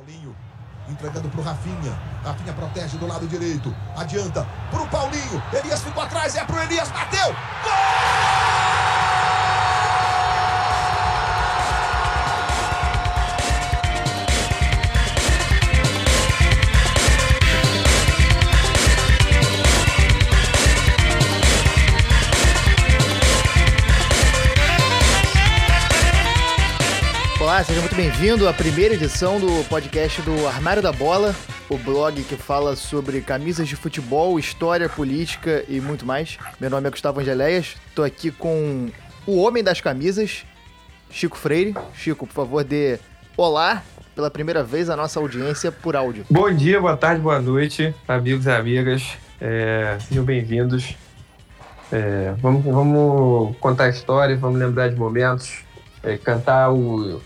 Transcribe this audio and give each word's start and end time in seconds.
Paulinho 0.00 0.34
entregando 0.88 1.28
pro 1.28 1.42
Rafinha. 1.42 1.92
Rafinha 2.24 2.52
protege 2.54 2.96
do 2.96 3.06
lado 3.06 3.28
direito. 3.28 3.74
Adianta 3.94 4.46
pro 4.70 4.86
Paulinho. 4.88 5.42
Elias 5.52 5.82
ficou 5.82 6.02
atrás, 6.02 6.34
é 6.34 6.44
pro 6.44 6.58
Elias, 6.58 6.88
bateu! 6.88 7.26
Gol! 7.26 8.09
Seja 27.64 27.80
muito 27.80 27.94
bem-vindo 27.94 28.48
à 28.48 28.54
primeira 28.54 28.94
edição 28.94 29.38
do 29.38 29.62
podcast 29.68 30.22
do 30.22 30.46
Armário 30.46 30.82
da 30.82 30.90
Bola, 30.90 31.36
o 31.68 31.76
blog 31.76 32.22
que 32.24 32.34
fala 32.34 32.74
sobre 32.74 33.20
camisas 33.20 33.68
de 33.68 33.76
futebol, 33.76 34.38
história, 34.38 34.88
política 34.88 35.62
e 35.68 35.78
muito 35.78 36.06
mais. 36.06 36.38
Meu 36.58 36.70
nome 36.70 36.88
é 36.88 36.90
Gustavo 36.90 37.20
Angeléias, 37.20 37.76
tô 37.94 38.02
aqui 38.02 38.30
com 38.30 38.88
o 39.26 39.42
homem 39.42 39.62
das 39.62 39.78
camisas, 39.78 40.46
Chico 41.10 41.36
Freire. 41.36 41.74
Chico, 41.92 42.26
por 42.26 42.32
favor, 42.32 42.64
dê 42.64 42.98
olá 43.36 43.82
pela 44.14 44.30
primeira 44.30 44.64
vez 44.64 44.88
à 44.88 44.96
nossa 44.96 45.20
audiência 45.20 45.70
por 45.70 45.94
áudio. 45.94 46.24
Bom 46.30 46.50
dia, 46.50 46.80
boa 46.80 46.96
tarde, 46.96 47.20
boa 47.20 47.40
noite, 47.40 47.94
amigos 48.08 48.46
e 48.46 48.50
amigas. 48.50 49.18
É, 49.38 49.98
sejam 50.00 50.24
bem-vindos. 50.24 50.94
É, 51.92 52.34
vamos, 52.38 52.64
vamos 52.64 53.54
contar 53.58 53.90
histórias, 53.90 54.40
vamos 54.40 54.58
lembrar 54.58 54.88
de 54.88 54.96
momentos, 54.96 55.62
é, 56.02 56.16
cantar 56.16 56.72
o, 56.72 57.20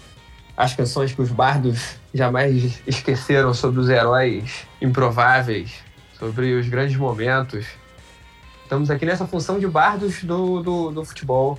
as 0.57 0.75
canções 0.75 1.13
que 1.13 1.21
os 1.21 1.31
bardos 1.31 1.97
jamais 2.13 2.81
esqueceram 2.87 3.53
sobre 3.53 3.81
os 3.81 3.89
heróis 3.89 4.67
improváveis, 4.81 5.73
sobre 6.19 6.55
os 6.55 6.69
grandes 6.69 6.97
momentos. 6.97 7.67
Estamos 8.63 8.91
aqui 8.91 9.05
nessa 9.05 9.27
função 9.27 9.59
de 9.59 9.67
bardos 9.67 10.23
do, 10.23 10.63
do, 10.63 10.91
do 10.91 11.05
futebol 11.05 11.59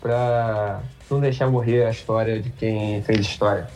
para 0.00 0.80
não 1.10 1.20
deixar 1.20 1.48
morrer 1.48 1.86
a 1.86 1.90
história 1.90 2.40
de 2.40 2.50
quem 2.50 3.02
fez 3.02 3.20
história. 3.20 3.68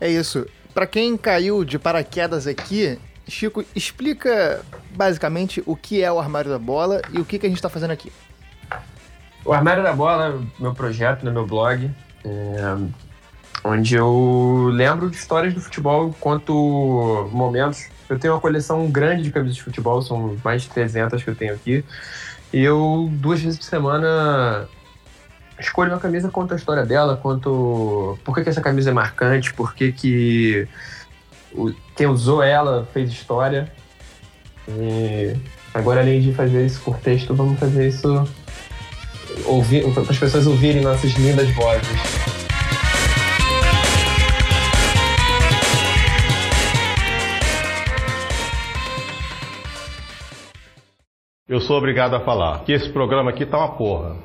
É 0.00 0.08
isso. 0.08 0.46
Para 0.72 0.86
quem 0.86 1.16
caiu 1.16 1.64
de 1.64 1.78
paraquedas 1.78 2.46
aqui, 2.46 2.98
Chico, 3.26 3.64
explica 3.74 4.62
basicamente 4.94 5.62
o 5.66 5.76
que 5.76 6.02
é 6.02 6.12
o 6.12 6.18
Armário 6.18 6.50
da 6.50 6.58
Bola 6.58 7.00
e 7.12 7.18
o 7.18 7.24
que, 7.24 7.38
que 7.38 7.46
a 7.46 7.48
gente 7.48 7.58
está 7.58 7.68
fazendo 7.68 7.92
aqui. 7.92 8.12
O 9.44 9.52
Armário 9.52 9.82
da 9.82 9.92
Bola 9.92 10.28
é 10.28 10.62
meu 10.62 10.74
projeto 10.74 11.24
no 11.24 11.32
meu 11.32 11.46
blog. 11.46 11.90
É, 12.24 12.76
onde 13.64 13.94
eu 13.94 14.68
lembro 14.70 15.08
de 15.08 15.16
histórias 15.16 15.54
do 15.54 15.60
futebol 15.60 16.14
quanto 16.20 17.28
momentos. 17.32 17.86
Eu 18.08 18.18
tenho 18.18 18.34
uma 18.34 18.40
coleção 18.40 18.86
grande 18.90 19.22
de 19.22 19.30
camisas 19.30 19.56
de 19.56 19.62
futebol, 19.62 20.02
são 20.02 20.36
mais 20.44 20.62
de 20.62 20.68
300 20.68 21.22
que 21.22 21.30
eu 21.30 21.34
tenho 21.34 21.54
aqui. 21.54 21.82
E 22.52 22.62
eu, 22.62 23.08
duas 23.10 23.40
vezes 23.40 23.58
por 23.58 23.64
semana, 23.64 24.68
escolho 25.58 25.90
uma 25.90 25.98
camisa, 25.98 26.28
conto 26.28 26.52
a 26.52 26.56
história 26.56 26.84
dela, 26.84 27.16
conto 27.16 28.18
por 28.22 28.34
que, 28.34 28.42
que 28.42 28.50
essa 28.50 28.60
camisa 28.60 28.90
é 28.90 28.92
marcante, 28.92 29.54
por 29.54 29.74
que, 29.74 29.90
que 29.90 30.68
quem 31.96 32.06
usou 32.06 32.42
ela 32.42 32.86
fez 32.92 33.10
história. 33.10 33.72
E 34.68 35.34
agora, 35.72 36.00
além 36.00 36.20
de 36.20 36.34
fazer 36.34 36.66
isso 36.66 36.80
por 36.82 36.98
texto, 36.98 37.34
vamos 37.34 37.58
fazer 37.58 37.88
isso 37.88 38.28
para 39.94 40.02
as 40.02 40.18
pessoas 40.18 40.46
ouvirem 40.46 40.82
nossas 40.82 41.12
lindas 41.12 41.48
vozes. 41.50 42.13
Eu 51.54 51.60
sou 51.60 51.78
obrigado 51.78 52.16
a 52.16 52.20
falar 52.20 52.64
que 52.64 52.72
esse 52.72 52.88
programa 52.88 53.30
aqui 53.30 53.46
tá 53.46 53.58
uma 53.58 53.76
porra. 53.76 54.16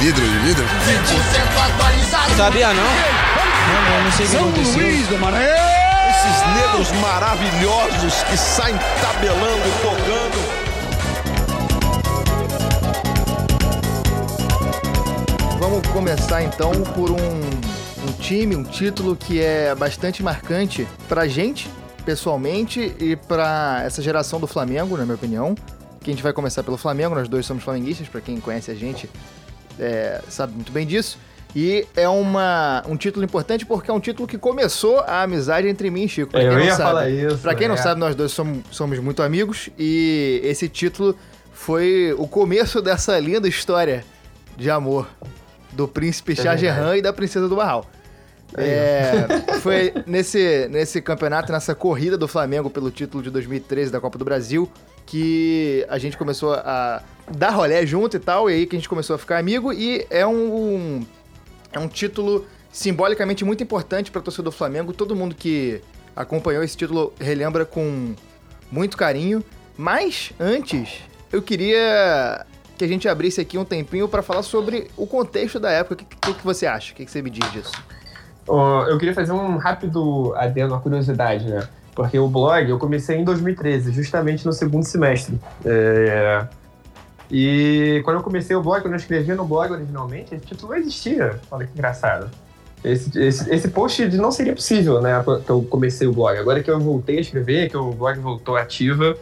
Vidro 0.00 0.26
de 0.26 0.38
vidro? 0.38 0.64
Sabia 2.34 2.68
não? 2.68 2.82
Não, 2.82 3.82
não, 3.90 4.04
não 4.04 4.10
sei 4.12 4.24
o 4.24 4.28
que 4.30 4.36
São 4.36 4.48
aconteceu. 4.48 4.82
Luís 4.82 5.06
do 5.08 5.18
Maranhão! 5.18 5.54
Esses 6.08 6.46
negros 6.54 6.90
maravilhosos 7.02 8.22
que 8.22 8.38
saem 8.38 8.74
tabelando, 9.02 9.68
tocando. 9.82 10.40
Vamos 15.58 15.86
começar 15.88 16.42
então 16.42 16.72
por 16.94 17.10
um, 17.10 17.16
um 17.18 18.12
time, 18.18 18.56
um 18.56 18.64
título 18.64 19.14
que 19.14 19.42
é 19.42 19.74
bastante 19.74 20.22
marcante 20.22 20.88
pra 21.06 21.28
gente, 21.28 21.68
pessoalmente, 22.00 22.94
e 22.98 23.16
pra 23.16 23.82
essa 23.84 24.00
geração 24.02 24.40
do 24.40 24.46
Flamengo, 24.46 24.96
na 24.96 25.04
minha 25.04 25.14
opinião. 25.14 25.54
Que 26.02 26.10
a 26.10 26.14
gente 26.14 26.22
vai 26.22 26.32
começar 26.32 26.62
pelo 26.62 26.78
Flamengo, 26.78 27.14
nós 27.14 27.28
dois 27.28 27.44
somos 27.44 27.62
flamenguistas, 27.62 28.08
pra 28.08 28.20
quem 28.22 28.40
conhece 28.40 28.70
a 28.70 28.74
gente 28.74 29.08
é, 29.78 30.20
sabe 30.28 30.54
muito 30.54 30.72
bem 30.72 30.86
disso. 30.86 31.18
E 31.54 31.86
é 31.96 32.08
uma, 32.08 32.82
um 32.88 32.96
título 32.96 33.24
importante 33.24 33.66
porque 33.66 33.90
é 33.90 33.94
um 33.94 33.98
título 34.00 34.26
que 34.26 34.38
começou 34.38 35.00
a 35.00 35.22
amizade 35.22 35.66
entre 35.68 35.90
mim 35.90 36.04
e 36.04 36.08
Chico. 36.08 36.30
Pra 36.30 36.42
Eu 36.42 36.50
quem 36.50 36.58
não 36.58 36.64
ia 36.64 36.74
sabe. 36.74 36.82
falar 36.90 37.10
isso, 37.10 37.38
Pra 37.38 37.54
quem 37.54 37.66
não 37.68 37.74
é. 37.74 37.78
sabe, 37.78 38.00
nós 38.00 38.14
dois 38.14 38.30
somos, 38.32 38.60
somos 38.70 38.98
muito 39.00 39.20
amigos 39.22 39.68
e 39.78 40.40
esse 40.44 40.68
título 40.68 41.14
foi 41.52 42.14
o 42.16 42.26
começo 42.28 42.80
dessa 42.80 43.18
linda 43.18 43.48
história 43.48 44.04
de 44.56 44.70
amor 44.70 45.08
do 45.72 45.86
príncipe 45.88 46.34
Shah 46.36 46.54
verdade. 46.54 46.62
Jahan 46.66 46.96
e 46.96 47.02
da 47.02 47.12
princesa 47.12 47.48
do 47.48 47.56
Barral. 47.56 47.84
É, 48.56 49.26
foi 49.60 49.92
nesse, 50.06 50.68
nesse 50.68 51.00
campeonato, 51.00 51.52
nessa 51.52 51.74
corrida 51.74 52.16
do 52.16 52.26
Flamengo 52.26 52.70
pelo 52.70 52.90
título 52.90 53.22
de 53.22 53.30
2013 53.30 53.90
da 53.90 54.00
Copa 54.00 54.18
do 54.18 54.24
Brasil, 54.24 54.70
que 55.06 55.84
a 55.88 55.98
gente 55.98 56.16
começou 56.16 56.54
a 56.54 57.02
dar 57.30 57.50
rolé 57.50 57.84
junto 57.86 58.16
e 58.16 58.20
tal, 58.20 58.50
e 58.50 58.54
aí 58.54 58.66
que 58.66 58.76
a 58.76 58.78
gente 58.78 58.88
começou 58.88 59.14
a 59.16 59.18
ficar 59.18 59.38
amigo, 59.38 59.72
e 59.72 60.06
é 60.10 60.26
um, 60.26 61.04
é 61.72 61.78
um 61.78 61.88
título 61.88 62.46
simbolicamente 62.72 63.44
muito 63.44 63.62
importante 63.62 64.10
para 64.10 64.20
a 64.20 64.24
torcida 64.24 64.44
do 64.44 64.52
Flamengo. 64.52 64.92
Todo 64.92 65.14
mundo 65.16 65.34
que 65.34 65.80
acompanhou 66.14 66.62
esse 66.62 66.76
título 66.76 67.12
relembra 67.20 67.64
com 67.64 68.14
muito 68.70 68.96
carinho. 68.96 69.44
Mas 69.76 70.32
antes, 70.38 71.00
eu 71.32 71.42
queria 71.42 72.46
que 72.76 72.84
a 72.84 72.88
gente 72.88 73.08
abrisse 73.08 73.40
aqui 73.40 73.58
um 73.58 73.64
tempinho 73.64 74.08
para 74.08 74.22
falar 74.22 74.42
sobre 74.42 74.90
o 74.96 75.06
contexto 75.06 75.58
da 75.58 75.70
época. 75.70 75.94
O 75.94 75.96
que, 76.06 76.16
que, 76.16 76.34
que 76.34 76.44
você 76.44 76.66
acha? 76.66 76.92
O 76.92 76.96
que, 76.96 77.04
que 77.04 77.10
você 77.10 77.22
me 77.22 77.30
diz 77.30 77.50
disso? 77.52 77.72
Eu 78.46 78.98
queria 78.98 79.14
fazer 79.14 79.32
um 79.32 79.56
rápido 79.56 80.34
adendo, 80.36 80.74
uma 80.74 80.80
curiosidade, 80.80 81.46
né? 81.46 81.68
Porque 81.94 82.18
o 82.18 82.28
blog 82.28 82.68
eu 82.68 82.78
comecei 82.78 83.16
em 83.16 83.24
2013, 83.24 83.92
justamente 83.92 84.46
no 84.46 84.52
segundo 84.52 84.84
semestre. 84.84 85.38
É, 85.64 86.46
E 87.30 88.00
quando 88.04 88.16
eu 88.16 88.22
comecei 88.22 88.56
o 88.56 88.62
blog, 88.62 88.82
quando 88.82 88.94
eu 88.94 88.98
escrevia 88.98 89.34
no 89.36 89.44
blog 89.44 89.72
originalmente, 89.72 90.34
esse 90.34 90.44
título 90.44 90.72
não 90.72 90.78
existia. 90.78 91.38
Olha 91.50 91.66
que 91.66 91.72
engraçado. 91.72 92.28
Esse, 92.82 93.16
esse, 93.18 93.54
esse 93.54 93.68
post 93.68 94.04
não 94.16 94.32
seria 94.32 94.54
possível, 94.54 95.00
né? 95.00 95.22
Que 95.44 95.50
eu 95.50 95.62
comecei 95.62 96.08
o 96.08 96.12
blog. 96.12 96.36
Agora 96.36 96.62
que 96.62 96.70
eu 96.70 96.80
voltei 96.80 97.18
a 97.18 97.20
escrever, 97.20 97.68
que 97.70 97.76
o 97.76 97.92
blog 97.92 98.18
voltou 98.18 98.56
ativa, 98.56 99.16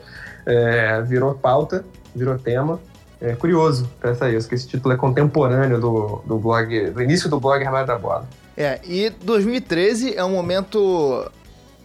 é, 0.46 1.02
virou 1.02 1.34
pauta, 1.34 1.84
virou 2.14 2.38
tema. 2.38 2.80
É 3.20 3.34
curioso 3.34 3.90
pensar 4.00 4.30
isso, 4.30 4.48
que 4.48 4.54
esse 4.54 4.66
título 4.66 4.94
é 4.94 4.96
contemporâneo 4.96 5.80
do, 5.80 6.22
do 6.24 6.38
blog, 6.38 6.90
do 6.90 7.02
início 7.02 7.28
do 7.28 7.40
blog 7.40 7.62
Armário 7.62 7.86
da 7.86 7.98
Bola. 7.98 8.26
É, 8.60 8.80
e 8.84 9.08
2013 9.08 10.16
é 10.16 10.24
um 10.24 10.32
momento 10.32 11.30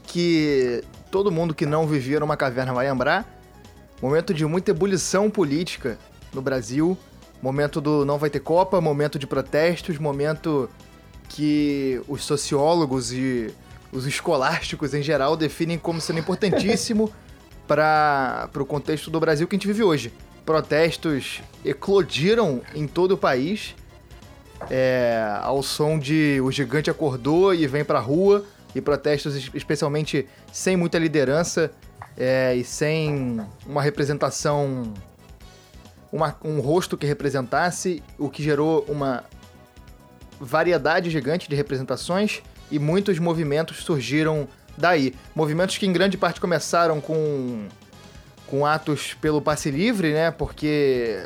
que 0.07 0.84
todo 1.11 1.31
mundo 1.31 1.53
que 1.53 1.67
não 1.67 1.85
vivia 1.85 2.19
numa 2.19 2.35
caverna 2.35 2.73
vai 2.73 2.89
lembrar. 2.89 3.31
Momento 4.01 4.34
de 4.34 4.44
muita 4.44 4.72
ebulição 4.72 5.29
política 5.29 6.00
no 6.33 6.41
Brasil. 6.41 6.97
Momento 7.39 7.79
do 7.79 8.03
não 8.03 8.17
vai 8.17 8.31
ter 8.31 8.39
Copa, 8.39 8.81
momento 8.81 9.19
de 9.19 9.28
protestos, 9.28 10.00
momento 10.00 10.67
que 11.29 12.01
os 12.07 12.23
sociólogos 12.23 13.13
e 13.13 13.53
os 13.91 14.07
escolásticos 14.07 14.95
em 14.95 15.03
geral 15.03 15.38
definem 15.38 15.77
como 15.77 16.01
sendo 16.01 16.18
importantíssimo 16.18 17.13
para 17.68 18.50
o 18.56 18.65
contexto 18.65 19.12
do 19.12 19.19
Brasil 19.19 19.48
que 19.48 19.56
a 19.56 19.59
gente 19.59 19.68
vive 19.68 19.83
hoje. 19.83 20.12
Protestos 20.44 21.39
eclodiram 21.63 22.63
em 22.74 22.88
todo 22.88 23.12
o 23.12 23.18
país 23.18 23.75
é, 24.69 25.38
ao 25.42 25.62
som 25.63 25.98
de 26.00 26.39
o 26.42 26.51
gigante 26.51 26.89
acordou 26.89 27.54
e 27.54 27.65
vem 27.68 27.83
pra 27.83 28.00
rua 28.00 28.45
e 28.75 28.81
protestos 28.81 29.36
es- 29.36 29.51
especialmente 29.54 30.27
sem 30.51 30.75
muita 30.75 30.98
liderança 30.98 31.71
é, 32.18 32.56
e 32.56 32.63
sem 32.63 33.39
uma 33.65 33.81
representação 33.81 34.94
uma- 36.12 36.36
um 36.44 36.60
rosto 36.60 36.95
que 36.98 37.06
representasse 37.07 38.04
o 38.19 38.30
que 38.30 38.44
gerou 38.44 38.86
uma 38.88 39.24
variedade 40.39 41.10
gigante 41.10 41.50
de 41.50 41.56
representações 41.56 42.42
e 42.69 42.77
muitos 42.80 43.18
movimentos 43.19 43.77
surgiram 43.83 44.48
daí. 44.77 45.13
Movimentos 45.36 45.77
que 45.77 45.86
em 45.86 45.94
grande 45.94 46.18
parte 46.18 46.39
começaram 46.39 47.00
com 47.01 47.68
com 48.53 48.67
atos 48.67 49.15
pelo 49.15 49.41
passe 49.41 49.71
livre, 49.71 50.13
né? 50.13 50.29
Porque 50.29 51.17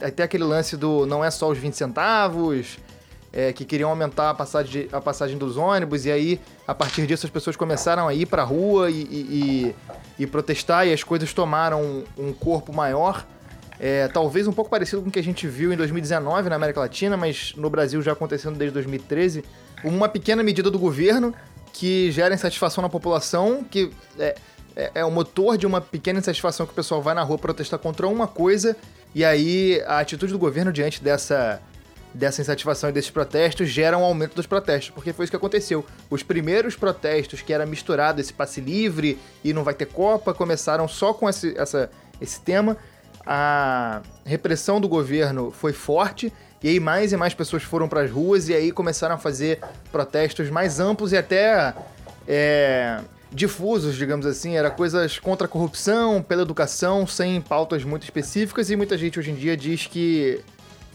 até 0.00 0.22
aquele 0.22 0.44
lance 0.44 0.76
do 0.76 1.04
não 1.06 1.24
é 1.24 1.30
só 1.30 1.50
os 1.50 1.58
20 1.58 1.74
centavos, 1.74 2.78
é, 3.32 3.52
que 3.52 3.64
queriam 3.64 3.90
aumentar 3.90 4.30
a 4.30 4.34
passagem, 4.34 4.88
a 4.92 5.00
passagem 5.00 5.36
dos 5.36 5.56
ônibus, 5.56 6.06
e 6.06 6.12
aí, 6.12 6.40
a 6.68 6.76
partir 6.76 7.04
disso, 7.04 7.26
as 7.26 7.32
pessoas 7.32 7.56
começaram 7.56 8.06
a 8.06 8.14
ir 8.14 8.26
para 8.26 8.42
a 8.42 8.44
rua 8.44 8.92
e, 8.92 8.94
e, 8.94 9.74
e, 10.20 10.22
e, 10.22 10.26
protestar, 10.28 10.86
e 10.86 10.92
as 10.92 11.02
coisas 11.02 11.34
tomaram 11.34 11.82
um, 11.82 12.04
um 12.16 12.32
corpo 12.32 12.72
maior. 12.72 13.26
É, 13.80 14.06
talvez 14.06 14.46
um 14.46 14.52
pouco 14.52 14.70
parecido 14.70 15.02
com 15.02 15.08
o 15.08 15.10
que 15.10 15.18
a 15.18 15.22
gente 15.22 15.48
viu 15.48 15.72
em 15.72 15.76
2019 15.76 16.48
na 16.48 16.54
América 16.54 16.78
Latina, 16.78 17.16
mas 17.16 17.54
no 17.56 17.68
Brasil 17.68 18.00
já 18.02 18.12
acontecendo 18.12 18.56
desde 18.56 18.74
2013. 18.74 19.44
Uma 19.82 20.08
pequena 20.08 20.44
medida 20.44 20.70
do 20.70 20.78
governo 20.78 21.34
que 21.72 22.12
gera 22.12 22.32
insatisfação 22.32 22.82
na 22.82 22.88
população, 22.88 23.64
que 23.68 23.90
é, 24.16 24.36
é, 24.78 24.92
é 24.94 25.04
o 25.04 25.10
motor 25.10 25.58
de 25.58 25.66
uma 25.66 25.80
pequena 25.80 26.20
insatisfação 26.20 26.64
que 26.64 26.72
o 26.72 26.74
pessoal 26.74 27.02
vai 27.02 27.12
na 27.12 27.22
rua 27.22 27.36
protestar 27.36 27.80
contra 27.80 28.06
uma 28.06 28.28
coisa, 28.28 28.76
e 29.12 29.24
aí 29.24 29.82
a 29.86 29.98
atitude 29.98 30.32
do 30.32 30.38
governo 30.38 30.72
diante 30.72 31.02
dessa 31.02 31.60
dessa 32.14 32.40
insatisfação 32.40 32.88
e 32.88 32.92
desses 32.92 33.10
protestos 33.10 33.68
gera 33.68 33.96
um 33.96 34.02
aumento 34.02 34.34
dos 34.34 34.46
protestos, 34.46 34.90
porque 34.90 35.12
foi 35.12 35.24
isso 35.24 35.30
que 35.30 35.36
aconteceu. 35.36 35.84
Os 36.08 36.22
primeiros 36.22 36.74
protestos, 36.74 37.42
que 37.42 37.52
era 37.52 37.66
misturado 37.66 38.18
esse 38.18 38.32
passe 38.32 38.62
livre 38.62 39.18
e 39.44 39.52
não 39.52 39.62
vai 39.62 39.74
ter 39.74 39.84
Copa, 39.84 40.32
começaram 40.32 40.88
só 40.88 41.12
com 41.12 41.28
esse, 41.28 41.56
essa, 41.56 41.90
esse 42.18 42.40
tema. 42.40 42.78
A 43.26 44.00
repressão 44.24 44.80
do 44.80 44.88
governo 44.88 45.50
foi 45.50 45.74
forte, 45.74 46.32
e 46.62 46.68
aí 46.70 46.80
mais 46.80 47.12
e 47.12 47.16
mais 47.16 47.34
pessoas 47.34 47.62
foram 47.62 47.88
para 47.88 48.00
as 48.00 48.10
ruas, 48.10 48.48
e 48.48 48.54
aí 48.54 48.72
começaram 48.72 49.14
a 49.14 49.18
fazer 49.18 49.60
protestos 49.92 50.48
mais 50.48 50.80
amplos 50.80 51.12
e 51.12 51.16
até 51.16 51.74
é, 52.26 53.00
difusos, 53.30 53.96
digamos 53.96 54.26
assim. 54.26 54.56
Era 54.56 54.70
coisas 54.70 55.18
contra 55.18 55.46
a 55.46 55.48
corrupção, 55.48 56.22
pela 56.22 56.42
educação, 56.42 57.06
sem 57.06 57.40
pautas 57.40 57.84
muito 57.84 58.04
específicas, 58.04 58.70
e 58.70 58.76
muita 58.76 58.96
gente 58.96 59.18
hoje 59.18 59.30
em 59.30 59.34
dia 59.34 59.56
diz 59.56 59.86
que 59.86 60.40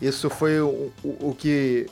isso 0.02 0.30
foi 0.30 0.60
o, 0.60 0.92
o, 1.04 1.30
o 1.30 1.36
que 1.38 1.88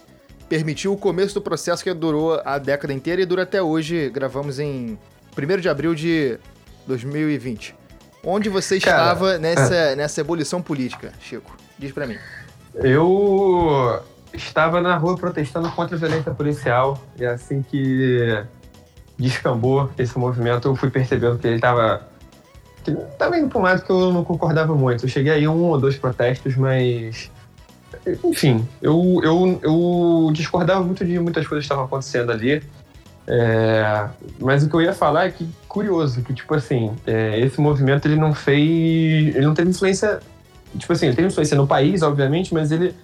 permitiu 0.50 0.92
o 0.92 0.98
começo 0.98 1.34
do 1.34 1.42
processo 1.42 1.84
que 1.84 1.94
durou 1.94 2.42
a 2.44 2.58
década 2.58 2.92
inteira 2.94 3.22
e 3.22 3.26
dura 3.26 3.44
até 3.44 3.62
hoje. 3.62 4.10
Gravamos 4.10 4.60
em 4.60 4.98
1 5.38 5.62
de 5.62 5.70
abril 5.70 5.96
de 5.96 6.38
2020. 6.88 7.76
Onde 8.24 8.50
você 8.50 8.80
Cara, 8.80 8.98
estava 8.98 9.38
nessa, 9.38 9.76
é. 9.76 9.96
nessa 9.96 10.22
ebulição 10.22 10.62
política, 10.62 11.12
Chico? 11.20 11.56
Diz 11.80 11.92
para 11.92 12.06
mim. 12.06 12.18
Eu 12.76 14.02
estava 14.34 14.82
na 14.82 14.96
rua 14.96 15.18
protestando 15.18 15.72
contra 15.72 15.96
a 15.96 16.00
violência 16.00 16.34
policial 16.34 17.02
e 17.18 17.26
assim 17.26 17.62
que 17.64 18.44
descambou 19.18 19.90
esse 19.98 20.18
movimento, 20.18 20.68
eu 20.68 20.76
fui 20.76 20.90
percebendo 20.90 21.38
que 21.38 21.48
ele 21.48 21.56
estava 21.56 22.10
que 22.84 22.92
tava 23.18 23.38
indo 23.38 23.48
para 23.48 23.60
um 23.60 23.62
lado 23.62 23.84
que 23.84 23.92
eu 23.92 24.12
não 24.12 24.24
concordava 24.24 24.74
muito. 24.76 25.06
Eu 25.06 25.10
cheguei 25.10 25.32
aí 25.32 25.48
um 25.48 25.66
ou 25.66 25.80
dois 25.80 25.96
protestos, 25.98 26.56
mas 26.56 27.30
enfim, 28.24 28.68
eu, 28.82 29.22
eu, 29.24 29.60
eu 29.62 30.32
discordava 30.34 30.84
muito 30.84 31.06
de 31.06 31.20
muitas 31.20 31.46
coisas 31.48 31.64
que 31.64 31.66
estavam 31.66 31.86
acontecendo 31.86 32.32
ali. 32.32 32.64
É, 33.28 34.10
mas 34.40 34.64
o 34.64 34.70
que 34.70 34.76
eu 34.76 34.82
ia 34.82 34.94
falar 34.94 35.28
é 35.28 35.32
que 35.32 35.48
curioso 35.68 36.24
que 36.24 36.34
tipo 36.34 36.54
assim 36.56 36.92
é, 37.06 37.40
esse 37.40 37.62
movimento 37.62 38.08
ele 38.08 38.16
não 38.16 38.34
fez 38.34 39.36
ele 39.36 39.46
não 39.46 39.54
teve 39.54 39.70
influência 39.70 40.20
tipo 40.76 40.92
assim 40.92 41.06
ele 41.06 41.16
teve 41.16 41.28
influência 41.28 41.56
no 41.56 41.68
país 41.68 42.02
obviamente 42.02 42.52
mas 42.52 42.72
ele 42.72 42.96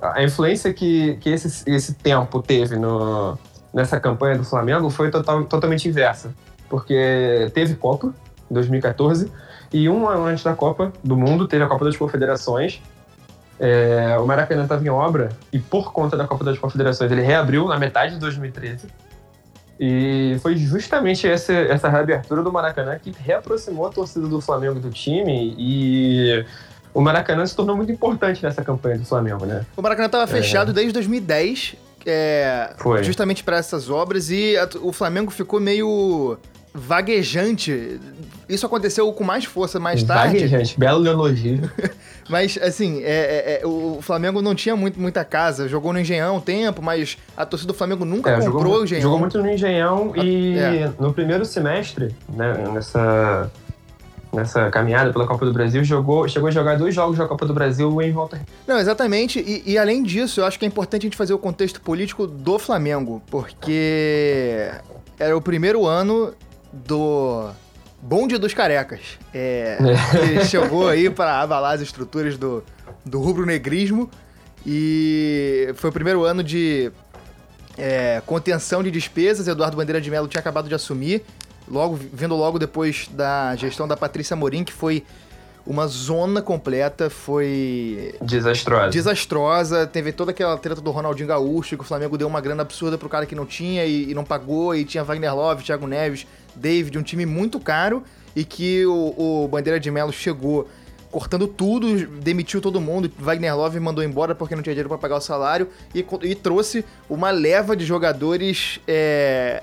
a 0.00 0.22
influência 0.22 0.74
que, 0.74 1.16
que 1.16 1.30
esse, 1.30 1.68
esse 1.68 1.94
tempo 1.94 2.42
teve 2.42 2.76
no, 2.76 3.38
nessa 3.76 4.00
campanha 4.00 4.36
do 4.36 4.44
Flamengo 4.44 4.90
foi 4.90 5.10
total, 5.10 5.44
totalmente 5.44 5.86
inversa 5.88 6.34
porque 6.68 7.50
teve 7.54 7.76
Copa 7.76 8.12
em 8.50 8.54
2014 8.54 9.30
e 9.72 9.88
um 9.88 10.08
ano 10.08 10.24
antes 10.24 10.42
da 10.42 10.54
Copa 10.54 10.92
do 11.04 11.16
Mundo 11.16 11.46
teve 11.46 11.62
a 11.62 11.68
Copa 11.68 11.84
das 11.84 11.96
Confederações 11.96 12.80
é, 13.58 14.16
o 14.18 14.26
Maracanã 14.26 14.64
estava 14.64 14.84
em 14.84 14.88
obra 14.88 15.30
e 15.52 15.58
por 15.58 15.92
conta 15.92 16.16
da 16.16 16.26
Copa 16.26 16.44
das 16.44 16.58
Confederações 16.58 17.10
ele 17.10 17.22
reabriu 17.22 17.66
na 17.66 17.78
metade 17.78 18.14
de 18.14 18.20
2013. 18.20 18.86
E 19.78 20.38
foi 20.42 20.56
justamente 20.56 21.26
essa, 21.26 21.52
essa 21.52 21.88
reabertura 21.88 22.42
do 22.42 22.52
Maracanã 22.52 22.98
que 22.98 23.14
reaproximou 23.18 23.86
a 23.86 23.90
torcida 23.90 24.26
do 24.26 24.40
Flamengo 24.40 24.80
do 24.80 24.90
time 24.90 25.54
e 25.58 26.44
o 26.94 27.00
Maracanã 27.00 27.44
se 27.44 27.54
tornou 27.54 27.76
muito 27.76 27.92
importante 27.92 28.42
nessa 28.42 28.64
campanha 28.64 28.98
do 28.98 29.04
Flamengo, 29.04 29.44
né? 29.44 29.64
O 29.76 29.82
Maracanã 29.82 30.06
estava 30.06 30.26
fechado 30.26 30.70
é. 30.70 30.74
desde 30.74 30.92
2010, 30.94 31.76
é, 32.06 32.74
justamente 33.02 33.42
para 33.42 33.56
essas 33.56 33.90
obras 33.90 34.30
e 34.30 34.56
a, 34.56 34.68
o 34.80 34.92
Flamengo 34.92 35.30
ficou 35.30 35.60
meio 35.60 36.38
vaguejante. 36.76 37.98
Isso 38.48 38.66
aconteceu 38.66 39.10
com 39.12 39.24
mais 39.24 39.44
força 39.44 39.80
mais 39.80 40.02
tarde. 40.02 40.34
Vaguejante, 40.34 40.78
belo 40.78 41.06
elogio. 41.06 41.70
mas, 42.28 42.58
assim, 42.62 43.02
é, 43.02 43.58
é, 43.58 43.60
é, 43.62 43.66
o 43.66 43.98
Flamengo 44.02 44.42
não 44.42 44.54
tinha 44.54 44.76
muito, 44.76 45.00
muita 45.00 45.24
casa. 45.24 45.66
Jogou 45.68 45.92
no 45.92 45.98
Engenhão 45.98 46.36
um 46.36 46.40
tempo, 46.40 46.82
mas 46.82 47.16
a 47.36 47.46
torcida 47.46 47.72
do 47.72 47.76
Flamengo 47.76 48.04
nunca 48.04 48.30
é, 48.30 48.34
comprou 48.34 48.62
jogou, 48.62 48.80
o 48.80 48.84
Engenhão. 48.84 49.02
Jogou 49.02 49.18
muito 49.18 49.38
no 49.42 49.50
Engenhão 49.50 50.12
a, 50.14 50.22
e 50.22 50.58
é. 50.58 50.92
no 51.00 51.12
primeiro 51.12 51.44
semestre, 51.44 52.14
né, 52.28 52.52
nessa, 52.72 53.50
nessa 54.36 54.70
caminhada 54.70 55.12
pela 55.12 55.26
Copa 55.26 55.44
do 55.44 55.52
Brasil, 55.52 55.82
jogou, 55.82 56.28
chegou 56.28 56.48
a 56.48 56.52
jogar 56.52 56.76
dois 56.76 56.94
jogos 56.94 57.18
da 57.18 57.26
Copa 57.26 57.46
do 57.46 57.54
Brasil 57.54 58.00
em 58.02 58.12
volta. 58.12 58.40
Não, 58.66 58.78
exatamente. 58.78 59.40
E, 59.40 59.72
e 59.72 59.78
além 59.78 60.02
disso, 60.02 60.40
eu 60.40 60.44
acho 60.44 60.58
que 60.58 60.64
é 60.64 60.68
importante 60.68 61.02
a 61.02 61.06
gente 61.06 61.16
fazer 61.16 61.34
o 61.34 61.38
contexto 61.38 61.80
político 61.80 62.26
do 62.26 62.58
Flamengo, 62.58 63.22
porque 63.30 64.70
era 65.18 65.36
o 65.36 65.40
primeiro 65.40 65.86
ano 65.86 66.34
do 66.72 67.50
Bonde 68.00 68.38
dos 68.38 68.54
Carecas. 68.54 69.00
É, 69.32 69.78
ele 70.22 70.44
chegou 70.44 70.88
aí 70.88 71.10
para 71.10 71.40
abalar 71.40 71.74
as 71.74 71.80
estruturas 71.80 72.36
do, 72.36 72.62
do 73.04 73.20
rubro-negrismo 73.20 74.10
e 74.64 75.72
foi 75.74 75.90
o 75.90 75.92
primeiro 75.92 76.24
ano 76.24 76.42
de 76.42 76.92
é, 77.78 78.22
contenção 78.26 78.82
de 78.82 78.90
despesas. 78.90 79.48
Eduardo 79.48 79.76
Bandeira 79.76 80.00
de 80.00 80.10
Mello 80.10 80.28
tinha 80.28 80.40
acabado 80.40 80.68
de 80.68 80.74
assumir, 80.74 81.24
logo 81.68 81.98
vindo 82.12 82.34
logo 82.34 82.58
depois 82.58 83.08
da 83.12 83.54
gestão 83.56 83.86
da 83.86 83.96
Patrícia 83.96 84.36
Morim, 84.36 84.64
que 84.64 84.72
foi 84.72 85.04
uma 85.66 85.86
zona 85.88 86.40
completa, 86.40 87.10
foi. 87.10 88.14
Desastrosa. 88.22 88.90
Desastrosa. 88.90 89.86
Teve 89.86 90.12
toda 90.12 90.30
aquela 90.30 90.56
treta 90.56 90.80
do 90.80 90.90
Ronaldinho 90.92 91.28
Gaúcho, 91.28 91.76
que 91.76 91.82
o 91.82 91.86
Flamengo 91.86 92.16
deu 92.16 92.28
uma 92.28 92.40
grana 92.40 92.62
absurda 92.62 92.96
pro 92.96 93.08
cara 93.08 93.26
que 93.26 93.34
não 93.34 93.44
tinha 93.44 93.84
e, 93.84 94.10
e 94.10 94.14
não 94.14 94.24
pagou, 94.24 94.74
e 94.74 94.84
tinha 94.84 95.02
Wagner 95.02 95.34
Love, 95.34 95.64
Thiago 95.64 95.86
Neves, 95.86 96.26
David, 96.54 96.96
um 96.96 97.02
time 97.02 97.26
muito 97.26 97.58
caro, 97.58 98.04
e 98.34 98.44
que 98.44 98.86
o, 98.86 99.44
o 99.44 99.48
Bandeira 99.48 99.80
de 99.80 99.90
Melo 99.90 100.12
chegou 100.12 100.68
cortando 101.10 101.48
tudo, 101.48 102.06
demitiu 102.20 102.60
todo 102.60 102.80
mundo. 102.80 103.10
Wagner 103.18 103.56
Love 103.56 103.80
mandou 103.80 104.04
embora 104.04 104.34
porque 104.34 104.54
não 104.54 104.62
tinha 104.62 104.74
dinheiro 104.74 104.88
para 104.88 104.98
pagar 104.98 105.16
o 105.16 105.20
salário 105.20 105.68
e, 105.94 106.04
e, 106.22 106.34
trouxe 106.34 106.84
uma 107.08 107.30
leva 107.30 107.74
de 107.74 107.84
jogadores 107.84 108.80
é, 108.86 109.62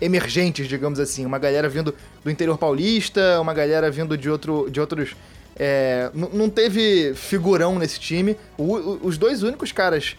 emergentes, 0.00 0.68
digamos 0.68 1.00
assim. 1.00 1.24
Uma 1.26 1.38
galera 1.38 1.68
vindo 1.68 1.94
do 2.24 2.30
interior 2.30 2.56
paulista, 2.58 3.40
uma 3.40 3.54
galera 3.54 3.90
vindo 3.90 4.16
de, 4.16 4.30
outro, 4.30 4.68
de 4.70 4.80
outros 4.80 5.14
é, 5.58 6.10
não 6.14 6.48
teve 6.48 7.12
figurão 7.14 7.78
nesse 7.78 7.98
time. 7.98 8.36
O, 8.56 8.76
o, 8.76 9.00
os 9.02 9.18
dois 9.18 9.42
únicos 9.42 9.72
caras. 9.72 10.16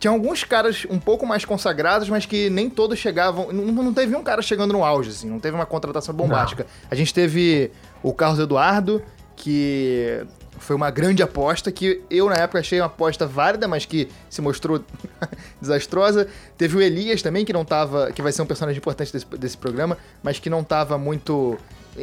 Tinha 0.00 0.12
alguns 0.12 0.44
caras 0.44 0.86
um 0.88 0.98
pouco 0.98 1.26
mais 1.26 1.44
consagrados, 1.44 2.08
mas 2.08 2.24
que 2.24 2.48
nem 2.48 2.70
todos 2.70 2.98
chegavam. 2.98 3.52
Não, 3.52 3.64
não 3.64 3.92
teve 3.92 4.14
um 4.14 4.22
cara 4.22 4.40
chegando 4.40 4.72
no 4.72 4.84
auge, 4.84 5.10
assim. 5.10 5.28
Não 5.28 5.40
teve 5.40 5.56
uma 5.56 5.66
contratação 5.66 6.14
bombástica. 6.14 6.62
Não. 6.62 6.70
A 6.90 6.94
gente 6.94 7.12
teve 7.12 7.72
o 8.00 8.14
Carlos 8.14 8.38
Eduardo, 8.38 9.02
que 9.34 10.24
foi 10.58 10.76
uma 10.76 10.90
grande 10.90 11.22
aposta, 11.22 11.70
que 11.72 12.02
eu 12.10 12.28
na 12.28 12.36
época 12.36 12.58
achei 12.58 12.80
uma 12.80 12.86
aposta 12.86 13.26
válida, 13.26 13.66
mas 13.66 13.84
que 13.84 14.08
se 14.28 14.40
mostrou 14.40 14.82
desastrosa. 15.60 16.28
Teve 16.56 16.76
o 16.76 16.80
Elias 16.80 17.22
também, 17.22 17.44
que 17.44 17.52
não 17.52 17.64
tava. 17.64 18.12
que 18.12 18.22
vai 18.22 18.32
ser 18.32 18.42
um 18.42 18.46
personagem 18.46 18.78
importante 18.78 19.12
desse, 19.12 19.26
desse 19.26 19.56
programa, 19.56 19.96
mas 20.22 20.38
que 20.38 20.50
não 20.50 20.62
tava 20.62 20.98
muito 20.98 21.58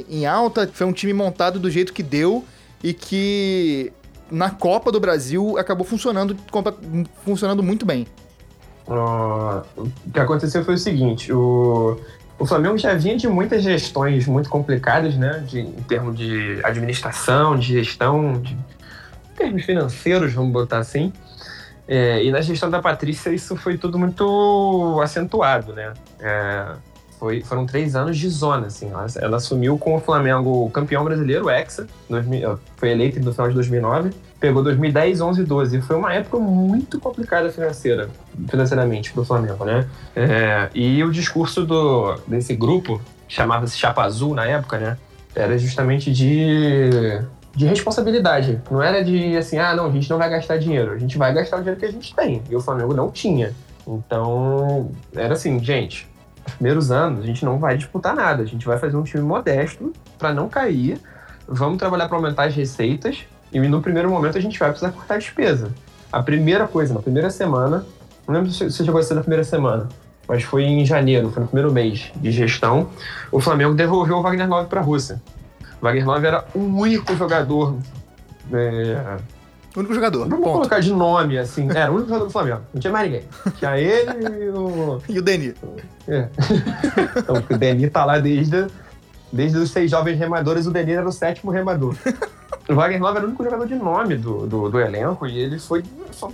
em 0.09 0.25
alta. 0.25 0.69
Foi 0.71 0.85
um 0.85 0.93
time 0.93 1.13
montado 1.13 1.59
do 1.59 1.69
jeito 1.69 1.93
que 1.93 2.03
deu 2.03 2.43
e 2.83 2.93
que 2.93 3.91
na 4.29 4.49
Copa 4.49 4.91
do 4.91 4.99
Brasil 4.99 5.57
acabou 5.57 5.85
funcionando, 5.85 6.35
funcionando 7.23 7.61
muito 7.61 7.85
bem. 7.85 8.07
Uh, 8.87 9.65
o 9.75 10.11
que 10.13 10.19
aconteceu 10.19 10.63
foi 10.63 10.75
o 10.75 10.77
seguinte: 10.77 11.33
o, 11.33 11.99
o 12.37 12.45
Flamengo 12.45 12.77
já 12.77 12.93
vinha 12.93 13.15
de 13.15 13.27
muitas 13.27 13.63
gestões 13.63 14.27
muito 14.27 14.49
complicadas, 14.49 15.15
né? 15.15 15.43
De, 15.47 15.61
em 15.61 15.83
termos 15.83 16.17
de 16.17 16.59
administração, 16.63 17.57
de 17.57 17.73
gestão, 17.73 18.41
de 18.41 18.53
em 18.53 19.37
termos 19.37 19.63
financeiros, 19.63 20.33
vamos 20.33 20.51
botar 20.51 20.79
assim. 20.79 21.11
É, 21.87 22.23
e 22.23 22.31
na 22.31 22.41
gestão 22.41 22.69
da 22.69 22.81
Patrícia 22.81 23.29
isso 23.29 23.55
foi 23.55 23.77
tudo 23.77 23.99
muito 23.99 24.99
acentuado, 25.01 25.73
né? 25.73 25.93
É, 26.19 26.75
foi, 27.19 27.41
foram 27.41 27.65
três 27.65 27.95
anos 27.95 28.17
de 28.17 28.27
zona, 28.29 28.67
assim. 28.67 28.89
Ela, 28.89 29.07
ela 29.17 29.37
assumiu 29.37 29.77
com 29.77 29.95
o 29.95 29.99
Flamengo 29.99 30.69
campeão 30.71 31.03
brasileiro, 31.03 31.49
Hexa, 31.49 31.87
2000, 32.09 32.59
foi 32.77 32.91
eleito 32.91 33.19
no 33.19 33.31
final 33.31 33.47
de 33.47 33.53
2009, 33.55 34.11
pegou 34.39 34.61
2010, 34.63 35.21
11 35.21 35.41
e 35.41 35.43
12. 35.43 35.81
Foi 35.81 35.95
uma 35.95 36.13
época 36.13 36.37
muito 36.37 36.99
complicada 36.99 37.49
financeira, 37.49 38.09
financeiramente 38.47 39.11
para 39.11 39.21
o 39.21 39.25
Flamengo, 39.25 39.63
né? 39.65 39.87
É, 40.15 40.69
e 40.73 41.03
o 41.03 41.11
discurso 41.11 41.65
do, 41.65 42.15
desse 42.27 42.55
grupo, 42.55 43.01
chamava-se 43.27 43.77
Chapa 43.77 44.03
Azul 44.03 44.33
na 44.33 44.45
época, 44.45 44.77
né? 44.77 44.97
Era 45.33 45.57
justamente 45.57 46.11
de, 46.11 47.21
de 47.55 47.65
responsabilidade. 47.65 48.61
Não 48.69 48.81
era 48.81 49.03
de 49.03 49.35
assim, 49.35 49.57
ah, 49.57 49.75
não, 49.75 49.87
a 49.87 49.91
gente 49.91 50.09
não 50.09 50.17
vai 50.17 50.29
gastar 50.29 50.57
dinheiro. 50.57 50.91
A 50.91 50.97
gente 50.97 51.17
vai 51.17 51.33
gastar 51.33 51.57
o 51.57 51.59
dinheiro 51.59 51.79
que 51.79 51.85
a 51.85 51.91
gente 51.91 52.15
tem. 52.15 52.41
E 52.49 52.55
o 52.55 52.61
Flamengo 52.61 52.93
não 52.93 53.11
tinha. 53.11 53.53
Então, 53.87 54.91
era 55.13 55.33
assim, 55.33 55.63
gente, 55.63 56.07
primeiros 56.53 56.91
anos 56.91 57.23
a 57.23 57.25
gente 57.25 57.43
não 57.43 57.57
vai 57.57 57.77
disputar 57.77 58.15
nada, 58.15 58.43
a 58.43 58.45
gente 58.45 58.65
vai 58.65 58.77
fazer 58.77 58.95
um 58.95 59.03
time 59.03 59.23
modesto 59.23 59.91
para 60.17 60.33
não 60.33 60.47
cair, 60.47 60.99
vamos 61.47 61.77
trabalhar 61.77 62.07
para 62.07 62.17
aumentar 62.17 62.45
as 62.45 62.55
receitas 62.55 63.25
e 63.51 63.59
no 63.59 63.81
primeiro 63.81 64.09
momento 64.09 64.37
a 64.37 64.41
gente 64.41 64.57
vai 64.57 64.69
precisar 64.69 64.91
cortar 64.91 65.15
a 65.15 65.17
despesa. 65.17 65.71
A 66.11 66.21
primeira 66.21 66.67
coisa, 66.67 66.93
na 66.93 67.01
primeira 67.01 67.29
semana, 67.29 67.85
não 68.27 68.33
lembro 68.33 68.51
se 68.51 68.71
chegou 68.71 68.99
a 68.99 69.03
ser 69.03 69.15
na 69.15 69.21
primeira 69.21 69.43
semana, 69.43 69.89
mas 70.27 70.43
foi 70.43 70.63
em 70.63 70.85
janeiro, 70.85 71.29
foi 71.31 71.41
no 71.41 71.47
primeiro 71.47 71.71
mês 71.71 72.11
de 72.15 72.31
gestão, 72.31 72.89
o 73.31 73.39
Flamengo 73.39 73.73
devolveu 73.73 74.17
o 74.17 74.21
Wagner 74.21 74.49
Love 74.49 74.69
para 74.69 74.79
a 74.79 74.83
Rússia. 74.83 75.21
O 75.81 75.85
Wagner 75.85 76.05
Love 76.05 76.25
era 76.25 76.45
o 76.55 76.59
único 76.59 77.15
jogador 77.15 77.75
é, 78.51 79.17
O 79.75 79.79
único 79.79 79.93
jogador. 79.93 80.27
Vamos 80.29 80.43
Ponto. 80.43 80.53
colocar 80.53 80.79
de 80.79 80.93
nome, 80.93 81.37
assim. 81.37 81.69
Era 81.69 81.91
o 81.91 81.95
único 81.95 82.09
jogador 82.09 82.25
do 82.25 82.31
Flamengo. 82.31 82.61
Não 82.73 82.79
tinha 82.79 82.93
mais 82.93 83.11
ninguém. 83.11 83.27
Tinha 83.57 83.77
ele 83.77 84.45
e 84.45 84.49
o. 84.49 85.01
E 85.09 85.19
o 85.19 85.21
Deni. 85.21 85.53
É. 86.07 86.29
Então, 87.17 87.43
o 87.49 87.57
Deni 87.57 87.89
tá 87.89 88.05
lá 88.05 88.17
desde, 88.19 88.67
desde 89.31 89.57
os 89.57 89.71
seis 89.71 89.91
jovens 89.91 90.17
remadores, 90.17 90.65
o 90.65 90.71
Deni 90.71 90.93
era 90.93 91.07
o 91.07 91.11
sétimo 91.11 91.51
remador. 91.51 91.95
O 92.67 92.73
Wagner 92.75 93.01
era 93.09 93.21
o 93.21 93.27
único 93.27 93.43
jogador 93.43 93.67
de 93.67 93.75
nome 93.75 94.15
do, 94.17 94.47
do, 94.47 94.69
do 94.69 94.79
elenco 94.79 95.27
e 95.27 95.37
ele 95.37 95.59
foi. 95.59 95.83
só- 96.11 96.31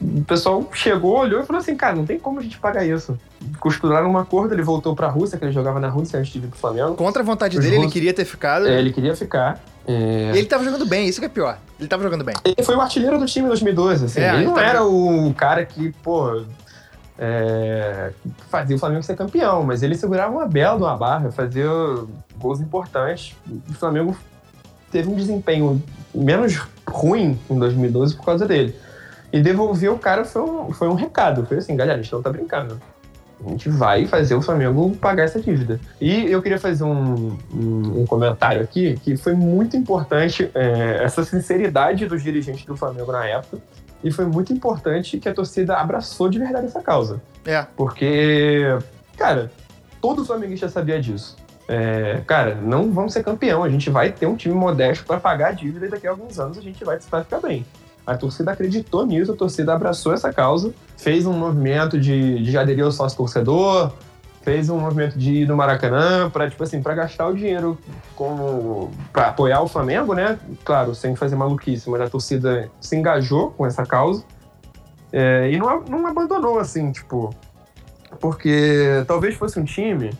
O 0.00 0.24
pessoal 0.24 0.68
chegou, 0.72 1.18
olhou 1.18 1.40
e 1.42 1.44
falou 1.46 1.60
assim: 1.60 1.74
cara, 1.76 1.96
não 1.96 2.06
tem 2.06 2.18
como 2.18 2.38
a 2.38 2.42
gente 2.42 2.58
pagar 2.58 2.84
isso. 2.86 3.18
Costuraram 3.58 4.08
um 4.10 4.16
acordo, 4.16 4.54
ele 4.54 4.62
voltou 4.62 4.94
pra 4.94 5.08
Rússia, 5.08 5.36
que 5.36 5.44
ele 5.44 5.52
jogava 5.52 5.80
na 5.80 5.88
Rússia 5.88 6.18
antes 6.20 6.32
de 6.32 6.38
vir 6.38 6.46
pro 6.48 6.58
Flamengo. 6.58 6.94
Contra 6.94 7.22
a 7.22 7.24
vontade 7.24 7.56
Os 7.58 7.62
dele, 7.64 7.74
ele 7.76 7.82
russos- 7.84 7.92
queria 7.92 8.14
ter 8.14 8.24
ficado. 8.24 8.68
É, 8.68 8.78
ele 8.78 8.92
queria 8.92 9.16
ficar. 9.16 9.58
É, 9.86 10.30
E 10.34 10.38
ele 10.38 10.46
tava 10.46 10.62
jogando 10.64 10.86
bem, 10.86 11.08
isso 11.08 11.18
que 11.20 11.26
é 11.26 11.28
pior. 11.28 11.58
Ele 11.78 11.88
tava 11.88 12.02
jogando 12.04 12.22
bem. 12.24 12.34
Ele 12.44 12.62
foi 12.64 12.76
o 12.76 12.80
artilheiro 12.80 13.18
do 13.18 13.26
time 13.26 13.44
em 13.46 13.48
2012, 13.48 14.04
assim. 14.04 14.20
É, 14.20 14.28
ele 14.28 14.36
ele 14.38 14.46
não 14.46 14.54
tá- 14.54 14.62
era 14.62 14.84
o 14.84 15.34
cara 15.34 15.66
que, 15.66 15.90
pô, 16.02 16.42
é, 17.18 18.12
fazia 18.48 18.76
o 18.76 18.78
Flamengo 18.78 19.02
ser 19.02 19.16
campeão, 19.16 19.62
mas 19.64 19.82
ele 19.82 19.94
segurava 19.96 20.32
uma 20.32 20.46
bela 20.46 20.76
de 20.76 20.82
uma 20.84 20.96
barra, 20.96 21.30
fazia 21.32 21.68
gols 22.38 22.60
importantes. 22.60 23.34
O 23.68 23.74
Flamengo 23.74 24.16
teve 24.94 25.10
um 25.10 25.16
desempenho 25.16 25.82
menos 26.14 26.56
ruim 26.88 27.36
em 27.50 27.58
2012 27.58 28.14
por 28.14 28.24
causa 28.24 28.46
dele. 28.46 28.76
E 29.32 29.42
devolver 29.42 29.90
o 29.90 29.98
cara 29.98 30.24
foi 30.24 30.42
um, 30.42 30.72
foi 30.72 30.88
um 30.88 30.94
recado. 30.94 31.44
Foi 31.44 31.56
assim, 31.56 31.74
galera, 31.74 31.98
a 31.98 32.02
gente 32.02 32.12
não 32.12 32.22
tá 32.22 32.30
brincando. 32.30 32.80
A 33.44 33.50
gente 33.50 33.68
vai 33.68 34.06
fazer 34.06 34.36
o 34.36 34.40
Flamengo 34.40 34.94
pagar 34.94 35.24
essa 35.24 35.40
dívida. 35.40 35.80
E 36.00 36.30
eu 36.30 36.40
queria 36.40 36.60
fazer 36.60 36.84
um, 36.84 37.36
um, 37.52 38.02
um 38.02 38.06
comentário 38.06 38.62
aqui 38.62 38.96
que 39.02 39.16
foi 39.16 39.34
muito 39.34 39.76
importante 39.76 40.48
é, 40.54 41.02
essa 41.02 41.24
sinceridade 41.24 42.06
dos 42.06 42.22
dirigentes 42.22 42.64
do 42.64 42.76
Flamengo 42.76 43.10
na 43.10 43.26
época. 43.26 43.58
E 44.04 44.12
foi 44.12 44.26
muito 44.26 44.52
importante 44.52 45.18
que 45.18 45.28
a 45.28 45.34
torcida 45.34 45.74
abraçou 45.74 46.28
de 46.28 46.38
verdade 46.38 46.66
essa 46.66 46.80
causa. 46.80 47.20
É. 47.44 47.66
Porque, 47.74 48.78
cara, 49.16 49.50
todo 50.00 50.24
flamenguista 50.24 50.68
sabia 50.68 51.00
disso. 51.00 51.36
É, 51.66 52.20
cara, 52.26 52.54
não 52.54 52.92
vamos 52.92 53.12
ser 53.12 53.22
campeão. 53.22 53.64
A 53.64 53.68
gente 53.68 53.90
vai 53.90 54.12
ter 54.12 54.26
um 54.26 54.36
time 54.36 54.54
modesto 54.54 55.04
para 55.04 55.18
pagar 55.18 55.48
a 55.48 55.52
dívida 55.52 55.86
e 55.86 55.88
daqui 55.88 56.06
a 56.06 56.10
alguns 56.10 56.38
anos 56.38 56.58
a 56.58 56.60
gente 56.60 56.84
vai, 56.84 56.98
ficar 57.00 57.40
bem. 57.40 57.64
A 58.06 58.16
torcida 58.16 58.50
acreditou 58.50 59.06
nisso, 59.06 59.32
a 59.32 59.36
torcida 59.36 59.72
abraçou 59.72 60.12
essa 60.12 60.32
causa, 60.32 60.74
fez 60.96 61.24
um 61.24 61.32
movimento 61.32 61.98
de, 61.98 62.42
de 62.42 62.58
aderir 62.58 62.84
ao 62.84 62.92
sócio 62.92 63.16
torcedor, 63.16 63.92
fez 64.42 64.68
um 64.68 64.78
movimento 64.78 65.18
de 65.18 65.32
ir 65.32 65.48
no 65.48 65.56
Maracanã 65.56 66.28
para 66.28 66.50
tipo 66.50 66.62
assim, 66.62 66.82
para 66.82 66.94
gastar 66.94 67.28
o 67.28 67.34
dinheiro 67.34 67.78
para 69.10 69.28
apoiar 69.28 69.62
o 69.62 69.68
Flamengo, 69.68 70.12
né? 70.12 70.38
Claro, 70.62 70.94
sem 70.94 71.16
fazer 71.16 71.34
maluquice, 71.34 71.88
mas 71.88 72.02
a 72.02 72.10
torcida 72.10 72.70
se 72.78 72.94
engajou 72.94 73.52
com 73.52 73.64
essa 73.64 73.86
causa 73.86 74.22
é, 75.10 75.50
e 75.50 75.58
não, 75.58 75.80
não 75.84 76.06
abandonou 76.06 76.58
assim, 76.58 76.92
tipo, 76.92 77.34
porque 78.20 79.02
talvez 79.06 79.34
fosse 79.36 79.58
um 79.58 79.64
time 79.64 80.10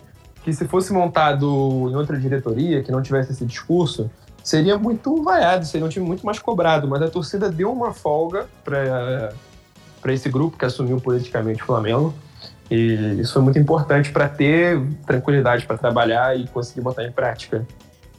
que 0.45 0.53
se 0.53 0.69
fosse 0.69 0.93
montado 0.93 1.89
em 1.91 1.97
outra 1.97 2.19
diretoria, 2.19 2.83
que 2.83 2.93
não 2.93 3.01
tivesse 3.01 3.33
esse 3.33 3.47
discurso, 3.47 4.11
seria 4.43 4.77
muito 4.77 5.23
vaiado, 5.23 5.65
seria 5.65 5.87
um 5.87 5.89
time 5.89 6.07
muito 6.07 6.25
mais 6.25 6.39
cobrado, 6.39 6.87
mas 6.87 7.01
a 7.01 7.09
torcida 7.09 7.51
deu 7.51 7.73
uma 7.73 7.95
folga 7.95 8.47
para 8.63 10.13
esse 10.13 10.29
grupo 10.29 10.59
que 10.59 10.67
assumiu 10.67 11.01
politicamente 11.01 11.63
o 11.63 11.67
Flamengo. 11.67 12.15
E 12.71 13.21
isso 13.21 13.33
foi 13.33 13.43
muito 13.43 13.59
importante 13.59 14.13
para 14.13 14.29
ter 14.29 14.81
tranquilidade 15.07 15.67
para 15.67 15.79
trabalhar 15.79 16.39
e 16.39 16.47
conseguir 16.49 16.83
botar 16.83 17.05
em 17.05 17.11
prática 17.13 17.67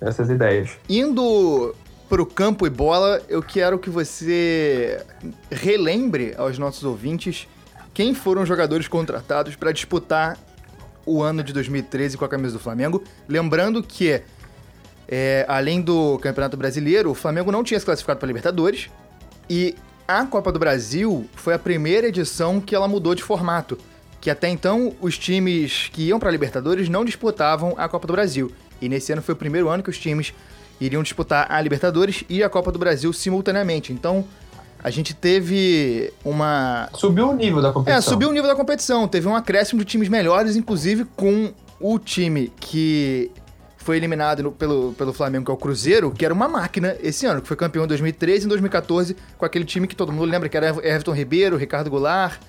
essas 0.02 0.30
ideias. 0.30 0.78
Indo 0.90 1.76
pro 2.10 2.26
campo 2.26 2.66
e 2.66 2.70
bola, 2.72 3.22
eu 3.30 3.42
quero 3.44 3.78
que 3.78 3.90
você 3.90 5.04
relembre 5.52 6.34
aos 6.38 6.58
nossos 6.58 6.84
ouvintes 6.84 7.48
quem 7.94 8.14
foram 8.14 8.42
os 8.42 8.48
jogadores 8.48 8.88
contratados 8.88 9.56
para 9.56 9.72
disputar 9.72 10.38
o 11.06 11.22
ano 11.22 11.44
de 11.44 11.54
2013 11.54 12.18
com 12.18 12.26
a 12.26 12.30
camisa 12.30 12.54
do 12.54 12.60
Flamengo. 12.60 13.04
Lembrando 13.28 13.84
que, 13.84 14.22
é, 15.08 15.46
além 15.48 15.82
do 15.82 16.18
Campeonato 16.20 16.58
Brasileiro, 16.58 17.12
o 17.12 17.16
Flamengo 17.16 17.52
não 17.52 17.64
tinha 17.64 17.80
se 17.80 17.86
classificado 17.86 18.20
para 18.20 18.28
Libertadores 18.28 18.90
e 19.50 19.76
a 20.08 20.26
Copa 20.26 20.52
do 20.52 20.60
Brasil 20.60 21.28
foi 21.36 21.54
a 21.54 21.60
primeira 21.60 22.08
edição 22.08 22.62
que 22.62 22.76
ela 22.76 22.88
mudou 22.88 23.16
de 23.16 23.24
formato. 23.24 23.78
Que 24.22 24.30
até 24.30 24.50
então 24.50 24.96
os 25.00 25.18
times 25.18 25.90
que 25.94 26.04
iam 26.04 26.20
para 26.20 26.32
Libertadores 26.32 26.90
não 26.90 27.06
disputavam 27.06 27.74
a 27.78 27.88
Copa 27.88 28.08
do 28.08 28.14
Brasil. 28.14 28.52
E 28.82 28.90
nesse 28.90 29.12
ano 29.12 29.22
foi 29.22 29.34
o 29.34 29.38
primeiro 29.38 29.70
ano 29.70 29.84
que 29.84 29.90
os 29.90 29.98
times 29.98 30.34
iriam 30.80 31.04
disputar 31.04 31.48
a 31.50 31.62
Libertadores 31.62 32.24
e 32.28 32.44
a 32.44 32.50
Copa 32.50 32.72
do 32.72 32.80
Brasil 32.80 33.12
simultaneamente. 33.14 33.94
Então 33.94 34.26
a 34.86 34.92
gente 34.92 35.16
teve 35.16 36.14
uma 36.24 36.90
Subiu 36.94 37.30
o 37.32 37.34
nível 37.36 37.60
da 37.60 37.72
competição. 37.72 37.98
é, 37.98 38.02
subiu 38.02 38.30
o 38.30 38.32
nível 38.32 38.48
da 38.48 38.56
competição. 38.56 39.08
Teve 39.08 39.28
um 39.28 39.36
acréscimo 39.36 39.80
de 39.80 39.86
times 39.86 40.08
melhores, 40.08 40.56
inclusive 40.56 41.06
com 41.16 41.52
o 41.80 41.98
time 41.98 42.54
que 42.60 43.32
foi 43.78 43.98
eliminado 43.98 44.44
no- 44.44 44.52
pelo, 44.52 44.94
pelo 44.94 45.12
Flamengo, 45.12 45.46
que 45.46 45.50
é 45.50 45.54
o 45.56 45.58
Cruzeiro, 45.58 46.12
que 46.12 46.24
era 46.24 46.32
uma 46.32 46.48
máquina 46.48 46.96
esse 47.02 47.26
ano, 47.26 47.42
que 47.42 47.48
foi 47.48 47.58
campeão 47.58 47.84
em 47.86 47.88
2013 47.88 48.44
e 48.44 48.46
em 48.46 48.50
2014, 48.50 49.18
com 49.40 49.44
aquele 49.46 49.66
time 49.66 49.88
que 49.88 49.96
todo 49.96 50.12
mundo 50.12 50.26
lembra, 50.26 50.48
que 50.48 50.56
era 50.56 50.68
Everton 50.68 51.14
Ribeiro, 51.14 51.58
Ricardo 51.58 51.90
Goulart. 51.90 52.40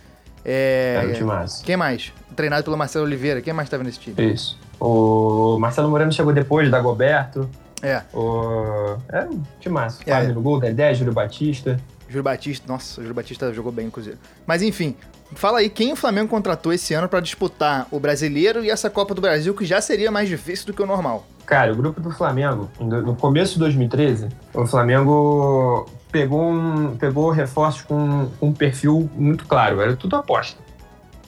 É, 0.44 1.00
Era. 1.04 1.62
Quem 1.64 1.76
mais? 1.76 2.12
Treinado 2.36 2.64
pelo 2.64 2.76
Marcelo 2.76 3.06
Oliveira. 3.06 3.40
Quem 3.40 3.54
mais 3.54 3.66
estava 3.66 3.82
nesse 3.82 3.98
time? 3.98 4.32
Isso. 4.34 4.58
O 4.78 5.56
Marcelo 5.58 5.88
Moreno 5.88 6.12
chegou 6.12 6.34
depois, 6.34 6.70
da 6.70 6.80
Goberto. 6.80 7.48
É, 7.82 8.02
O... 8.14 8.96
Era 9.08 9.26
um 9.28 9.42
timaço. 9.58 10.00
É. 10.06 10.10
Fábio 10.12 10.34
no 10.34 10.42
gol, 10.42 10.60
Dedé, 10.60 10.92
Júlio 10.94 11.12
Batista. 11.14 11.80
Júlio 12.08 12.22
Batista. 12.22 12.64
Nossa, 12.66 13.00
Júlio 13.00 13.14
Batista 13.14 13.52
jogou 13.52 13.72
bem 13.72 13.86
no 13.86 13.92
Cruzeiro. 13.92 14.18
Mas 14.46 14.62
enfim, 14.62 14.96
fala 15.34 15.58
aí 15.58 15.68
quem 15.68 15.92
o 15.92 15.96
Flamengo 15.96 16.28
contratou 16.28 16.72
esse 16.72 16.94
ano 16.94 17.08
para 17.08 17.20
disputar 17.20 17.86
o 17.90 17.98
Brasileiro 17.98 18.64
e 18.64 18.70
essa 18.70 18.88
Copa 18.88 19.14
do 19.14 19.20
Brasil, 19.20 19.54
que 19.54 19.64
já 19.64 19.80
seria 19.80 20.10
mais 20.10 20.28
difícil 20.28 20.66
do 20.66 20.72
que 20.72 20.82
o 20.82 20.86
normal. 20.86 21.26
Cara, 21.44 21.72
o 21.72 21.76
grupo 21.76 22.00
do 22.00 22.10
Flamengo, 22.10 22.68
no 22.80 23.14
começo 23.14 23.54
de 23.54 23.60
2013, 23.60 24.28
o 24.52 24.66
Flamengo 24.66 25.88
pegou, 26.10 26.42
um, 26.42 26.96
pegou 26.96 27.30
reforços 27.30 27.82
com 27.82 28.28
um 28.40 28.52
perfil 28.52 29.08
muito 29.14 29.46
claro, 29.46 29.80
era 29.80 29.94
tudo 29.94 30.16
aposta. 30.16 30.60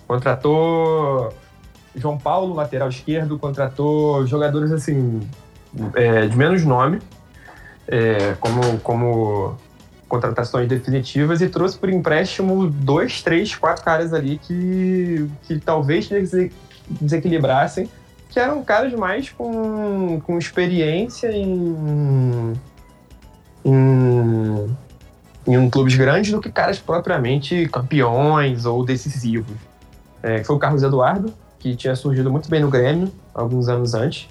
Contratou 0.08 1.32
João 1.94 2.18
Paulo, 2.18 2.54
lateral 2.54 2.88
esquerdo, 2.88 3.38
contratou 3.38 4.26
jogadores 4.26 4.72
assim, 4.72 5.20
é, 5.94 6.26
de 6.26 6.36
menos 6.36 6.64
nome, 6.64 7.00
é, 7.86 8.34
como, 8.40 8.78
como 8.80 9.56
contratações 10.08 10.66
definitivas, 10.68 11.40
e 11.42 11.48
trouxe 11.48 11.78
por 11.78 11.90
empréstimo 11.90 12.66
dois, 12.66 13.22
três, 13.22 13.54
quatro 13.54 13.84
caras 13.84 14.14
ali 14.14 14.38
que, 14.38 15.28
que 15.42 15.60
talvez 15.60 16.08
dese- 16.08 16.50
desequilibrassem 16.88 17.88
que 18.30 18.38
eram 18.38 18.62
caras 18.62 18.92
mais 18.92 19.30
com, 19.30 20.20
com 20.20 20.38
experiência 20.38 21.30
em, 21.32 22.54
em, 23.64 24.76
em 25.46 25.70
clubes 25.70 25.94
grandes 25.96 26.30
do 26.30 26.40
que 26.40 26.50
caras 26.50 26.78
propriamente 26.78 27.66
campeões 27.68 28.66
ou 28.66 28.84
decisivos. 28.84 29.56
É, 30.22 30.44
foi 30.44 30.56
o 30.56 30.58
Carlos 30.58 30.82
Eduardo, 30.82 31.32
que 31.58 31.74
tinha 31.74 31.96
surgido 31.96 32.30
muito 32.30 32.50
bem 32.50 32.60
no 32.60 32.68
Grêmio 32.68 33.10
alguns 33.34 33.68
anos 33.68 33.94
antes. 33.94 34.28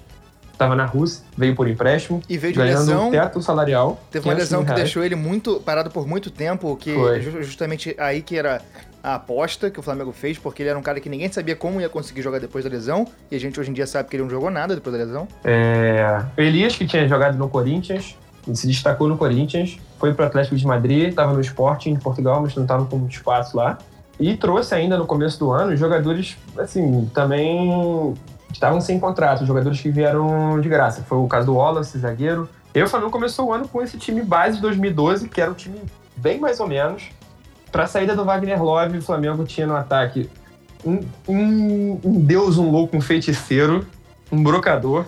Estava 0.58 0.76
na 0.76 0.86
Rússia, 0.86 1.24
veio 1.38 1.56
por 1.56 1.68
empréstimo, 1.70 2.20
E 2.28 2.36
veio 2.36 2.52
de 2.52 2.58
ganhando 2.58 2.80
lesão. 2.80 3.10
um 3.10 3.12
teto 3.12 3.40
salarial. 3.44 4.00
Teve 4.10 4.28
uma 4.28 4.34
500 4.34 4.40
lesão 4.50 4.62
que 4.62 4.66
reais. 4.72 4.82
deixou 4.84 5.04
ele 5.04 5.16
muito 5.16 5.60
parado 5.60 5.92
por 5.92 6.08
muito 6.08 6.32
tempo, 6.32 6.76
que 6.76 6.96
Foi. 6.96 7.22
ju- 7.22 7.44
justamente 7.44 7.96
aí 8.00 8.24
que 8.24 8.36
era 8.36 8.60
a 9.04 9.14
aposta 9.16 9.70
que 9.70 9.80
o 9.80 9.84
Flamengo 9.84 10.12
fez, 10.12 10.40
porque 10.40 10.64
ele 10.64 10.70
era 10.72 10.80
um 10.80 10.82
cara 10.82 11.00
que 11.00 11.08
ninguém 11.10 11.32
sabia 11.32 11.56
como 11.56 11.80
ia 11.80 11.88
conseguir 11.88 12.24
jogar 12.24 12.40
depois 12.40 12.64
da 12.66 12.72
lesão, 12.72 13.06
e 13.30 13.36
a 13.36 13.40
gente 13.40 13.60
hoje 13.60 13.70
em 13.70 13.74
dia 13.74 13.86
sabe 13.86 14.10
que 14.10 14.16
ele 14.16 14.24
não 14.24 14.30
jogou 14.32 14.50
nada 14.50 14.74
depois 14.74 14.98
da 14.98 15.04
lesão. 15.04 15.28
É, 15.46 16.24
Elias, 16.36 16.76
que 16.76 16.88
tinha 16.88 17.08
jogado 17.08 17.38
no 17.38 17.48
Corinthians, 17.48 18.18
se 18.52 18.66
destacou 18.66 19.08
no 19.08 19.16
Corinthians, 19.16 19.78
foi 20.00 20.12
para 20.16 20.24
o 20.24 20.28
Atlético 20.28 20.56
de 20.56 20.66
Madrid, 20.66 21.10
estava 21.10 21.34
no 21.34 21.40
Sporting 21.42 21.92
em 21.92 22.00
Portugal, 22.00 22.42
mas 22.42 22.56
não 22.56 22.64
estava 22.64 22.84
com 22.86 22.98
muito 22.98 23.14
espaço 23.14 23.56
lá. 23.56 23.78
E 24.20 24.36
trouxe 24.36 24.74
ainda 24.74 24.98
no 24.98 25.06
começo 25.06 25.38
do 25.38 25.52
ano 25.52 25.78
jogadores, 25.78 26.36
assim, 26.58 27.08
também 27.14 28.16
estavam 28.52 28.82
sem 28.82 29.00
contrato, 29.00 29.46
jogadores 29.46 29.80
que 29.80 29.90
vieram 29.90 30.60
de 30.60 30.70
graça. 30.70 31.04
Foi 31.04 31.18
o 31.18 31.28
caso 31.28 31.48
do 31.48 31.56
Wallace, 31.56 31.98
zagueiro. 31.98 32.50
E 32.74 32.82
o 32.82 32.88
Flamengo 32.88 33.12
começou 33.12 33.48
o 33.48 33.54
ano 33.54 33.68
com 33.68 33.82
esse 33.82 33.98
time 33.98 34.22
base 34.22 34.58
de 34.58 34.62
2012, 34.62 35.30
que 35.30 35.42
era 35.42 35.50
um 35.50 35.54
time 35.54 35.82
bem 36.16 36.40
mais 36.40 36.60
ou 36.60 36.68
menos. 36.68 37.10
Para 37.72 37.84
a 37.84 37.88
saída 37.88 38.16
do 38.16 38.24
Wagner 38.24 38.62
Love, 38.62 38.98
o 38.98 39.02
Flamengo 39.02 39.44
tinha 39.44 39.68
no 39.68 39.76
ataque 39.76 40.30
um, 40.86 41.00
um, 41.28 42.00
um 42.04 42.20
deus, 42.20 42.58
um 42.58 42.70
louco, 42.70 42.96
um 42.96 43.02
feiticeiro, 43.02 43.86
um 44.32 44.42
brocador, 44.42 45.06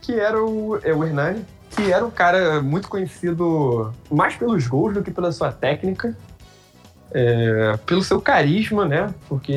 que 0.00 0.18
era 0.18 0.42
o, 0.42 0.78
é, 0.82 0.92
o 0.92 1.04
Hernani, 1.04 1.44
que 1.70 1.92
era 1.92 2.04
um 2.04 2.10
cara 2.10 2.62
muito 2.62 2.88
conhecido 2.88 3.92
mais 4.10 4.36
pelos 4.36 4.66
gols 4.66 4.94
do 4.94 5.02
que 5.02 5.10
pela 5.10 5.32
sua 5.32 5.52
técnica, 5.52 6.16
é, 7.12 7.78
pelo 7.86 8.02
seu 8.02 8.20
carisma, 8.20 8.84
né? 8.84 9.12
Porque 9.28 9.52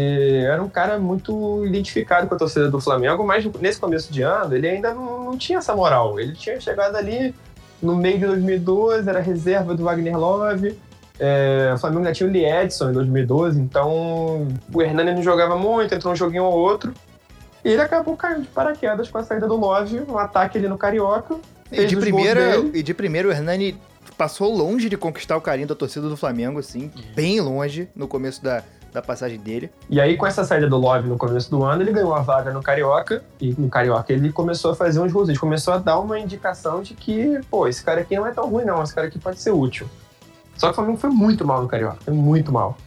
era 0.46 0.62
um 0.62 0.70
cara 0.70 0.98
muito 0.98 1.66
identificado 1.66 2.28
com 2.28 2.36
a 2.36 2.38
torcida 2.38 2.70
do 2.70 2.80
Flamengo, 2.80 3.26
mas 3.26 3.46
nesse 3.60 3.80
começo 3.80 4.12
de 4.12 4.22
ano 4.22 4.56
ele 4.56 4.68
ainda 4.68 4.94
não, 4.94 5.26
não 5.26 5.38
tinha 5.38 5.60
essa 5.60 5.76
moral. 5.76 6.20
Ele 6.20 6.34
tinha 6.34 6.60
chegado 6.60 6.96
ali 6.96 7.36
no 7.82 7.96
meio 7.96 8.20
de 8.20 8.26
2012, 8.26 9.10
era 9.10 9.20
reserva 9.20 9.76
do 9.76 9.84
Wagner 9.84 10.18
Love. 10.18 10.78
É, 11.20 11.72
o 11.76 11.78
Flamengo 11.78 12.00
ainda 12.00 12.14
tinha 12.14 12.28
o 12.28 12.32
Lee 12.32 12.46
Edson 12.46 12.90
em 12.90 12.94
2012, 12.94 13.60
então 13.60 14.48
o 14.74 14.82
Hernani 14.82 15.14
não 15.14 15.22
jogava 15.22 15.56
muito, 15.56 15.94
entrou 15.94 16.14
um 16.14 16.16
joguinho 16.16 16.46
ou 16.46 16.54
outro. 16.54 16.94
E 17.64 17.70
ele 17.70 17.82
acabou 17.82 18.18
caindo 18.18 18.42
de 18.42 18.48
paraquedas 18.48 19.10
com 19.10 19.20
a 19.20 19.24
saída 19.24 19.48
do 19.48 19.56
Love, 19.56 20.04
um 20.08 20.18
ataque 20.18 20.58
ali 20.58 20.68
no 20.68 20.78
Carioca. 20.78 21.36
E 21.72 21.86
de, 21.86 21.96
primeira, 21.96 22.58
e 22.74 22.82
de 22.84 22.94
primeiro 22.94 23.30
o 23.30 23.32
Hernani 23.32 23.80
passou 24.22 24.56
longe 24.56 24.88
de 24.88 24.96
conquistar 24.96 25.36
o 25.36 25.42
carinho 25.42 25.68
da 25.68 25.74
torcida 25.74 26.08
do 26.08 26.16
Flamengo, 26.16 26.60
assim, 26.60 26.92
bem 27.16 27.42
longe 27.42 27.90
no 27.96 28.08
começo 28.08 28.44
da, 28.44 28.62
da 28.94 29.02
passagem 29.02 29.40
dele. 29.40 29.72
E 29.90 30.00
aí, 30.00 30.16
com 30.16 30.28
essa 30.28 30.44
saída 30.44 30.70
do 30.70 30.78
Love 30.78 31.10
no 31.10 31.18
começo 31.18 31.50
do 31.50 31.64
ano, 31.64 31.82
ele 31.82 31.92
ganhou 31.92 32.14
a 32.14 32.22
vaga 32.22 32.54
no 32.54 32.62
Carioca. 32.62 33.24
E 33.40 33.56
no 33.58 33.68
Carioca 33.68 34.14
ele 34.14 34.32
começou 34.32 34.74
a 34.74 34.76
fazer 34.76 35.00
uns 35.00 35.12
gols. 35.12 35.28
Ele 35.28 35.40
começou 35.40 35.74
a 35.74 35.80
dar 35.80 35.98
uma 35.98 36.20
indicação 36.20 36.84
de 36.84 36.94
que, 36.94 37.42
pô, 37.50 37.68
esse 37.68 37.84
cara 37.84 38.02
aqui 38.02 38.16
não 38.16 38.28
é 38.28 38.32
tão 38.32 38.48
ruim, 38.48 38.64
não. 38.64 38.84
Esse 38.84 38.94
cara 38.94 39.08
aqui 39.08 39.18
pode 39.18 39.40
ser 39.40 39.50
útil. 39.50 39.90
Só 40.56 40.68
que 40.68 40.74
o 40.74 40.76
Flamengo 40.76 41.00
foi 41.00 41.10
muito 41.10 41.44
mal 41.44 41.60
no 41.60 41.68
Carioca. 41.68 41.98
Foi 42.02 42.14
muito 42.14 42.52
mal. 42.52 42.78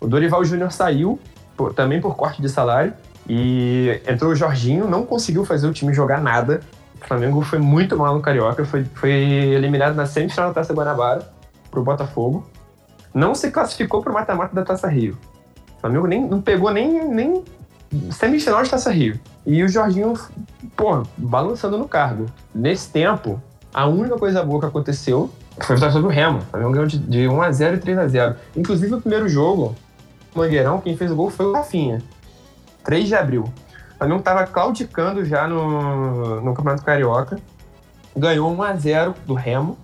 O 0.00 0.06
Dorival 0.06 0.42
Júnior 0.42 0.72
saiu, 0.72 1.18
pô, 1.54 1.68
também 1.68 2.00
por 2.00 2.16
corte 2.16 2.40
de 2.40 2.48
salário. 2.48 2.94
E 3.28 4.00
entrou 4.08 4.32
o 4.32 4.34
Jorginho, 4.34 4.88
não 4.88 5.04
conseguiu 5.04 5.44
fazer 5.44 5.66
o 5.66 5.72
time 5.74 5.92
jogar 5.92 6.22
nada. 6.22 6.62
O 7.02 7.06
Flamengo 7.06 7.42
foi 7.42 7.58
muito 7.58 7.96
mal 7.96 8.14
no 8.14 8.20
Carioca, 8.20 8.64
foi, 8.64 8.84
foi 8.84 9.10
eliminado 9.10 9.94
na 9.94 10.06
semifinal 10.06 10.48
da 10.48 10.54
Taça 10.54 10.74
Guanabara 10.74 11.28
pro 11.70 11.82
Botafogo. 11.82 12.46
Não 13.14 13.34
se 13.34 13.50
classificou 13.50 14.02
pro 14.02 14.12
mata-mata 14.12 14.54
da 14.54 14.64
Taça 14.64 14.88
Rio. 14.88 15.16
O 15.76 15.80
Flamengo 15.80 16.06
nem, 16.06 16.26
não 16.26 16.42
pegou 16.42 16.70
nem, 16.70 17.08
nem 17.08 17.44
semifinal 18.10 18.62
de 18.62 18.70
Taça 18.70 18.90
Rio. 18.90 19.18
E 19.46 19.62
o 19.62 19.68
Jorginho, 19.68 20.14
pô, 20.76 21.02
balançando 21.16 21.78
no 21.78 21.88
cargo. 21.88 22.26
Nesse 22.54 22.90
tempo, 22.90 23.40
a 23.72 23.86
única 23.86 24.16
coisa 24.18 24.42
boa 24.42 24.60
que 24.60 24.66
aconteceu 24.66 25.30
foi 25.60 25.76
vitória 25.76 25.92
sobre 25.92 26.08
o 26.08 26.10
Remo. 26.10 26.38
O 26.38 26.42
Flamengo 26.42 26.72
ganhou 26.72 26.86
de, 26.86 26.98
de 26.98 27.18
1x0 27.20 27.74
e 27.74 27.80
3x0. 27.80 28.36
Inclusive, 28.56 28.94
o 28.94 29.00
primeiro 29.00 29.28
jogo, 29.28 29.74
o 30.34 30.38
Mangueirão, 30.38 30.80
quem 30.80 30.96
fez 30.96 31.10
o 31.10 31.16
gol 31.16 31.30
foi 31.30 31.46
o 31.46 31.52
Rafinha. 31.52 32.02
3 32.84 33.06
de 33.06 33.14
abril. 33.14 33.44
Flamengo 33.98 34.20
estava 34.20 34.46
claudicando 34.46 35.24
já 35.24 35.48
no, 35.48 36.40
no 36.40 36.54
Campeonato 36.54 36.84
Carioca. 36.84 37.38
Ganhou 38.16 38.56
1x0 38.56 39.14
do 39.26 39.34
Remo. 39.34 39.76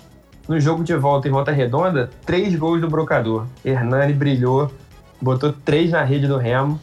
No 0.49 0.61
jogo 0.61 0.85
de 0.85 0.94
volta 0.94 1.26
em 1.26 1.30
volta 1.30 1.50
redonda, 1.50 2.11
três 2.25 2.54
gols 2.54 2.80
do 2.80 2.88
Brocador. 2.88 3.47
Hernani 3.64 4.12
brilhou, 4.12 4.71
botou 5.21 5.52
três 5.52 5.90
na 5.90 6.04
rede 6.04 6.28
do 6.28 6.37
Remo, 6.37 6.78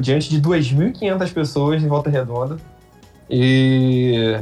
diante 0.00 0.30
de 0.30 0.40
2.500 0.40 1.32
pessoas 1.32 1.82
em 1.82 1.86
volta 1.86 2.08
redonda. 2.08 2.56
E 3.28 4.40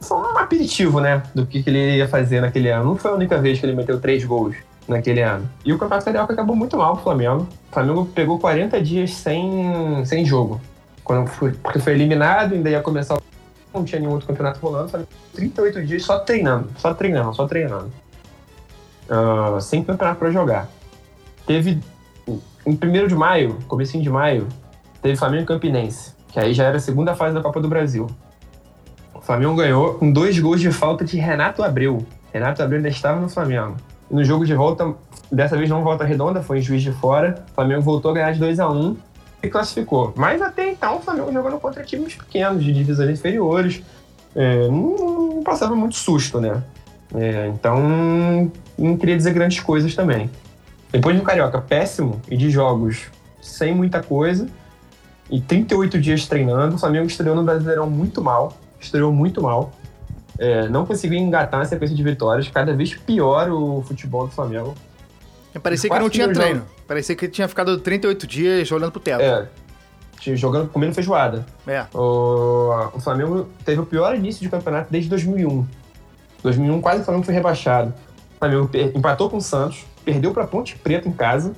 foi 0.00 0.18
um 0.18 0.38
aperitivo, 0.38 1.00
né, 1.00 1.22
do 1.34 1.46
que, 1.46 1.62
que 1.62 1.70
ele 1.70 1.96
ia 1.96 2.08
fazer 2.08 2.40
naquele 2.40 2.70
ano. 2.70 2.84
Não 2.84 2.96
foi 2.96 3.10
a 3.10 3.14
única 3.14 3.38
vez 3.38 3.60
que 3.60 3.66
ele 3.66 3.74
meteu 3.74 4.00
três 4.00 4.24
gols 4.24 4.56
naquele 4.88 5.20
ano. 5.20 5.48
E 5.64 5.72
o 5.72 5.78
Campeonato 5.78 6.06
Carioca 6.06 6.32
acabou 6.32 6.56
muito 6.56 6.76
mal 6.76 6.94
pro 6.94 7.04
Flamengo. 7.04 7.46
O 7.70 7.74
Flamengo 7.74 8.06
pegou 8.06 8.38
40 8.38 8.80
dias 8.80 9.12
sem, 9.12 10.04
sem 10.06 10.24
jogo. 10.24 10.60
Quando 11.06 11.28
foi, 11.28 11.52
porque 11.52 11.78
foi 11.78 11.92
eliminado, 11.92 12.52
ainda 12.54 12.68
ia 12.68 12.82
começar. 12.82 13.16
Não 13.72 13.84
tinha 13.84 14.00
nenhum 14.00 14.12
outro 14.12 14.26
campeonato 14.26 14.58
rolando. 14.58 14.88
Flamengo 14.88 15.10
38 15.34 15.86
dias 15.86 16.02
só 16.02 16.18
treinando, 16.18 16.68
só 16.76 16.92
treinando, 16.92 17.32
só 17.32 17.46
treinando. 17.46 17.92
Uh, 19.08 19.60
sem 19.60 19.84
campeonato 19.84 20.18
para 20.18 20.32
jogar. 20.32 20.68
Teve. 21.46 21.80
Em 22.66 22.72
1 22.72 23.06
de 23.06 23.14
maio, 23.14 23.56
comecinho 23.68 24.02
de 24.02 24.10
maio, 24.10 24.48
teve 25.00 25.16
Flamengo 25.16 25.44
e 25.44 25.46
Campinense, 25.46 26.12
que 26.26 26.40
aí 26.40 26.52
já 26.52 26.64
era 26.64 26.78
a 26.78 26.80
segunda 26.80 27.14
fase 27.14 27.32
da 27.32 27.40
Copa 27.40 27.60
do 27.60 27.68
Brasil. 27.68 28.08
O 29.14 29.20
Flamengo 29.20 29.54
ganhou 29.54 29.94
com 29.94 30.10
dois 30.10 30.36
gols 30.40 30.60
de 30.60 30.72
falta 30.72 31.04
de 31.04 31.16
Renato 31.16 31.62
Abreu. 31.62 32.04
Renato 32.32 32.60
Abreu 32.60 32.78
ainda 32.78 32.88
estava 32.88 33.20
no 33.20 33.28
Flamengo. 33.28 33.76
No 34.10 34.24
jogo 34.24 34.44
de 34.44 34.54
volta, 34.54 34.92
dessa 35.30 35.56
vez 35.56 35.70
não 35.70 35.84
volta 35.84 36.04
redonda, 36.04 36.42
foi 36.42 36.58
em 36.58 36.62
Juiz 36.62 36.82
de 36.82 36.90
Fora. 36.90 37.44
O 37.52 37.54
Flamengo 37.54 37.82
voltou 37.82 38.10
a 38.10 38.14
ganhar 38.14 38.32
de 38.32 38.40
2 38.40 38.58
a 38.58 38.68
1 38.68 38.96
e 39.46 39.50
classificou. 39.50 40.12
Mas 40.16 40.40
até 40.42 40.70
então 40.70 40.98
o 40.98 41.00
Flamengo 41.00 41.32
jogando 41.32 41.58
contra 41.58 41.82
times 41.82 42.14
pequenos, 42.14 42.64
de 42.64 42.72
divisões 42.72 43.10
inferiores. 43.10 43.82
É, 44.34 44.68
não, 44.68 44.96
não, 44.96 45.42
passava 45.42 45.74
muito 45.74 45.96
susto, 45.96 46.40
né? 46.40 46.62
É, 47.14 47.48
então 47.48 48.50
não 48.76 48.96
queria 48.96 49.16
dizer 49.16 49.32
grandes 49.32 49.60
coisas 49.60 49.94
também. 49.94 50.30
Depois 50.92 51.16
do 51.16 51.22
Carioca 51.22 51.60
péssimo 51.60 52.20
e 52.28 52.36
de 52.36 52.50
jogos 52.50 53.06
sem 53.40 53.74
muita 53.74 54.02
coisa, 54.02 54.48
e 55.30 55.40
38 55.40 56.00
dias 56.00 56.26
treinando, 56.26 56.76
o 56.76 56.78
Flamengo 56.78 57.06
estreou 57.06 57.34
no 57.34 57.42
Brasileirão 57.42 57.88
muito 57.90 58.22
mal. 58.22 58.56
Estreou 58.80 59.12
muito 59.12 59.42
mal. 59.42 59.72
É, 60.38 60.68
não 60.68 60.86
conseguiu 60.86 61.18
engatar 61.18 61.58
na 61.58 61.66
sequência 61.66 61.96
de 61.96 62.02
vitórias. 62.02 62.48
Cada 62.48 62.72
vez 62.74 62.94
pior 62.94 63.50
o 63.50 63.82
futebol 63.82 64.26
do 64.26 64.32
Flamengo. 64.32 64.74
Parecia 65.62 65.90
que 65.90 65.98
não 65.98 66.10
tinha 66.10 66.32
treino. 66.32 66.60
Jogo. 66.60 66.75
Parecia 66.86 67.16
que 67.16 67.28
tinha 67.28 67.48
ficado 67.48 67.78
38 67.78 68.26
dias 68.26 68.70
olhando 68.70 68.92
pro 68.92 69.00
teto. 69.00 69.22
É. 69.22 69.48
Jogando, 70.34 70.68
comendo 70.68 70.94
feijoada. 70.94 71.46
É. 71.66 71.86
O, 71.94 72.90
o 72.94 73.00
Flamengo 73.00 73.48
teve 73.64 73.80
o 73.80 73.86
pior 73.86 74.14
início 74.14 74.42
de 74.42 74.48
campeonato 74.48 74.90
desde 74.90 75.08
2001. 75.10 75.66
2001 76.42 76.80
quase 76.80 77.02
o 77.02 77.04
Flamengo 77.04 77.24
foi 77.24 77.34
rebaixado. 77.34 77.92
O 78.34 78.38
Flamengo 78.38 78.70
empatou 78.94 79.30
com 79.30 79.36
o 79.36 79.40
Santos, 79.40 79.84
perdeu 80.04 80.32
para 80.32 80.46
Ponte 80.46 80.76
Preta 80.76 81.08
em 81.08 81.12
casa, 81.12 81.54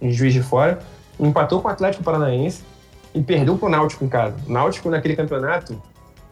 em 0.00 0.10
Juiz 0.10 0.32
de 0.32 0.42
Fora, 0.42 0.78
empatou 1.18 1.60
com 1.60 1.68
o 1.68 1.70
Atlético 1.70 2.04
Paranaense 2.04 2.62
e 3.14 3.22
perdeu 3.22 3.56
pro 3.56 3.68
Náutico 3.68 4.04
em 4.04 4.08
casa. 4.08 4.36
O 4.46 4.52
Náutico 4.52 4.90
naquele 4.90 5.16
campeonato 5.16 5.80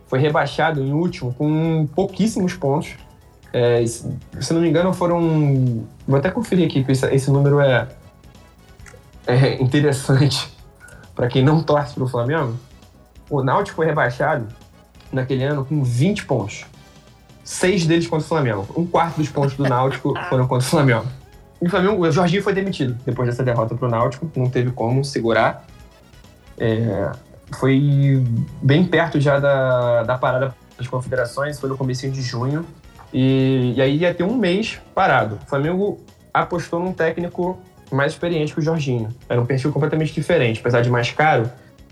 foi 0.06 0.18
rebaixado 0.18 0.82
em 0.82 0.92
último 0.92 1.32
com 1.34 1.86
pouquíssimos 1.94 2.54
pontos. 2.54 2.94
É, 3.52 3.84
se 3.86 4.52
não 4.52 4.60
me 4.60 4.68
engano, 4.68 4.92
foram. 4.92 5.86
Vou 6.06 6.18
até 6.18 6.30
conferir 6.30 6.66
aqui, 6.66 6.82
porque 6.82 6.92
esse 6.92 7.30
número 7.30 7.60
é, 7.60 7.88
é 9.26 9.62
interessante 9.62 10.52
para 11.14 11.28
quem 11.28 11.42
não 11.42 11.62
torce 11.62 11.94
para 11.94 12.04
o 12.04 12.08
Flamengo. 12.08 12.56
O 13.30 13.42
Náutico 13.42 13.76
foi 13.76 13.86
rebaixado 13.86 14.46
naquele 15.12 15.44
ano 15.44 15.64
com 15.64 15.82
20 15.82 16.26
pontos. 16.26 16.64
Seis 17.42 17.86
deles 17.86 18.06
contra 18.06 18.24
o 18.24 18.28
Flamengo. 18.28 18.66
Um 18.76 18.86
quarto 18.86 19.16
dos 19.16 19.28
pontos 19.28 19.56
do 19.56 19.64
Náutico 19.64 20.14
foram 20.28 20.46
contra 20.46 20.66
o 20.66 20.70
Flamengo. 20.70 21.06
E 21.60 21.66
o 21.66 21.70
Flamengo, 21.70 22.02
o 22.02 22.10
Jorginho 22.10 22.42
foi 22.42 22.52
demitido 22.52 22.98
depois 23.06 23.28
dessa 23.28 23.42
derrota 23.42 23.74
para 23.74 23.86
o 23.86 23.90
Náutico, 23.90 24.30
não 24.36 24.50
teve 24.50 24.70
como 24.70 25.04
segurar. 25.04 25.64
É, 26.58 27.12
foi 27.58 28.22
bem 28.62 28.84
perto 28.84 29.20
já 29.20 29.38
da, 29.38 30.02
da 30.02 30.18
parada 30.18 30.54
das 30.76 30.88
confederações, 30.88 31.58
foi 31.58 31.68
no 31.68 31.76
começo 31.76 32.08
de 32.10 32.20
junho. 32.20 32.66
E, 33.12 33.74
e 33.76 33.80
aí 33.80 33.96
ia 33.98 34.12
ter 34.12 34.24
um 34.24 34.36
mês 34.36 34.80
parado. 34.94 35.38
O 35.42 35.48
Flamengo 35.48 36.00
apostou 36.32 36.80
num 36.80 36.92
técnico 36.92 37.58
mais 37.94 38.12
experiente 38.12 38.52
que 38.52 38.60
o 38.60 38.62
Jorginho. 38.62 39.08
Era 39.28 39.40
um 39.40 39.46
perfil 39.46 39.72
completamente 39.72 40.12
diferente. 40.12 40.60
Apesar 40.60 40.82
de 40.82 40.90
mais 40.90 41.10
caro, 41.10 41.50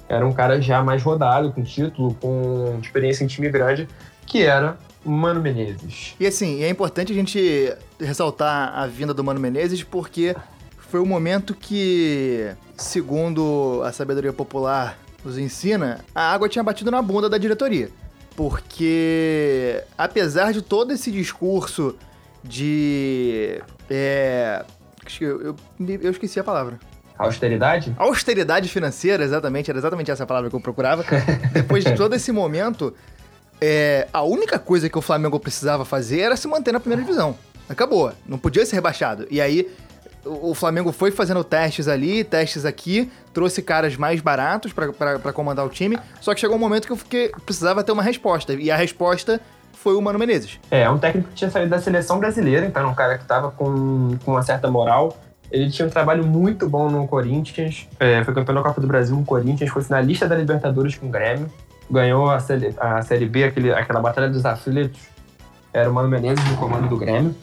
era 0.08 0.26
um 0.26 0.32
cara 0.32 0.60
já 0.60 0.82
mais 0.82 1.02
rodado, 1.02 1.52
com 1.52 1.62
título, 1.62 2.14
com 2.20 2.78
experiência 2.82 3.24
em 3.24 3.26
time 3.26 3.48
grande, 3.48 3.88
que 4.26 4.42
era 4.42 4.76
Mano 5.04 5.40
Menezes. 5.40 6.14
E 6.20 6.26
assim, 6.26 6.62
é 6.62 6.68
importante 6.68 7.12
a 7.12 7.14
gente 7.14 7.74
ressaltar 7.98 8.76
a 8.76 8.86
vinda 8.86 9.14
do 9.14 9.24
Mano 9.24 9.40
Menezes 9.40 9.82
porque 9.82 10.36
foi 10.78 11.00
o 11.00 11.06
momento 11.06 11.54
que, 11.54 12.52
segundo 12.76 13.80
a 13.84 13.92
sabedoria 13.92 14.32
popular 14.32 14.98
nos 15.24 15.38
ensina, 15.38 16.04
a 16.14 16.32
água 16.32 16.48
tinha 16.48 16.62
batido 16.62 16.90
na 16.90 17.00
bunda 17.00 17.28
da 17.30 17.38
diretoria. 17.38 17.88
Porque, 18.36 19.82
apesar 19.96 20.52
de 20.52 20.62
todo 20.62 20.92
esse 20.92 21.10
discurso 21.10 21.96
de. 22.42 23.60
É, 23.88 24.64
eu, 25.20 25.40
eu, 25.40 25.56
eu 25.78 26.10
esqueci 26.10 26.38
a 26.40 26.44
palavra. 26.44 26.78
Austeridade? 27.18 27.94
Austeridade 27.96 28.68
financeira, 28.68 29.22
exatamente, 29.22 29.70
era 29.70 29.78
exatamente 29.78 30.10
essa 30.10 30.26
palavra 30.26 30.50
que 30.50 30.56
eu 30.56 30.60
procurava. 30.60 31.04
Depois 31.52 31.84
de 31.84 31.94
todo 31.94 32.14
esse 32.14 32.32
momento, 32.32 32.94
é, 33.60 34.08
a 34.12 34.22
única 34.22 34.58
coisa 34.58 34.88
que 34.88 34.98
o 34.98 35.02
Flamengo 35.02 35.38
precisava 35.38 35.84
fazer 35.84 36.20
era 36.20 36.36
se 36.36 36.48
manter 36.48 36.72
na 36.72 36.80
primeira 36.80 37.02
divisão. 37.02 37.36
Acabou, 37.68 38.12
não 38.26 38.38
podia 38.38 38.66
ser 38.66 38.74
rebaixado. 38.74 39.26
E 39.30 39.40
aí, 39.40 39.70
o 40.24 40.54
Flamengo 40.54 40.92
foi 40.92 41.10
fazendo 41.10 41.42
testes 41.42 41.88
ali, 41.88 42.24
testes 42.24 42.64
aqui, 42.64 43.10
trouxe 43.32 43.62
caras 43.62 43.96
mais 43.96 44.20
baratos 44.20 44.72
para 44.72 45.32
comandar 45.32 45.64
o 45.64 45.68
time, 45.68 45.98
só 46.20 46.34
que 46.34 46.40
chegou 46.40 46.56
um 46.56 46.60
momento 46.60 46.86
que 46.86 46.92
eu 46.92 46.96
fiquei, 46.96 47.30
precisava 47.44 47.82
ter 47.82 47.92
uma 47.92 48.02
resposta, 48.02 48.52
e 48.54 48.70
a 48.70 48.76
resposta 48.76 49.40
foi 49.82 49.96
o 49.96 50.00
Mano 50.00 50.18
Menezes. 50.18 50.60
É, 50.70 50.82
é 50.82 50.90
um 50.90 50.96
técnico 50.96 51.28
que 51.30 51.34
tinha 51.34 51.50
saído 51.50 51.68
da 51.68 51.80
seleção 51.80 52.20
brasileira, 52.20 52.64
então 52.64 52.82
era 52.82 52.90
um 52.90 52.94
cara 52.94 53.16
que 53.16 53.24
estava 53.24 53.50
com, 53.50 54.16
com 54.24 54.30
uma 54.30 54.42
certa 54.42 54.70
moral. 54.70 55.16
Ele 55.50 55.70
tinha 55.70 55.86
um 55.86 55.90
trabalho 55.90 56.24
muito 56.24 56.68
bom 56.68 56.88
no 56.88 57.06
Corinthians, 57.08 57.88
é, 57.98 58.22
foi 58.22 58.32
campeão 58.32 58.54
da 58.54 58.62
Copa 58.62 58.80
do 58.80 58.86
Brasil 58.86 59.16
no 59.16 59.24
Corinthians, 59.24 59.70
foi 59.70 59.82
finalista 59.82 60.28
da 60.28 60.36
Libertadores 60.36 60.96
com 60.96 61.08
o 61.08 61.10
Grêmio, 61.10 61.50
ganhou 61.90 62.30
a 62.30 62.38
Série, 62.38 62.74
a 62.78 63.02
série 63.02 63.26
B, 63.26 63.44
aquele, 63.44 63.72
aquela 63.72 64.00
Batalha 64.00 64.30
dos 64.30 64.46
Aflitos, 64.46 65.00
era 65.72 65.90
o 65.90 65.92
Mano 65.92 66.08
Menezes 66.08 66.44
no 66.48 66.56
comando 66.56 66.88
do 66.88 66.96
Grêmio. 66.96 67.34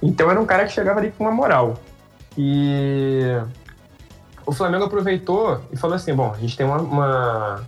Então 0.00 0.30
era 0.30 0.40
um 0.40 0.46
cara 0.46 0.64
que 0.64 0.72
chegava 0.72 1.00
ali 1.00 1.10
com 1.10 1.24
uma 1.24 1.32
moral. 1.32 1.74
E 2.38 3.36
o 4.46 4.52
Flamengo 4.52 4.84
aproveitou 4.84 5.60
e 5.72 5.76
falou 5.76 5.96
assim: 5.96 6.14
bom, 6.14 6.32
a 6.32 6.38
gente 6.38 6.56
tem 6.56 6.64
uma, 6.64 6.78
uma, 6.78 7.62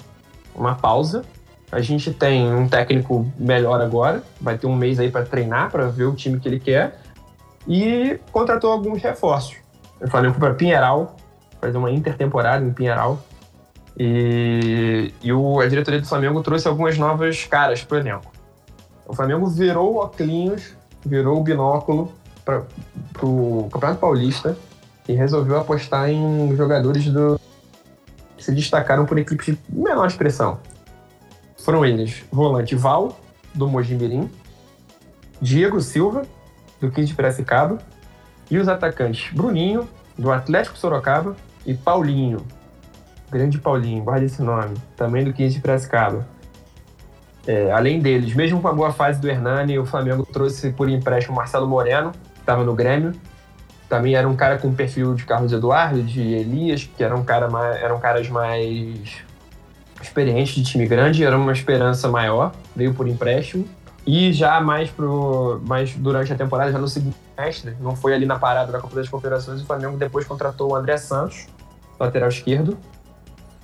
uma 0.55 0.75
pausa, 0.77 1.25
a 1.75 1.81
gente 1.81 2.13
tem 2.13 2.55
um 2.55 2.69
técnico 2.69 3.27
melhor 3.37 3.81
agora, 3.81 4.23
vai 4.41 4.57
ter 4.57 4.69
um 4.69 4.77
mês 4.77 5.01
aí 5.01 5.11
para 5.11 5.25
treinar, 5.25 5.73
para 5.73 5.89
ver 5.89 6.05
o 6.05 6.15
time 6.15 6.39
que 6.39 6.47
ele 6.47 6.61
quer, 6.61 7.01
e 7.67 8.21
contratou 8.31 8.71
alguns 8.71 9.03
reforços. 9.03 9.57
O 10.01 10.09
Flamengo 10.09 10.39
para 10.39 10.55
Pinheiral, 10.55 11.17
fazer 11.61 11.77
uma 11.77 11.91
intertemporada 11.91 12.65
em 12.65 12.73
Pinheiral. 12.73 13.19
E, 13.99 15.13
e 15.21 15.33
o, 15.33 15.59
a 15.59 15.67
diretoria 15.67 16.01
do 16.01 16.07
Flamengo 16.07 16.41
trouxe 16.45 16.69
algumas 16.69 16.97
novas 16.97 17.45
caras 17.45 17.83
para 17.83 17.97
o 17.97 17.99
elenco. 17.99 18.33
O 19.09 19.13
Flamengo 19.13 19.49
virou 19.49 19.95
o 19.95 19.97
óculos, 19.97 20.77
virou 21.05 21.41
o 21.41 21.43
binóculo 21.43 22.13
para 22.45 22.63
o 23.21 23.69
Campeonato 23.73 23.99
Paulista 23.99 24.57
e 25.09 25.13
resolveu 25.13 25.59
apostar 25.59 26.09
em 26.09 26.55
jogadores 26.57 27.05
do, 27.07 27.41
que 28.37 28.45
se 28.45 28.53
destacaram 28.53 29.05
por 29.05 29.19
equipes 29.19 29.47
de 29.47 29.59
menor 29.69 30.07
expressão. 30.07 30.61
Foram 31.65 31.83
eles 31.83 32.23
volante 32.31 32.77
Val, 32.77 33.19
do 33.55 33.67
Mojimirim, 33.67 34.31
Diego 35.41 35.81
Silva, 35.81 36.27
do 36.79 36.91
15 36.91 37.09
de 37.09 37.15
Piracicaba, 37.15 37.79
e 38.51 38.59
os 38.59 38.69
atacantes 38.69 39.33
Bruninho, 39.33 39.89
do 40.19 40.31
Atlético 40.31 40.77
Sorocaba, 40.77 41.35
e 41.65 41.73
Paulinho, 41.73 42.45
grande 43.31 43.57
Paulinho, 43.57 44.05
guarda 44.05 44.27
esse 44.27 44.43
nome, 44.43 44.77
também 44.95 45.25
do 45.25 45.33
15 45.33 45.55
de 45.55 45.61
Piracicaba. 45.63 46.29
É, 47.47 47.73
além 47.73 47.99
deles, 47.99 48.35
mesmo 48.35 48.61
com 48.61 48.69
a 48.69 48.73
boa 48.75 48.93
fase 48.93 49.19
do 49.19 49.27
Hernani, 49.27 49.79
o 49.79 49.87
Flamengo 49.87 50.27
trouxe 50.27 50.71
por 50.71 50.91
empréstimo 50.91 51.35
Marcelo 51.35 51.67
Moreno, 51.67 52.13
que 52.35 52.41
estava 52.41 52.63
no 52.63 52.75
Grêmio. 52.75 53.15
Também 53.89 54.15
era 54.15 54.29
um 54.29 54.37
cara 54.37 54.59
com 54.59 54.75
perfil 54.75 55.15
de 55.15 55.25
Carlos 55.25 55.51
Eduardo, 55.51 56.03
de 56.03 56.21
Elias, 56.21 56.85
que 56.95 57.03
eram, 57.03 57.25
cara 57.25 57.49
mais, 57.49 57.83
eram 57.83 57.99
caras 57.99 58.29
mais 58.29 59.25
experientes 60.03 60.55
de 60.55 60.63
time 60.63 60.87
grande, 60.87 61.25
era 61.25 61.37
uma 61.37 61.53
esperança 61.53 62.09
maior, 62.09 62.53
veio 62.75 62.95
por 62.95 63.09
empréstimo. 63.09 63.67
E 64.07 64.33
já 64.33 64.61
mais, 64.61 64.91
pro, 64.91 65.61
mais 65.67 65.95
durante 65.95 66.33
a 66.33 66.37
temporada, 66.37 66.71
já 66.71 66.79
no 66.79 66.87
segundo 66.87 67.15
semestre, 67.35 67.75
não 67.81 67.97
foi 67.97 68.13
ali 68.13 68.27
na 68.27 68.39
parada 68.39 68.71
da 68.71 68.79
Copa 68.79 68.95
das 68.97 69.09
Confederações, 69.09 69.63
o 69.63 69.65
Flamengo 69.65 69.97
depois 69.97 70.27
contratou 70.27 70.73
o 70.73 70.77
André 70.77 70.99
Santos, 70.99 71.47
lateral 71.99 72.29
esquerdo, 72.29 72.77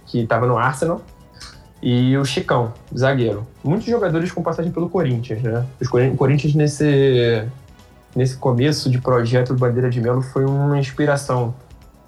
que 0.07 0.21
estava 0.21 0.47
no 0.47 0.57
Arsenal, 0.57 1.03
e 1.83 2.17
o 2.17 2.25
Chicão, 2.25 2.73
zagueiro. 2.97 3.47
Muitos 3.63 3.87
jogadores 3.87 4.33
com 4.33 4.43
passagem 4.43 4.73
pelo 4.73 4.89
Corinthians, 4.89 5.43
né? 5.43 5.65
O 6.13 6.17
Corinthians 6.17 6.55
nesse, 6.55 7.45
nesse 8.15 8.37
começo 8.37 8.91
de 8.91 8.99
projeto 8.99 9.55
do 9.55 9.59
Bandeira 9.59 9.91
de 9.91 10.01
Melo 10.01 10.23
foi 10.23 10.45
uma 10.45 10.79
inspiração, 10.79 11.55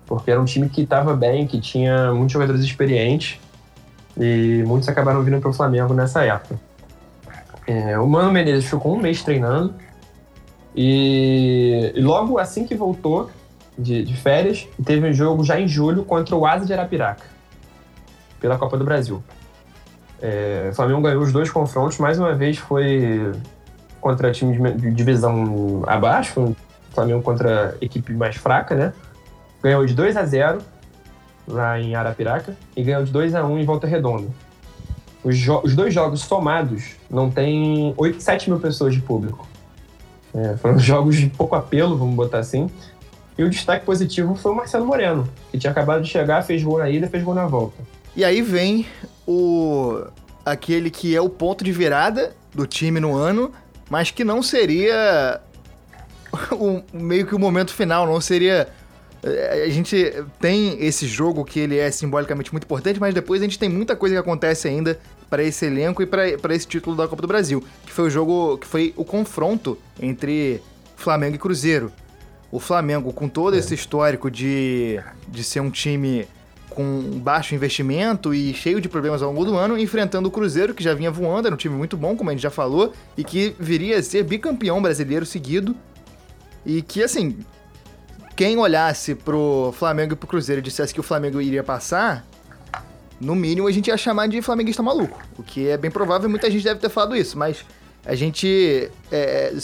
porque 0.07 0.31
era 0.31 0.41
um 0.41 0.45
time 0.45 0.69
que 0.69 0.83
estava 0.83 1.15
bem, 1.15 1.47
que 1.47 1.61
tinha 1.61 2.13
muitos 2.13 2.33
jogadores 2.33 2.63
experientes, 2.63 3.39
e 4.19 4.63
muitos 4.67 4.89
acabaram 4.89 5.23
vindo 5.23 5.41
para 5.41 5.51
o 5.51 5.53
Flamengo 5.53 5.95
nessa 5.95 6.25
época. 6.25 6.59
É, 7.67 7.99
o 7.99 8.07
Mano 8.07 8.33
Menezes 8.33 8.69
ficou 8.69 8.97
um 8.97 9.01
mês 9.01 9.23
treinando 9.23 9.75
e, 10.75 11.93
e 11.95 12.01
logo 12.01 12.39
assim 12.39 12.67
que 12.67 12.75
voltou 12.75 13.31
de, 13.79 14.03
de, 14.05 14.17
férias, 14.17 14.69
teve 14.85 15.09
um 15.09 15.13
jogo 15.13 15.45
já 15.45 15.59
em 15.59 15.67
julho 15.67 16.05
contra 16.05 16.35
o 16.35 16.45
Asa 16.45 16.67
de 16.67 16.73
Arapiraca, 16.73 17.25
pela 18.41 18.59
Copa 18.59 18.77
do 18.77 18.85
Brasil. 18.85 19.23
É, 20.21 20.69
o 20.71 20.75
Flamengo 20.75 21.01
ganhou 21.01 21.23
os 21.23 21.33
dois 21.33 21.51
confrontos, 21.51 21.99
mais 21.99 22.19
uma 22.19 22.35
vez 22.35 22.59
foi 22.59 23.33
contra 24.01 24.33
time 24.33 24.73
de 24.73 24.91
divisão 24.91 25.83
abaixo, 25.87 26.55
Flamengo 26.93 27.23
contra 27.23 27.77
equipe 27.81 28.13
mais 28.13 28.37
fraca, 28.37 28.75
né? 28.75 28.93
Ganhou 29.63 29.85
de 29.87 29.95
2 29.95 30.17
a 30.17 30.25
0 30.25 30.59
lá 31.47 31.81
em 31.81 31.95
Arapiraca 31.95 32.57
e 32.77 32.83
ganhou 32.83 33.05
de 33.05 33.13
2 33.13 33.35
a 33.35 33.45
1 33.45 33.59
em 33.59 33.65
Volta 33.65 33.87
Redonda. 33.87 34.29
Os, 35.25 35.37
os, 35.63 35.77
dois 35.77 35.95
jogos 35.95 36.21
somados 36.23 36.97
não 37.09 37.31
tem 37.31 37.95
8, 37.97 38.21
7 38.21 38.51
mil 38.51 38.59
pessoas 38.59 38.95
de 38.95 39.01
público. 39.01 39.47
É, 40.35 40.57
foram 40.57 40.79
jogos 40.81 41.17
de 41.17 41.29
pouco 41.29 41.55
apelo, 41.55 41.97
vamos 41.97 42.15
botar 42.15 42.39
assim. 42.39 42.69
E 43.37 43.45
o 43.45 43.51
destaque 43.51 43.87
positivo 43.87 44.35
foi 44.35 44.53
o 44.53 44.55
Marcelo 44.55 44.85
Moreno, 44.85 45.29
que 45.51 45.59
tinha 45.59 45.71
acabado 45.71 46.03
de 46.03 46.09
chegar, 46.09 46.43
fez 46.43 46.63
gol 46.63 46.79
na 46.79 46.91
ida, 46.91 47.09
fez 47.09 47.23
gol 47.23 47.35
na 47.35 47.47
volta. 47.47 47.83
E 48.15 48.25
aí 48.25 48.43
vem 48.43 48.87
o 49.27 50.05
aquele 50.45 50.91
que 50.91 51.15
é 51.15 51.21
o 51.21 51.29
ponto 51.29 51.63
de 51.63 51.71
virada 51.71 52.35
do 52.53 52.67
time 52.67 52.99
no 52.99 53.17
ano, 53.17 53.53
mas 53.89 54.11
que 54.11 54.25
não 54.25 54.43
seria 54.43 55.41
o, 56.53 56.83
meio 56.93 57.27
que 57.27 57.35
o 57.35 57.39
momento 57.39 57.73
final, 57.73 58.07
não 58.07 58.21
seria 58.21 58.69
a 59.25 59.69
gente 59.69 60.13
tem 60.41 60.85
esse 60.85 61.07
jogo 61.07 61.45
que 61.45 61.61
ele 61.61 61.79
é 61.79 61.91
simbolicamente 61.91 62.53
muito 62.53 62.65
importante, 62.65 62.99
mas 62.99 63.15
depois 63.15 63.41
a 63.41 63.45
gente 63.45 63.59
tem 63.59 63.69
muita 63.69 63.95
coisa 63.95 64.17
que 64.17 64.19
acontece 64.19 64.67
ainda 64.67 64.99
para 65.31 65.45
esse 65.45 65.65
elenco 65.65 66.03
e 66.03 66.07
para 66.07 66.55
esse 66.55 66.67
título 66.67 66.97
da 66.97 67.07
Copa 67.07 67.23
do 67.23 67.29
Brasil, 67.29 67.65
que 67.87 67.93
foi 67.93 68.07
o 68.07 68.11
jogo, 68.11 68.59
que 68.59 68.67
foi 68.67 68.93
o 68.97 69.05
confronto 69.05 69.79
entre 70.01 70.61
Flamengo 70.97 71.37
e 71.37 71.39
Cruzeiro. 71.39 71.93
O 72.51 72.59
Flamengo, 72.59 73.13
com 73.13 73.29
todo 73.29 73.55
é. 73.55 73.59
esse 73.59 73.75
histórico 73.75 74.31
de, 74.31 75.01
de 75.29 75.45
ser 75.45 75.61
um 75.61 75.71
time 75.71 76.27
com 76.69 77.21
baixo 77.21 77.55
investimento 77.55 78.35
e 78.35 78.53
cheio 78.53 78.81
de 78.81 78.89
problemas 78.89 79.23
ao 79.23 79.31
longo 79.31 79.45
do 79.45 79.57
ano, 79.57 79.79
enfrentando 79.79 80.29
o 80.29 80.33
Cruzeiro, 80.33 80.75
que 80.75 80.83
já 80.83 80.95
vinha 80.95 81.11
voando, 81.11 81.47
era 81.47 81.55
um 81.55 81.59
time 81.59 81.77
muito 81.77 81.97
bom, 81.97 82.17
como 82.17 82.31
a 82.31 82.33
gente 82.33 82.43
já 82.43 82.51
falou, 82.51 82.93
e 83.17 83.23
que 83.23 83.55
viria 83.59 83.99
a 83.99 84.03
ser 84.03 84.25
bicampeão 84.25 84.83
brasileiro 84.83 85.25
seguido. 85.25 85.77
E 86.65 86.83
que, 86.83 87.03
assim, 87.03 87.37
quem 88.35 88.57
olhasse 88.59 89.15
pro 89.15 89.75
Flamengo 89.77 90.15
e 90.15 90.17
pro 90.17 90.27
Cruzeiro 90.27 90.61
e 90.61 90.63
dissesse 90.63 90.93
que 90.93 91.01
o 91.01 91.03
Flamengo 91.03 91.41
iria 91.41 91.63
passar, 91.63 92.25
no 93.21 93.35
mínimo 93.35 93.69
a 93.69 93.73
gente 93.73 93.89
ia 93.89 93.97
chamar 93.97 94.27
de 94.27 94.43
flamenguista 94.43 94.83
maluco. 94.83 95.21
O 95.39 95.43
que 95.43 95.69
é 95.69 95.77
bem 95.77 95.91
provável, 95.91 96.29
muita 96.29 96.51
gente 96.51 96.65
deve 96.65 96.81
ter 96.81 96.89
falado 96.89 97.17
isso, 97.17 97.39
mas 97.39 97.65
a 98.05 98.15
gente 98.15 98.91
é, 99.11 99.55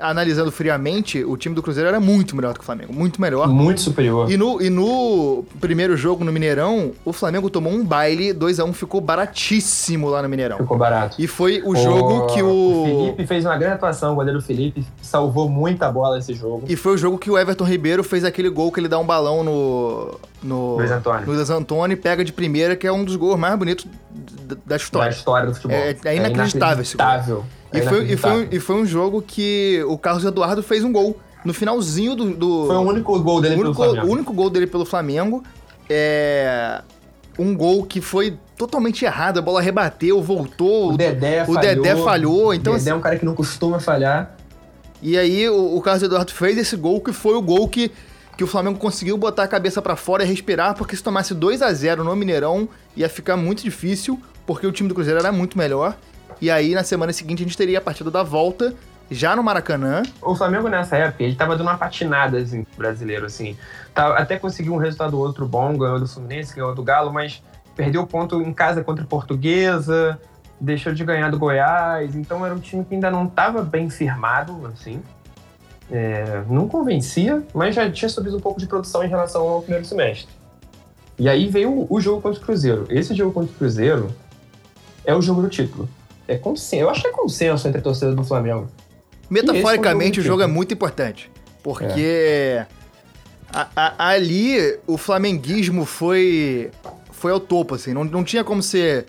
analisando 0.00 0.50
friamente, 0.50 1.24
o 1.24 1.36
time 1.36 1.54
do 1.54 1.62
Cruzeiro 1.62 1.88
era 1.88 2.00
muito 2.00 2.34
melhor 2.36 2.52
do 2.52 2.58
que 2.58 2.62
o 2.62 2.66
Flamengo. 2.66 2.92
Muito 2.92 3.20
melhor. 3.20 3.48
Muito 3.48 3.80
superior. 3.80 4.30
E 4.30 4.36
no, 4.36 4.60
e 4.60 4.70
no 4.70 5.44
primeiro 5.60 5.96
jogo 5.96 6.24
no 6.24 6.32
Mineirão, 6.32 6.92
o 7.04 7.12
Flamengo 7.12 7.50
tomou 7.50 7.72
um 7.72 7.84
baile, 7.84 8.32
2 8.32 8.60
a 8.60 8.64
1 8.64 8.72
ficou 8.72 9.00
baratíssimo 9.00 10.08
lá 10.08 10.22
no 10.22 10.28
Mineirão. 10.28 10.58
Ficou 10.58 10.76
barato. 10.76 11.16
E 11.18 11.26
foi 11.26 11.62
o, 11.62 11.70
o 11.70 11.76
jogo 11.76 12.26
que 12.26 12.42
o... 12.42 12.48
o. 12.48 12.84
Felipe 12.84 13.26
fez 13.26 13.44
uma 13.44 13.56
grande 13.56 13.74
atuação, 13.74 14.12
o 14.12 14.16
goleiro 14.16 14.40
Felipe 14.40 14.84
salvou 15.02 15.48
muita 15.48 15.90
bola 15.90 16.16
nesse 16.16 16.34
jogo. 16.34 16.64
E 16.68 16.76
foi 16.76 16.94
o 16.94 16.98
jogo 16.98 17.18
que 17.18 17.30
o 17.30 17.38
Everton 17.38 17.64
Ribeiro 17.64 18.02
fez 18.02 18.24
aquele 18.24 18.48
gol 18.48 18.72
que 18.72 18.80
ele 18.80 18.88
dá 18.88 18.98
um 18.98 19.06
balão 19.06 19.42
no. 19.42 20.20
No 20.42 20.76
Luiz 20.76 20.90
Antônio. 20.90 21.26
Luiz 21.26 21.50
Antônio 21.50 21.96
pega 21.96 22.24
de 22.24 22.32
primeira, 22.32 22.76
que 22.76 22.86
é 22.86 22.92
um 22.92 23.04
dos 23.04 23.16
gols 23.16 23.38
mais 23.38 23.58
bonitos 23.58 23.86
da 24.64 24.76
história. 24.76 25.10
Da 25.10 25.16
história 25.16 25.46
do 25.46 25.54
futebol. 25.54 25.76
É, 25.76 25.96
é 26.04 26.16
inacreditável, 26.16 26.78
é 26.78 26.82
esse 26.82 26.96
gol. 26.96 27.44
E 27.72 27.82
foi, 27.82 28.04
e, 28.04 28.16
foi, 28.16 28.30
um, 28.30 28.48
e 28.50 28.60
foi 28.60 28.76
um 28.76 28.86
jogo 28.86 29.22
que 29.22 29.82
o 29.86 29.98
Carlos 29.98 30.24
Eduardo 30.24 30.62
fez 30.62 30.82
um 30.84 30.92
gol. 30.92 31.18
No 31.44 31.54
finalzinho 31.54 32.14
do. 32.16 32.30
do 32.34 32.66
foi 32.66 32.76
o 32.76 32.80
único 32.80 33.18
gol 33.20 33.40
dele 33.40 33.54
único, 33.54 33.74
pelo 33.74 33.74
Flamengo. 33.74 34.06
O 34.06 34.10
único 34.12 34.32
gol 34.32 34.50
dele 34.50 34.66
pelo 34.66 34.84
Flamengo. 34.84 35.44
É. 35.88 36.82
Um 37.38 37.56
gol 37.56 37.84
que 37.84 38.00
foi 38.00 38.36
totalmente 38.56 39.04
errado. 39.04 39.38
A 39.38 39.42
bola 39.42 39.60
rebateu, 39.60 40.20
voltou. 40.20 40.92
O 40.92 40.96
Dedé 40.96 41.44
o 41.44 41.54
falhou. 41.54 41.62
Dedé 41.62 41.96
falhou. 41.96 42.54
Então, 42.54 42.74
o 42.74 42.78
Dedé 42.78 42.90
é 42.90 42.94
um 42.94 43.00
cara 43.00 43.16
que 43.16 43.24
não 43.24 43.34
costuma 43.34 43.78
falhar. 43.78 44.36
E 45.00 45.16
aí 45.16 45.48
o, 45.48 45.76
o 45.76 45.80
Carlos 45.80 46.02
Eduardo 46.02 46.32
fez 46.32 46.58
esse 46.58 46.76
gol 46.76 47.00
que 47.00 47.12
foi 47.12 47.34
o 47.34 47.42
gol 47.42 47.68
que, 47.68 47.92
que 48.36 48.42
o 48.42 48.46
Flamengo 48.46 48.78
conseguiu 48.78 49.16
botar 49.16 49.44
a 49.44 49.48
cabeça 49.48 49.80
para 49.80 49.94
fora 49.94 50.24
e 50.24 50.26
respirar, 50.26 50.74
porque 50.74 50.96
se 50.96 51.02
tomasse 51.02 51.34
2 51.34 51.62
a 51.62 51.72
0 51.72 52.02
no 52.02 52.16
Mineirão 52.16 52.68
ia 52.96 53.08
ficar 53.08 53.36
muito 53.36 53.62
difícil, 53.62 54.20
porque 54.48 54.66
o 54.66 54.72
time 54.72 54.88
do 54.88 54.94
Cruzeiro 54.94 55.20
era 55.20 55.30
muito 55.30 55.58
melhor. 55.58 55.94
E 56.40 56.50
aí, 56.50 56.74
na 56.74 56.82
semana 56.82 57.12
seguinte, 57.12 57.42
a 57.42 57.44
gente 57.44 57.56
teria 57.56 57.76
a 57.76 57.82
partida 57.82 58.10
da 58.10 58.22
volta, 58.22 58.72
já 59.10 59.36
no 59.36 59.42
Maracanã. 59.42 60.02
O 60.22 60.34
Flamengo, 60.34 60.68
nessa 60.68 60.96
época, 60.96 61.22
ele 61.22 61.36
tava 61.36 61.54
dando 61.54 61.68
uma 61.68 61.76
patinada, 61.76 62.38
assim, 62.38 62.66
brasileiro, 62.74 63.26
assim. 63.26 63.58
Tá, 63.92 64.16
até 64.16 64.38
conseguiu 64.38 64.72
um 64.72 64.78
resultado 64.78 65.18
outro 65.18 65.46
bom, 65.46 65.76
ganhou 65.76 66.00
do 66.00 66.08
Fluminense, 66.08 66.54
ganhou 66.54 66.74
do 66.74 66.82
Galo, 66.82 67.12
mas 67.12 67.42
perdeu 67.76 68.06
ponto 68.06 68.40
em 68.40 68.50
casa 68.54 68.82
contra 68.82 69.04
a 69.04 69.06
Portuguesa, 69.06 70.18
deixou 70.58 70.94
de 70.94 71.04
ganhar 71.04 71.30
do 71.30 71.38
Goiás, 71.38 72.16
então 72.16 72.44
era 72.46 72.54
um 72.54 72.58
time 72.58 72.82
que 72.86 72.94
ainda 72.94 73.10
não 73.10 73.26
estava 73.26 73.62
bem 73.62 73.90
firmado, 73.90 74.66
assim. 74.72 75.02
É, 75.92 76.42
não 76.48 76.66
convencia, 76.66 77.42
mas 77.52 77.74
já 77.74 77.90
tinha 77.90 78.08
subido 78.08 78.38
um 78.38 78.40
pouco 78.40 78.58
de 78.58 78.66
produção 78.66 79.04
em 79.04 79.08
relação 79.08 79.46
ao 79.46 79.60
primeiro 79.60 79.84
semestre. 79.84 80.26
E 81.18 81.28
aí 81.28 81.48
veio 81.48 81.70
o, 81.70 81.86
o 81.90 82.00
jogo 82.00 82.22
contra 82.22 82.40
o 82.40 82.42
Cruzeiro. 82.42 82.86
Esse 82.88 83.14
jogo 83.14 83.32
contra 83.32 83.52
o 83.52 83.54
Cruzeiro 83.54 84.08
é 85.08 85.14
o 85.14 85.22
jogo 85.22 85.42
do 85.42 85.48
título 85.48 85.88
é 86.28 86.36
consenso. 86.36 86.82
Eu 86.82 86.90
acho 86.90 87.00
que 87.00 87.08
é 87.08 87.10
consenso 87.10 87.66
entre 87.66 87.80
a 87.80 87.82
torcida 87.82 88.14
do 88.14 88.22
Flamengo. 88.22 88.68
Metaforicamente, 89.30 90.20
o 90.20 90.22
jogo 90.22 90.42
é 90.42 90.46
muito 90.46 90.74
importante. 90.74 91.30
Porque 91.62 92.00
é. 92.02 92.66
A- 93.52 93.68
a- 93.74 94.08
ali 94.10 94.78
o 94.86 94.98
flamenguismo 94.98 95.86
foi 95.86 96.70
foi 97.12 97.32
ao 97.32 97.40
topo, 97.40 97.74
assim. 97.74 97.94
Não, 97.94 98.04
não 98.04 98.22
tinha 98.22 98.44
como 98.44 98.62
ser 98.62 99.06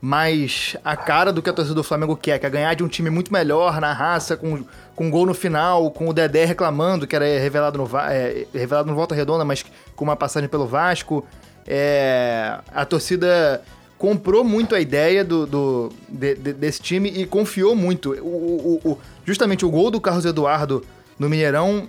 mais 0.00 0.76
a 0.84 0.96
cara 0.96 1.32
do 1.32 1.42
que 1.42 1.50
a 1.50 1.52
torcida 1.52 1.74
do 1.74 1.82
Flamengo 1.82 2.16
quer, 2.16 2.38
que 2.38 2.46
é 2.46 2.50
ganhar 2.50 2.74
de 2.74 2.84
um 2.84 2.88
time 2.88 3.10
muito 3.10 3.32
melhor 3.32 3.80
na 3.80 3.92
raça, 3.92 4.36
com, 4.36 4.62
com 4.94 5.10
gol 5.10 5.26
no 5.26 5.34
final, 5.34 5.90
com 5.90 6.08
o 6.08 6.12
Dedé 6.12 6.44
reclamando, 6.44 7.06
que 7.06 7.16
era 7.16 7.24
revelado 7.24 7.78
no, 7.78 7.88
é, 7.98 8.46
revelado 8.54 8.88
no 8.88 8.94
Volta 8.94 9.14
Redonda, 9.14 9.44
mas 9.44 9.64
com 9.96 10.04
uma 10.04 10.14
passagem 10.14 10.48
pelo 10.48 10.66
Vasco. 10.66 11.24
É, 11.66 12.58
a 12.74 12.84
torcida 12.84 13.62
comprou 14.04 14.44
muito 14.44 14.74
a 14.74 14.80
ideia 14.80 15.24
do, 15.24 15.46
do- 15.46 15.92
de- 16.06 16.34
de- 16.34 16.52
desse 16.52 16.82
time 16.82 17.08
e 17.08 17.24
confiou 17.24 17.74
muito. 17.74 18.10
O, 18.20 18.80
o- 18.84 18.90
o- 18.90 18.98
justamente 19.24 19.64
o 19.64 19.70
gol 19.70 19.90
do 19.90 19.98
Carlos 19.98 20.26
Eduardo 20.26 20.84
no 21.18 21.26
Mineirão 21.26 21.88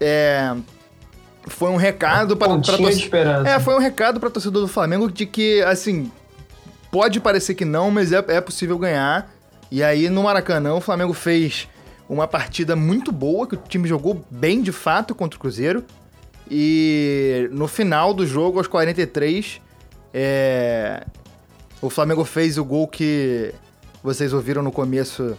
é, 0.00 0.54
foi 1.48 1.68
um 1.70 1.74
recado 1.76 2.36
para 2.36 2.52
esperança. 3.02 3.48
É, 3.50 3.58
foi 3.58 3.74
um 3.74 3.80
recado 3.80 4.20
pra 4.20 4.30
torcida 4.30 4.60
do 4.60 4.68
Flamengo 4.68 5.10
de 5.10 5.26
que, 5.26 5.60
assim, 5.62 6.08
pode 6.92 7.18
parecer 7.18 7.56
que 7.56 7.64
não, 7.64 7.90
mas 7.90 8.12
é, 8.12 8.24
é 8.28 8.40
possível 8.40 8.78
ganhar. 8.78 9.28
E 9.68 9.82
aí, 9.82 10.08
no 10.08 10.22
Maracanã, 10.22 10.72
o 10.74 10.80
Flamengo 10.80 11.12
fez 11.14 11.68
uma 12.08 12.28
partida 12.28 12.76
muito 12.76 13.10
boa, 13.10 13.44
que 13.44 13.56
o 13.56 13.60
time 13.68 13.88
jogou 13.88 14.24
bem 14.30 14.62
de 14.62 14.70
fato 14.70 15.16
contra 15.16 15.36
o 15.36 15.40
Cruzeiro. 15.40 15.82
E 16.48 17.48
no 17.50 17.66
final 17.66 18.14
do 18.14 18.24
jogo, 18.24 18.58
aos 18.58 18.68
43, 18.68 19.60
é, 20.14 21.04
o 21.80 21.90
Flamengo 21.90 22.24
fez 22.24 22.58
o 22.58 22.64
gol 22.64 22.88
que 22.88 23.52
vocês 24.02 24.32
ouviram 24.32 24.62
no 24.62 24.72
começo 24.72 25.36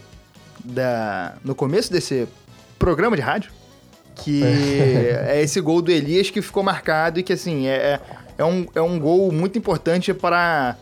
da 0.64 1.34
no 1.44 1.54
começo 1.54 1.92
desse 1.92 2.28
programa 2.78 3.16
de 3.16 3.22
rádio, 3.22 3.50
que 4.14 4.42
é 5.26 5.40
esse 5.42 5.60
gol 5.60 5.82
do 5.82 5.90
Elias 5.90 6.30
que 6.30 6.42
ficou 6.42 6.62
marcado 6.62 7.18
e 7.18 7.22
que 7.22 7.32
assim 7.32 7.66
é, 7.66 7.76
é, 7.76 8.00
é 8.38 8.44
um, 8.44 8.66
é 8.74 8.80
um 8.80 8.98
gol 8.98 9.32
muito 9.32 9.58
importante 9.58 10.12
para 10.14 10.76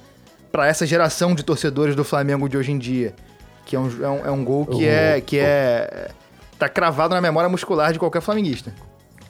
para 0.50 0.66
essa 0.66 0.86
geração 0.86 1.34
de 1.34 1.42
torcedores 1.42 1.94
do 1.94 2.02
Flamengo 2.02 2.48
de 2.48 2.56
hoje 2.56 2.72
em 2.72 2.78
dia, 2.78 3.14
que 3.66 3.76
é 3.76 3.78
um, 3.78 4.04
é 4.04 4.08
um, 4.08 4.26
é 4.26 4.30
um 4.30 4.44
gol 4.44 4.64
que 4.66 4.86
é 4.86 5.20
que 5.20 5.38
é 5.38 6.10
tá 6.58 6.68
cravado 6.68 7.14
na 7.14 7.20
memória 7.20 7.48
muscular 7.48 7.92
de 7.92 7.98
qualquer 7.98 8.22
flamenguista. 8.22 8.72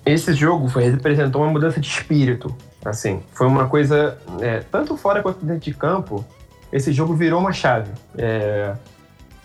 Esse 0.05 0.33
jogo 0.35 0.69
foi, 0.69 0.85
representou 0.85 1.43
uma 1.43 1.51
mudança 1.51 1.81
de 1.81 1.89
espírito. 1.89 2.57
Assim, 2.89 3.21
foi 3.33 3.47
uma 3.49 3.69
coisa, 3.69 4.17
é, 4.41 4.61
tanto 4.71 4.97
fora 4.97 5.21
quanto 5.21 5.45
dentro 5.45 5.63
de 5.63 5.75
campo, 5.75 6.25
esse 6.73 6.93
jogo 6.93 7.15
virou 7.15 7.41
uma 7.41 7.53
chave. 7.53 7.91
É, 8.17 8.75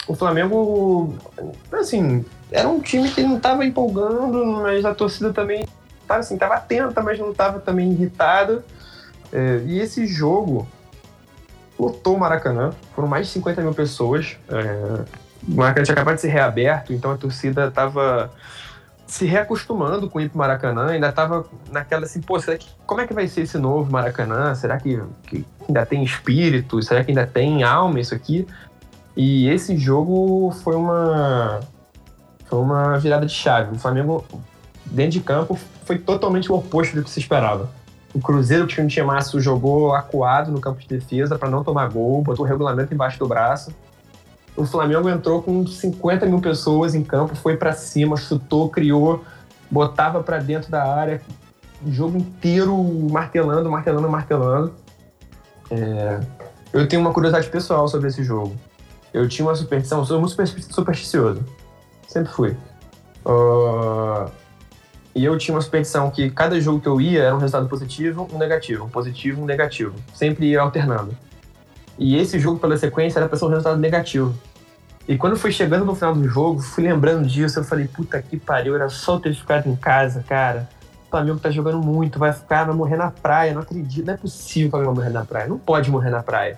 o 0.08 0.16
Flamengo, 0.16 1.16
assim, 1.72 2.24
era 2.52 2.68
um 2.68 2.80
time 2.80 3.10
que 3.10 3.24
não 3.24 3.38
estava 3.38 3.66
empolgando, 3.66 4.46
mas 4.46 4.86
a 4.86 4.94
torcida 4.94 5.34
também 5.34 5.66
estava 6.02 6.20
assim, 6.20 6.38
tava 6.38 6.56
atenta, 6.56 7.02
mas 7.02 7.18
não 7.18 7.32
estava 7.32 7.60
também 7.60 7.92
irritada. 7.92 8.64
É, 9.34 9.62
e 9.66 9.80
esse 9.80 10.06
jogo 10.06 10.68
lotou 11.80 12.16
o 12.16 12.20
Maracanã, 12.20 12.72
foram 12.94 13.08
mais 13.08 13.28
de 13.28 13.34
50 13.34 13.62
mil 13.62 13.74
pessoas. 13.74 14.38
É, 14.50 15.04
o 15.48 15.56
Maracanã 15.56 15.84
tinha 15.84 15.94
acabado 15.94 16.16
de 16.16 16.22
ser 16.22 16.30
reaberto, 16.30 16.94
então 16.94 17.12
a 17.12 17.18
torcida 17.18 17.68
estava 17.68 18.32
se 19.12 19.26
reacostumando 19.26 20.10
com 20.10 20.22
ir 20.22 20.30
pro 20.30 20.38
Maracanã, 20.38 20.92
ainda 20.92 21.12
tava 21.12 21.46
naquela 21.70 22.06
assim, 22.06 22.22
pô, 22.22 22.40
será 22.40 22.58
que, 22.58 22.70
como 22.86 23.02
é 23.02 23.06
que 23.06 23.14
vai 23.14 23.28
ser 23.28 23.42
esse 23.42 23.58
novo 23.58 23.92
Maracanã? 23.92 24.56
Será 24.56 24.78
que, 24.78 25.04
que 25.24 25.46
ainda 25.68 25.86
tem 25.86 26.02
espírito? 26.02 26.82
Será 26.82 27.04
que 27.04 27.12
ainda 27.12 27.28
tem 27.28 27.62
alma 27.62 28.00
isso 28.00 28.16
aqui? 28.16 28.48
E 29.14 29.50
esse 29.50 29.76
jogo 29.76 30.52
foi 30.64 30.78
uma 30.78 31.60
foi 32.46 32.60
uma 32.60 32.98
virada 33.00 33.26
de 33.26 33.34
chave. 33.34 33.76
O 33.76 33.80
Flamengo 33.80 34.24
dentro 34.86 35.12
de 35.12 35.20
campo 35.20 35.60
foi 35.84 35.98
totalmente 35.98 36.50
o 36.50 36.56
oposto 36.56 36.96
do 36.96 37.04
que 37.04 37.10
se 37.10 37.20
esperava. 37.20 37.70
O 38.14 38.20
Cruzeiro, 38.22 38.66
que 38.66 38.88
tinha 38.88 39.04
Márcio, 39.04 39.42
jogou 39.42 39.94
acuado 39.94 40.54
no 40.54 40.62
campo 40.62 40.80
de 40.80 40.88
defesa 40.88 41.38
para 41.38 41.50
não 41.50 41.66
tomar 41.66 41.90
gol, 41.90 42.22
botou 42.22 42.46
o 42.46 42.48
regulamento 42.48 42.94
embaixo 42.94 43.20
do 43.20 43.28
braço. 43.28 43.76
O 44.56 44.66
Flamengo 44.66 45.10
entrou 45.10 45.42
com 45.42 45.66
50 45.66 46.26
mil 46.26 46.40
pessoas 46.42 46.94
em 46.94 47.04
campo, 47.04 47.36
foi 47.36 47.56
para 47.58 47.72
cima, 47.74 48.18
chutou, 48.18 48.70
criou, 48.70 49.24
botava 49.70 50.22
para 50.22 50.38
dentro 50.40 50.70
da 50.70 50.84
área, 50.84 51.22
o 51.86 51.92
jogo 51.92 52.18
inteiro 52.18 52.76
martelando, 53.10 53.70
martelando, 53.72 54.10
martelando. 54.10 54.74
É, 55.70 56.20
Eu 56.74 56.88
tenho 56.88 57.02
uma 57.02 57.12
curiosidade 57.14 57.50
pessoal 57.50 57.88
sobre 57.88 58.08
esse 58.10 58.24
jogo. 58.24 58.56
Eu 59.14 59.28
tinha 59.28 59.46
uma 59.46 59.56
superstição, 59.56 60.06
sou 60.06 60.20
muito 60.20 60.32
super- 60.32 60.48
supersticioso. 60.48 61.44
Sempre 62.08 62.32
fui. 62.32 62.56
Ah, 63.26 64.30
e 65.14 65.26
eu 65.26 65.38
tinha 65.38 65.54
uma 65.56 65.62
superstição 65.62 66.10
que 66.10 66.30
cada 66.30 66.60
jogo 66.62 66.80
que 66.80 66.88
eu 66.88 67.02
ia 67.02 67.24
era 67.24 67.36
um 67.36 67.40
resultado 67.40 67.68
positivo, 67.68 68.28
um 68.32 68.38
negativo, 68.38 68.86
um 68.86 68.90
positivo, 68.90 69.42
um 69.42 69.46
negativo. 69.46 69.96
Sempre 70.14 70.48
ia 70.52 70.62
alternando. 70.62 71.16
E 72.04 72.18
esse 72.18 72.40
jogo, 72.40 72.58
pela 72.58 72.76
sequência, 72.76 73.20
era 73.20 73.30
pra 73.30 73.38
ser 73.38 73.46
um 73.46 73.50
resultado 73.50 73.78
negativo. 73.80 74.34
E 75.08 75.16
quando 75.20 75.38
foi 75.38 75.52
chegando 75.52 75.86
no 75.86 75.94
final 75.94 76.16
do 76.16 76.28
jogo, 76.28 76.60
fui 76.60 76.84
lembrando 76.84 77.28
disso, 77.28 77.60
eu 77.60 77.64
falei, 77.64 77.88
puta 77.88 78.20
que 78.20 78.38
pariu, 78.38 78.74
era 78.74 78.90
só 78.90 79.18
eu 79.18 79.20
ter 79.20 79.36
ficado 79.36 79.70
em 79.70 79.76
casa, 79.76 80.26
cara. 80.28 80.68
O 81.06 81.12
Flamengo 81.12 81.40
tá 81.40 81.52
jogando 81.52 81.78
muito, 81.78 82.18
vai 82.18 82.34
ficar, 82.34 82.64
vai 82.64 82.76
morrer 82.76 82.98
na 82.98 83.12
praia, 83.12 83.54
não 83.54 83.62
acredito, 83.62 84.04
não 84.08 84.16
é 84.16 84.18
possível 84.18 84.70
o 84.70 84.72
Flamengo 84.72 84.96
morrer 84.96 85.12
na 85.12 85.24
praia, 85.24 85.48
não 85.48 85.60
pode 85.60 85.92
morrer 85.92 86.10
na 86.10 86.24
praia. 86.24 86.58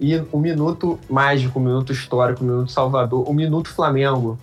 E 0.00 0.16
o 0.32 0.38
minuto 0.40 0.98
mágico, 1.08 1.60
o 1.60 1.62
minuto 1.62 1.92
histórico, 1.92 2.42
o 2.42 2.44
minuto 2.44 2.72
salvador, 2.72 3.30
o 3.30 3.32
minuto 3.32 3.68
Flamengo, 3.68 4.36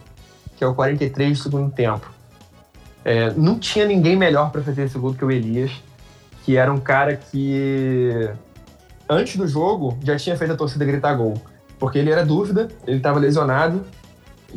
que 0.55 0.63
é 0.63 0.67
o 0.67 0.73
43 0.73 1.37
do 1.37 1.43
segundo 1.43 1.69
tempo. 1.69 2.09
É, 3.03 3.31
não 3.31 3.59
tinha 3.59 3.85
ninguém 3.85 4.15
melhor 4.15 4.51
para 4.51 4.61
fazer 4.61 4.83
esse 4.83 4.97
gol 4.97 5.13
que 5.13 5.25
o 5.25 5.29
Elias, 5.29 5.71
que 6.45 6.55
era 6.55 6.71
um 6.71 6.79
cara 6.79 7.17
que 7.17 8.29
antes 9.09 9.35
do 9.37 9.47
jogo 9.47 9.97
já 10.03 10.17
tinha 10.17 10.37
feito 10.37 10.53
a 10.53 10.55
torcida 10.55 10.85
gritar 10.85 11.13
gol. 11.15 11.35
Porque 11.79 11.99
ele 11.99 12.11
era 12.11 12.25
dúvida, 12.25 12.67
ele 12.87 12.97
estava 12.97 13.19
lesionado, 13.19 13.83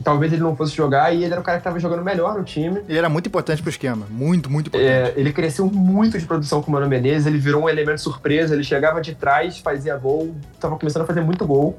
talvez 0.03 0.33
ele 0.33 0.43
não 0.43 0.57
fosse 0.57 0.75
jogar, 0.75 1.15
e 1.15 1.25
ele 1.25 1.33
era 1.33 1.41
o 1.41 1.45
cara 1.45 1.59
que 1.59 1.61
estava 1.61 1.79
jogando 1.79 2.03
melhor 2.03 2.39
no 2.39 2.45
time. 2.45 2.81
Ele 2.89 2.99
era 2.99 3.09
muito 3.09 3.27
importante 3.27 3.61
pro 3.61 3.71
esquema, 3.71 4.07
muito, 4.09 4.51
muito 4.51 4.69
importante. 4.69 4.91
É, 4.91 5.13
ele 5.17 5.33
cresceu 5.33 5.67
muito 5.67 6.19
de 6.19 6.25
produção 6.25 6.63
com 6.63 6.71
o 6.71 6.73
Mano 6.73 6.89
Menezes, 6.89 7.27
ele 7.27 7.39
virou 7.39 7.65
um 7.65 7.69
elemento 7.69 8.01
surpresa, 8.01 8.55
ele 8.55 8.65
chegava 8.65 9.01
de 9.01 9.15
trás, 9.15 9.59
fazia 9.59 9.97
gol, 9.97 10.35
estava 10.55 10.77
começando 10.77 11.03
a 11.03 11.07
fazer 11.07 11.21
muito 11.21 11.45
gol. 11.47 11.79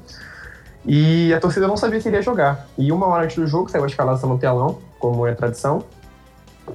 E 0.84 1.32
a 1.32 1.40
torcida 1.40 1.68
não 1.68 1.76
sabia 1.76 2.00
se 2.00 2.08
ele 2.08 2.16
ia 2.16 2.22
jogar. 2.22 2.66
E 2.76 2.90
uma 2.90 3.06
hora 3.06 3.24
antes 3.24 3.36
do 3.36 3.46
jogo, 3.46 3.70
saiu 3.70 3.84
a 3.84 3.86
escalação 3.86 4.28
no 4.28 4.38
telão, 4.38 4.78
como 4.98 5.26
é 5.26 5.34
tradição. 5.34 5.84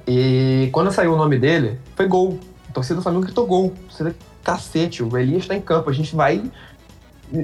E 0.06 0.68
quando 0.72 0.90
saiu 0.90 1.12
o 1.12 1.16
nome 1.16 1.38
dele, 1.38 1.78
foi 1.94 2.06
gol. 2.06 2.38
A 2.68 2.72
torcida 2.72 2.96
do 2.96 3.02
Flamengo 3.02 3.24
gritou 3.24 3.46
gol. 3.46 3.74
A 3.76 3.82
torcida, 3.88 4.14
cacete, 4.48 5.02
o 5.02 5.18
Elias 5.18 5.42
está 5.42 5.54
em 5.54 5.60
campo, 5.60 5.90
a 5.90 5.92
gente 5.92 6.16
vai. 6.16 6.42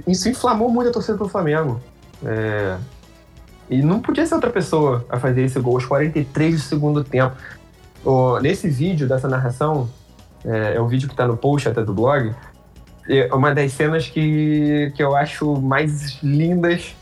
Isso 0.08 0.26
inflamou 0.26 0.70
muito 0.70 0.88
a 0.88 0.92
torcida 0.92 1.18
do 1.18 1.28
Flamengo. 1.28 1.78
É, 2.24 2.78
E 3.68 3.82
não 3.82 4.00
podia 4.00 4.26
ser 4.26 4.34
outra 4.34 4.50
pessoa 4.50 5.04
a 5.10 5.18
fazer 5.18 5.42
esse 5.42 5.60
gol 5.60 5.74
aos 5.74 5.84
43 5.84 6.54
do 6.54 6.60
segundo 6.60 7.04
tempo. 7.04 7.36
Ô, 8.02 8.38
nesse 8.40 8.68
vídeo 8.68 9.06
dessa 9.06 9.28
narração, 9.28 9.88
é, 10.44 10.76
é 10.76 10.80
o 10.80 10.86
vídeo 10.86 11.08
que 11.08 11.14
tá 11.14 11.26
no 11.26 11.36
post 11.36 11.68
até 11.68 11.82
do 11.82 11.92
blog, 11.92 12.34
é 13.06 13.34
uma 13.34 13.54
das 13.54 13.72
cenas 13.72 14.08
que, 14.08 14.90
que 14.96 15.02
eu 15.02 15.14
acho 15.14 15.60
mais 15.60 16.22
lindas, 16.22 16.94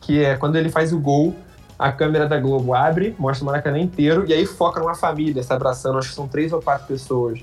que 0.00 0.24
é 0.24 0.36
quando 0.36 0.56
ele 0.56 0.70
faz 0.70 0.92
o 0.92 0.98
gol, 0.98 1.34
a 1.78 1.92
câmera 1.92 2.26
da 2.26 2.38
Globo 2.38 2.74
abre, 2.74 3.14
mostra 3.18 3.42
o 3.42 3.46
Maracanã 3.46 3.78
inteiro, 3.78 4.24
e 4.26 4.32
aí 4.32 4.46
foca 4.46 4.80
numa 4.80 4.94
família 4.94 5.42
se 5.42 5.52
abraçando, 5.52 5.98
acho 5.98 6.08
que 6.10 6.14
são 6.14 6.28
três 6.28 6.52
ou 6.52 6.62
quatro 6.62 6.86
pessoas. 6.86 7.40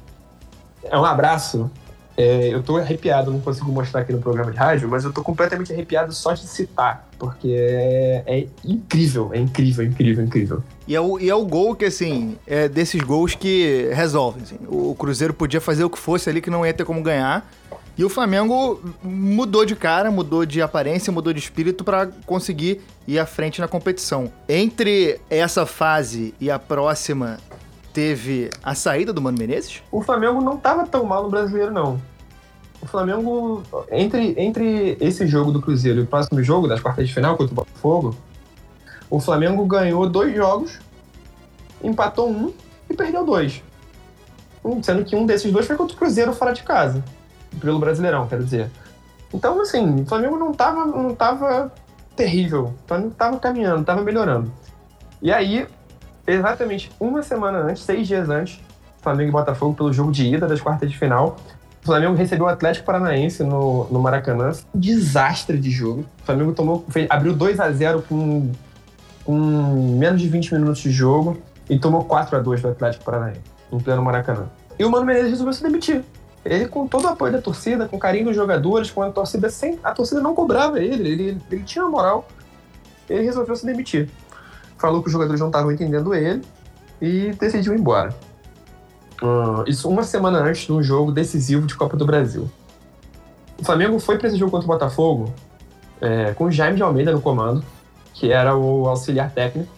É 0.83 0.97
um 0.97 1.05
abraço. 1.05 1.69
É, 2.17 2.51
eu 2.51 2.63
tô 2.63 2.77
arrepiado, 2.77 3.31
não 3.31 3.39
consigo 3.39 3.71
mostrar 3.71 4.01
aqui 4.01 4.11
no 4.11 4.19
programa 4.19 4.51
de 4.51 4.57
rádio, 4.57 4.89
mas 4.89 5.03
eu 5.03 5.13
tô 5.13 5.21
completamente 5.21 5.71
arrepiado 5.71 6.11
só 6.11 6.33
de 6.33 6.47
citar, 6.47 7.07
porque 7.19 7.55
é, 7.55 8.23
é 8.25 8.47
incrível, 8.65 9.29
é 9.31 9.37
incrível, 9.37 9.85
incrível, 9.85 10.25
incrível. 10.25 10.63
E 10.87 10.95
é, 10.95 10.99
o, 10.99 11.19
e 11.19 11.29
é 11.29 11.35
o 11.35 11.45
gol 11.45 11.75
que, 11.75 11.85
assim, 11.85 12.35
é 12.47 12.67
desses 12.67 12.99
gols 13.01 13.35
que 13.35 13.89
resolvem. 13.93 14.41
assim. 14.41 14.57
O 14.67 14.95
Cruzeiro 14.95 15.31
podia 15.31 15.61
fazer 15.61 15.83
o 15.83 15.89
que 15.91 15.99
fosse 15.99 16.27
ali 16.27 16.41
que 16.41 16.49
não 16.49 16.65
ia 16.65 16.73
ter 16.73 16.85
como 16.85 17.03
ganhar. 17.03 17.47
E 17.95 18.03
o 18.03 18.09
Flamengo 18.09 18.79
mudou 19.03 19.65
de 19.65 19.75
cara, 19.75 20.09
mudou 20.11 20.45
de 20.45 20.61
aparência, 20.61 21.11
mudou 21.11 21.33
de 21.33 21.39
espírito 21.39 21.83
pra 21.83 22.07
conseguir 22.25 22.81
ir 23.07 23.17
à 23.17 23.25
frente 23.25 23.59
na 23.59 23.67
competição. 23.67 24.31
Entre 24.47 25.19
essa 25.29 25.65
fase 25.65 26.33
e 26.39 26.51
a 26.51 26.59
próxima, 26.59 27.37
teve 27.97 28.51
a 28.61 28.75
saída 28.75 29.11
do 29.11 29.19
Mano 29.19 29.39
Menezes. 29.39 29.81
O 29.91 30.03
Flamengo 30.03 30.39
não 30.39 30.55
tava 30.55 30.85
tão 30.85 31.03
mal 31.03 31.23
no 31.23 31.31
brasileiro, 31.31 31.71
não. 31.71 31.99
O 32.79 32.85
Flamengo, 32.85 33.63
entre, 33.89 34.35
entre 34.37 34.95
esse 35.01 35.25
jogo 35.25 35.51
do 35.51 35.59
Cruzeiro 35.59 36.01
e 36.01 36.03
o 36.03 36.05
próximo 36.05 36.43
jogo, 36.43 36.67
das 36.67 36.79
quartas 36.79 37.07
de 37.07 37.13
final 37.15 37.35
contra 37.35 37.51
o 37.51 37.55
Botafogo, 37.55 38.15
o 39.09 39.19
Flamengo 39.19 39.65
ganhou 39.65 40.07
dois 40.07 40.35
jogos, 40.35 40.77
empatou 41.83 42.29
um 42.29 42.53
e 42.87 42.93
perdeu 42.93 43.25
dois. 43.25 43.63
Sendo 44.83 45.03
que 45.03 45.15
um 45.15 45.25
desses 45.25 45.51
dois 45.51 45.65
foi 45.65 45.75
contra 45.75 45.95
o 45.95 45.97
Cruzeiro 45.97 46.33
fora 46.33 46.53
de 46.53 46.61
casa. 46.61 47.03
Pelo 47.59 47.79
Brasileirão, 47.79 48.27
quero 48.27 48.43
dizer. 48.43 48.69
Então, 49.33 49.59
assim, 49.59 50.03
o 50.03 50.05
Flamengo 50.05 50.37
não 50.37 50.53
tava, 50.53 50.85
não 50.85 51.15
tava 51.15 51.73
terrível. 52.15 52.75
O 52.85 52.87
Flamengo 52.87 53.15
tava 53.17 53.39
caminhando, 53.39 53.83
tava 53.83 54.03
melhorando. 54.03 54.51
E 55.19 55.31
aí, 55.31 55.67
exatamente 56.33 56.91
uma 56.99 57.23
semana 57.23 57.59
antes, 57.59 57.83
seis 57.83 58.07
dias 58.07 58.29
antes, 58.29 58.59
Flamengo 59.01 59.29
e 59.29 59.31
Botafogo 59.31 59.73
pelo 59.73 59.93
jogo 59.93 60.11
de 60.11 60.25
ida 60.25 60.47
das 60.47 60.61
quartas 60.61 60.89
de 60.89 60.97
final. 60.97 61.37
O 61.83 61.85
Flamengo 61.85 62.15
recebeu 62.15 62.45
o 62.45 62.49
Atlético 62.49 62.85
Paranaense 62.85 63.43
no, 63.43 63.85
no 63.85 63.99
Maracanã. 63.99 64.51
Desastre 64.75 65.57
de 65.57 65.71
jogo. 65.71 66.05
O 66.21 66.25
Flamengo 66.25 66.53
tomou, 66.53 66.85
fez, 66.89 67.07
abriu 67.09 67.33
2 67.33 67.59
a 67.59 67.71
0 67.71 68.03
com, 68.09 68.51
com 69.23 69.95
menos 69.97 70.21
de 70.21 70.27
20 70.27 70.53
minutos 70.53 70.81
de 70.81 70.91
jogo 70.91 71.37
e 71.69 71.79
tomou 71.79 72.03
4 72.03 72.37
a 72.37 72.39
2 72.39 72.61
do 72.61 72.69
Atlético 72.69 73.05
Paranaense, 73.05 73.41
em 73.71 73.79
pleno 73.79 74.01
Maracanã. 74.01 74.47
E 74.77 74.83
o 74.83 74.91
Mano 74.91 75.05
Menezes 75.05 75.31
resolveu 75.31 75.53
se 75.53 75.63
demitir. 75.63 76.03
Ele, 76.45 76.67
com 76.67 76.87
todo 76.87 77.05
o 77.05 77.07
apoio 77.07 77.33
da 77.33 77.41
torcida, 77.41 77.87
com 77.87 77.97
carinho 77.97 78.25
dos 78.25 78.35
jogadores, 78.35 78.91
com 78.91 79.01
a 79.01 79.09
torcida 79.09 79.49
sem. 79.49 79.79
A 79.83 79.91
torcida 79.91 80.21
não 80.21 80.33
cobrava 80.33 80.79
ele, 80.79 81.09
ele, 81.09 81.41
ele 81.51 81.63
tinha 81.63 81.85
moral. 81.85 82.27
Ele 83.09 83.23
resolveu 83.23 83.55
se 83.55 83.65
demitir. 83.65 84.09
Falou 84.77 85.01
que 85.01 85.07
os 85.07 85.13
jogadores 85.13 85.39
não 85.39 85.47
estavam 85.47 85.71
entendendo 85.71 86.13
ele 86.13 86.41
e 87.01 87.31
decidiu 87.39 87.73
ir 87.73 87.79
embora. 87.79 88.15
Uh, 89.21 89.67
isso 89.67 89.89
uma 89.89 90.03
semana 90.03 90.39
antes 90.39 90.65
de 90.65 90.71
um 90.73 90.81
jogo 90.81 91.11
decisivo 91.11 91.65
de 91.65 91.75
Copa 91.75 91.97
do 91.97 92.05
Brasil. 92.05 92.49
O 93.59 93.65
Flamengo 93.65 93.99
foi 93.99 94.17
para 94.17 94.27
esse 94.27 94.37
jogo 94.37 94.51
contra 94.51 94.65
o 94.65 94.67
Botafogo 94.67 95.33
é, 96.01 96.33
com 96.33 96.45
o 96.45 96.51
Jaime 96.51 96.77
de 96.77 96.83
Almeida 96.83 97.11
no 97.11 97.21
comando, 97.21 97.63
que 98.13 98.31
era 98.31 98.55
o 98.55 98.87
auxiliar 98.87 99.31
técnico. 99.31 99.71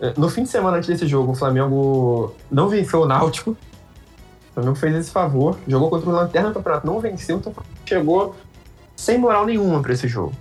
É, 0.00 0.12
no 0.16 0.28
fim 0.28 0.42
de 0.42 0.48
semana 0.48 0.76
antes 0.76 0.88
desse 0.88 1.06
jogo, 1.06 1.32
o 1.32 1.34
Flamengo 1.34 2.34
não 2.50 2.68
venceu 2.68 3.02
o 3.02 3.06
Náutico. 3.06 3.50
O 3.50 4.54
Flamengo 4.54 4.76
fez 4.76 4.94
esse 4.96 5.10
favor, 5.10 5.56
jogou 5.66 5.88
contra 5.88 6.08
o 6.08 6.12
Lanterna 6.12 6.48
do 6.48 6.54
Campeonato, 6.54 6.86
não 6.86 6.98
venceu, 6.98 7.38
então 7.38 7.52
chegou 7.86 8.34
sem 8.96 9.16
moral 9.16 9.46
nenhuma 9.46 9.80
para 9.80 9.92
esse 9.92 10.08
jogo. 10.08 10.32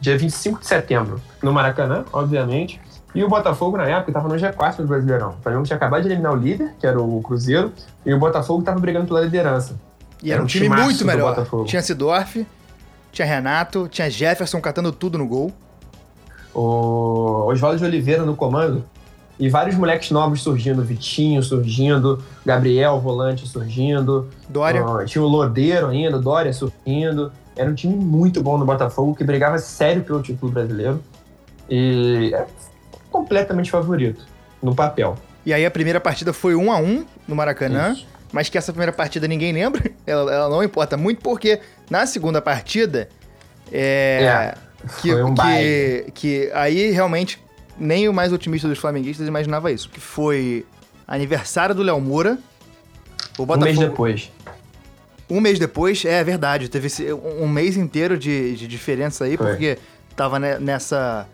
Dia 0.00 0.16
25 0.16 0.60
de 0.60 0.66
setembro, 0.66 1.20
no 1.42 1.52
Maracanã, 1.52 2.04
obviamente. 2.12 2.80
E 3.14 3.22
o 3.22 3.28
Botafogo, 3.28 3.76
na 3.76 3.84
época, 3.84 4.10
estava 4.10 4.28
no 4.28 4.34
G4 4.34 4.76
do 4.76 4.86
Brasileirão. 4.86 5.36
O 5.38 5.42
Flamengo 5.42 5.64
tinha 5.64 5.76
acabado 5.76 6.02
de 6.02 6.08
eliminar 6.08 6.32
o 6.32 6.36
líder, 6.36 6.74
que 6.80 6.86
era 6.86 7.00
o 7.00 7.20
Cruzeiro, 7.22 7.72
e 8.06 8.12
o 8.14 8.18
Botafogo 8.18 8.60
estava 8.60 8.80
brigando 8.80 9.06
pela 9.06 9.20
liderança. 9.20 9.74
E 10.22 10.30
era, 10.30 10.36
Era 10.36 10.42
um 10.42 10.44
um 10.44 10.48
time 10.48 10.68
muito 10.68 11.04
melhor. 11.04 11.46
Tinha 11.66 11.82
Sidorf, 11.82 12.46
tinha 13.10 13.26
Renato, 13.26 13.86
tinha 13.88 14.08
Jefferson 14.08 14.60
catando 14.60 14.90
tudo 14.92 15.18
no 15.18 15.26
gol. 15.26 15.52
o 16.54 17.44
Oswaldo 17.48 17.78
de 17.78 17.84
Oliveira 17.84 18.24
no 18.24 18.34
comando 18.36 18.84
e 19.38 19.48
vários 19.48 19.74
moleques 19.76 20.10
novos 20.10 20.42
surgindo, 20.42 20.82
Vitinho 20.82 21.42
surgindo, 21.42 22.22
Gabriel 22.44 23.00
volante 23.00 23.46
surgindo, 23.46 24.28
Dória. 24.48 24.84
ah, 24.84 25.04
tinha 25.04 25.22
o 25.22 25.26
Lodeiro 25.26 25.88
ainda, 25.88 26.18
Dória 26.18 26.52
surgindo. 26.52 27.32
Era 27.56 27.70
um 27.70 27.74
time 27.74 27.94
muito 27.94 28.42
bom 28.42 28.56
no 28.56 28.64
Botafogo 28.64 29.14
que 29.14 29.24
brigava 29.24 29.58
sério 29.58 30.02
pelo 30.04 30.22
título 30.22 30.52
brasileiro 30.52 31.02
e 31.68 32.32
completamente 33.12 33.70
favorito 33.70 34.24
no 34.62 34.74
papel. 34.74 35.16
E 35.44 35.52
aí 35.52 35.64
a 35.66 35.70
primeira 35.70 36.00
partida 36.00 36.32
foi 36.32 36.54
1 36.54 36.72
a 36.72 36.78
1 36.78 37.06
no 37.28 37.36
Maracanã. 37.36 37.92
Isso. 37.92 38.06
Mas 38.32 38.48
que 38.48 38.56
essa 38.56 38.72
primeira 38.72 38.92
partida 38.92 39.28
ninguém 39.28 39.52
lembra. 39.52 39.82
Ela, 40.06 40.34
ela 40.34 40.48
não 40.48 40.64
importa 40.64 40.96
muito, 40.96 41.20
porque 41.22 41.60
na 41.88 42.06
segunda 42.06 42.40
partida. 42.42 43.08
É. 43.70 44.24
É, 44.24 44.54
que, 45.00 45.12
foi 45.12 45.22
um 45.22 45.34
que, 45.34 46.06
que 46.12 46.50
aí 46.52 46.90
realmente 46.90 47.40
nem 47.78 48.08
o 48.08 48.12
mais 48.12 48.32
otimista 48.32 48.66
dos 48.66 48.78
flamenguistas 48.78 49.28
imaginava 49.28 49.70
isso. 49.70 49.88
Que 49.88 50.00
foi 50.00 50.66
aniversário 51.06 51.74
do 51.74 51.82
Léo 51.82 52.00
Moura. 52.00 52.38
O 53.38 53.44
Um 53.44 53.56
mês 53.58 53.78
depois. 53.78 54.32
Um 55.30 55.40
mês 55.40 55.58
depois, 55.58 56.04
é 56.04 56.22
verdade, 56.24 56.68
teve 56.68 56.88
um 57.12 57.44
um 57.44 57.48
mês 57.48 57.76
inteiro 57.76 58.18
de, 58.18 58.54
de 58.56 58.66
diferença 58.66 59.24
aí, 59.24 59.36
Foi. 59.36 59.46
porque 59.46 59.78
tava 60.16 60.38
ne- 60.38 60.58
nessa 60.58 61.26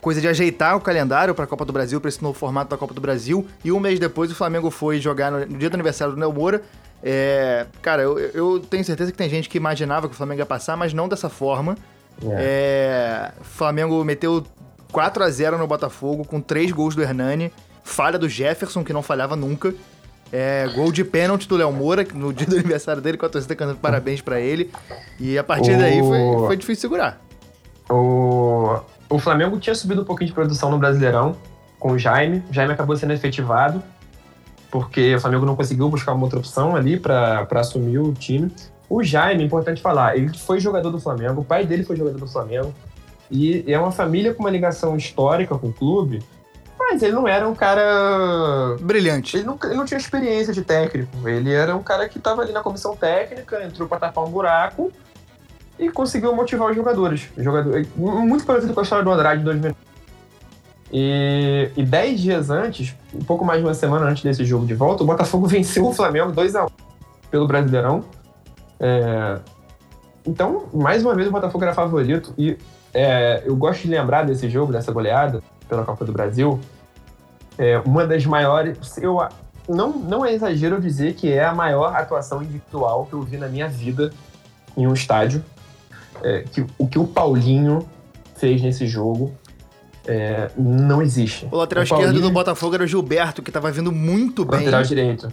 coisa 0.00 0.20
de 0.20 0.28
ajeitar 0.28 0.76
o 0.76 0.80
calendário 0.80 1.34
pra 1.34 1.46
Copa 1.46 1.64
do 1.64 1.72
Brasil, 1.72 2.00
pra 2.00 2.08
esse 2.08 2.22
novo 2.22 2.38
formato 2.38 2.70
da 2.70 2.76
Copa 2.76 2.94
do 2.94 3.00
Brasil, 3.00 3.46
e 3.64 3.70
um 3.72 3.80
mês 3.80 3.98
depois 3.98 4.30
o 4.30 4.34
Flamengo 4.34 4.70
foi 4.70 5.00
jogar 5.00 5.30
no, 5.32 5.40
no 5.40 5.58
dia 5.58 5.68
do 5.70 5.74
aniversário 5.74 6.14
do 6.14 6.20
Nel 6.20 6.32
Moura. 6.32 6.62
É, 7.02 7.66
cara, 7.82 8.02
eu, 8.02 8.18
eu 8.18 8.60
tenho 8.60 8.82
certeza 8.84 9.12
que 9.12 9.18
tem 9.18 9.28
gente 9.28 9.48
que 9.48 9.58
imaginava 9.58 10.08
que 10.08 10.14
o 10.14 10.16
Flamengo 10.16 10.40
ia 10.40 10.46
passar, 10.46 10.76
mas 10.76 10.92
não 10.94 11.08
dessa 11.08 11.28
forma. 11.28 11.76
É, 12.38 13.32
o 13.40 13.44
Flamengo 13.44 14.02
meteu 14.04 14.44
4 14.92 15.22
a 15.24 15.28
0 15.30 15.58
no 15.58 15.66
Botafogo, 15.66 16.24
com 16.24 16.40
três 16.40 16.70
gols 16.72 16.94
do 16.94 17.02
Hernani, 17.02 17.52
falha 17.82 18.18
do 18.18 18.28
Jefferson, 18.28 18.82
que 18.84 18.92
não 18.92 19.02
falhava 19.02 19.34
nunca. 19.36 19.74
É, 20.32 20.66
gol 20.74 20.90
de 20.90 21.04
pênalti 21.04 21.46
do 21.46 21.56
Léo 21.56 21.70
Moura, 21.72 22.06
no 22.14 22.32
dia 22.32 22.46
do 22.46 22.54
aniversário 22.56 23.02
dele, 23.02 23.16
com 23.18 23.26
a 23.26 23.28
torcida 23.28 23.54
cantando 23.54 23.78
parabéns 23.78 24.20
pra 24.20 24.40
ele. 24.40 24.70
E 25.20 25.36
a 25.38 25.44
partir 25.44 25.76
daí 25.76 25.98
foi, 26.00 26.18
O- 26.20 26.46
foi 26.46 26.56
difícil 26.56 26.80
segurar. 26.80 27.20
O, 27.90 28.80
o 29.14 29.18
Flamengo 29.20 29.60
tinha 29.60 29.76
subido 29.76 30.02
um 30.02 30.04
pouquinho 30.04 30.26
de 30.26 30.34
produção 30.34 30.72
no 30.72 30.76
Brasileirão 30.76 31.36
com 31.78 31.92
o 31.92 31.98
Jaime. 31.98 32.42
O 32.50 32.52
Jaime 32.52 32.72
acabou 32.72 32.96
sendo 32.96 33.12
efetivado, 33.12 33.80
porque 34.68 35.14
o 35.14 35.20
Flamengo 35.20 35.46
não 35.46 35.54
conseguiu 35.54 35.88
buscar 35.88 36.14
uma 36.14 36.24
outra 36.24 36.40
opção 36.40 36.74
ali 36.74 36.98
para 36.98 37.46
assumir 37.52 37.98
o 37.98 38.12
time. 38.12 38.50
O 38.88 39.04
Jaime, 39.04 39.44
importante 39.44 39.80
falar, 39.80 40.16
ele 40.16 40.36
foi 40.36 40.58
jogador 40.58 40.90
do 40.90 40.98
Flamengo, 40.98 41.42
o 41.42 41.44
pai 41.44 41.64
dele 41.64 41.84
foi 41.84 41.94
jogador 41.94 42.18
do 42.18 42.26
Flamengo. 42.26 42.74
E 43.30 43.64
é 43.68 43.78
uma 43.78 43.92
família 43.92 44.34
com 44.34 44.42
uma 44.42 44.50
ligação 44.50 44.96
histórica 44.96 45.56
com 45.56 45.68
o 45.68 45.72
clube, 45.72 46.20
mas 46.76 47.00
ele 47.00 47.12
não 47.12 47.28
era 47.28 47.48
um 47.48 47.54
cara 47.54 48.76
Brilhante. 48.80 49.36
ele 49.36 49.44
não, 49.44 49.56
ele 49.62 49.74
não 49.74 49.84
tinha 49.84 49.98
experiência 49.98 50.52
de 50.52 50.62
técnico. 50.62 51.28
Ele 51.28 51.52
era 51.52 51.76
um 51.76 51.84
cara 51.84 52.08
que 52.08 52.18
estava 52.18 52.42
ali 52.42 52.52
na 52.52 52.64
comissão 52.64 52.96
técnica, 52.96 53.62
entrou 53.62 53.88
para 53.88 54.00
tapar 54.00 54.24
um 54.24 54.30
buraco 54.30 54.92
e 55.78 55.90
conseguiu 55.90 56.34
motivar 56.34 56.70
os 56.70 56.76
jogadores. 56.76 57.28
Jogador, 57.36 57.84
muito 57.96 58.44
parecido 58.44 58.72
com 58.72 58.80
a 58.80 58.82
história 58.82 59.04
do 59.04 59.10
Andrade 59.10 59.40
em 59.40 59.44
2009. 59.44 59.94
E, 60.92 61.70
e 61.76 61.82
dez 61.82 62.20
dias 62.20 62.50
antes, 62.50 62.94
um 63.12 63.24
pouco 63.24 63.44
mais 63.44 63.60
de 63.60 63.66
uma 63.66 63.74
semana 63.74 64.06
antes 64.06 64.22
desse 64.22 64.44
jogo 64.44 64.64
de 64.64 64.74
volta, 64.74 65.02
o 65.02 65.06
Botafogo 65.06 65.46
venceu 65.48 65.86
o 65.86 65.92
Flamengo 65.92 66.30
2 66.30 66.54
a 66.54 66.64
1 66.64 66.68
pelo 67.30 67.48
Brasileirão. 67.48 68.04
É, 68.78 69.40
então, 70.26 70.66
mais 70.72 71.04
uma 71.04 71.14
vez, 71.14 71.28
o 71.28 71.32
Botafogo 71.32 71.64
era 71.64 71.74
favorito. 71.74 72.32
E 72.38 72.56
é, 72.92 73.42
eu 73.44 73.56
gosto 73.56 73.82
de 73.82 73.88
lembrar 73.88 74.24
desse 74.24 74.48
jogo, 74.48 74.72
dessa 74.72 74.92
goleada 74.92 75.42
pela 75.68 75.84
Copa 75.84 76.04
do 76.04 76.12
Brasil. 76.12 76.60
É 77.58 77.78
uma 77.84 78.06
das 78.06 78.24
maiores. 78.24 78.96
Eu, 78.98 79.18
não, 79.68 79.90
não 79.90 80.24
é 80.24 80.32
exagero 80.32 80.80
dizer 80.80 81.14
que 81.14 81.32
é 81.32 81.44
a 81.44 81.54
maior 81.54 81.94
atuação 81.96 82.42
individual 82.42 83.06
que 83.06 83.14
eu 83.14 83.22
vi 83.22 83.36
na 83.36 83.48
minha 83.48 83.68
vida 83.68 84.12
em 84.76 84.86
um 84.86 84.92
estádio. 84.92 85.44
É, 86.22 86.42
que, 86.42 86.64
o 86.78 86.86
que 86.86 86.98
o 86.98 87.06
Paulinho 87.06 87.88
fez 88.36 88.62
nesse 88.62 88.86
jogo 88.86 89.34
é, 90.06 90.50
não 90.56 91.00
existe. 91.02 91.48
O 91.50 91.56
lateral 91.56 91.82
O 91.82 91.84
esquerdo 91.84 92.02
Paulinho- 92.04 92.22
do 92.22 92.30
Botafogo 92.30 92.74
era 92.74 92.84
o 92.84 92.86
Gilberto, 92.86 93.42
que 93.42 93.50
tava 93.50 93.70
vindo 93.70 93.90
muito 93.92 94.44
bem. 94.44 94.60
Lateral 94.60 94.82
direito. 94.82 95.32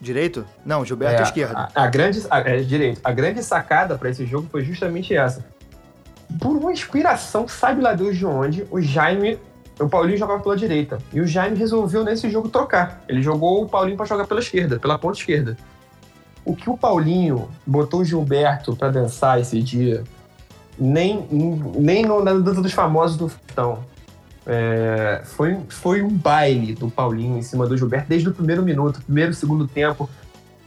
Direito? 0.00 0.44
Não, 0.64 0.84
Gilberto 0.84 1.20
É, 1.20 1.22
esquerdo. 1.22 1.56
A, 1.56 1.70
a 1.74 1.86
grande, 1.86 2.22
a, 2.30 2.40
é, 2.40 2.58
direito. 2.58 3.00
A 3.02 3.10
grande 3.12 3.42
sacada 3.42 3.96
para 3.96 4.10
esse 4.10 4.26
jogo 4.26 4.46
foi 4.50 4.62
justamente 4.62 5.14
essa. 5.14 5.44
Por 6.40 6.56
uma 6.56 6.72
inspiração, 6.72 7.46
sabe 7.48 7.80
lá 7.80 7.94
Deus 7.94 8.16
de 8.16 8.26
onde, 8.26 8.66
o 8.70 8.80
Jaime. 8.80 9.38
O 9.80 9.88
Paulinho 9.88 10.16
jogava 10.16 10.40
pela 10.40 10.56
direita. 10.56 10.98
E 11.12 11.20
o 11.20 11.26
Jaime 11.26 11.56
resolveu 11.56 12.04
nesse 12.04 12.30
jogo 12.30 12.48
trocar. 12.48 13.02
Ele 13.08 13.20
jogou 13.22 13.62
o 13.64 13.68
Paulinho 13.68 13.96
para 13.96 14.06
jogar 14.06 14.24
pela 14.26 14.38
esquerda, 14.38 14.78
pela 14.78 14.96
ponta 14.98 15.18
esquerda. 15.18 15.56
O 16.44 16.54
que 16.54 16.68
o 16.68 16.76
Paulinho 16.76 17.48
botou 17.66 18.00
o 18.00 18.04
Gilberto 18.04 18.76
para 18.76 18.90
dançar 18.90 19.40
esse 19.40 19.62
dia, 19.62 20.04
nem, 20.78 21.26
nem 21.76 22.04
no, 22.04 22.22
na 22.22 22.34
dança 22.34 22.60
dos 22.60 22.72
famosos 22.72 23.16
do 23.16 23.28
Futão. 23.28 23.78
É, 24.46 25.22
foi, 25.24 25.58
foi 25.68 26.02
um 26.02 26.10
baile 26.10 26.74
do 26.74 26.90
Paulinho 26.90 27.38
em 27.38 27.42
cima 27.42 27.66
do 27.66 27.76
Gilberto 27.76 28.08
desde 28.08 28.28
o 28.28 28.34
primeiro 28.34 28.62
minuto, 28.62 29.00
primeiro, 29.02 29.32
segundo 29.32 29.66
tempo 29.66 30.08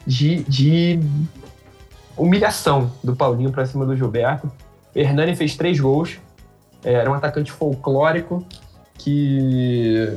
de, 0.06 0.44
de 0.44 1.00
humilhação 2.18 2.92
do 3.04 3.16
Paulinho 3.16 3.52
para 3.52 3.66
cima 3.66 3.86
do 3.86 3.96
Gilberto. 3.96 4.52
Hernani 4.96 5.36
fez 5.36 5.56
três 5.56 5.80
gols. 5.80 6.18
É, 6.84 6.94
Era 6.94 7.12
um 7.12 7.14
atacante 7.14 7.52
folclórico 7.52 8.44
que 8.98 10.12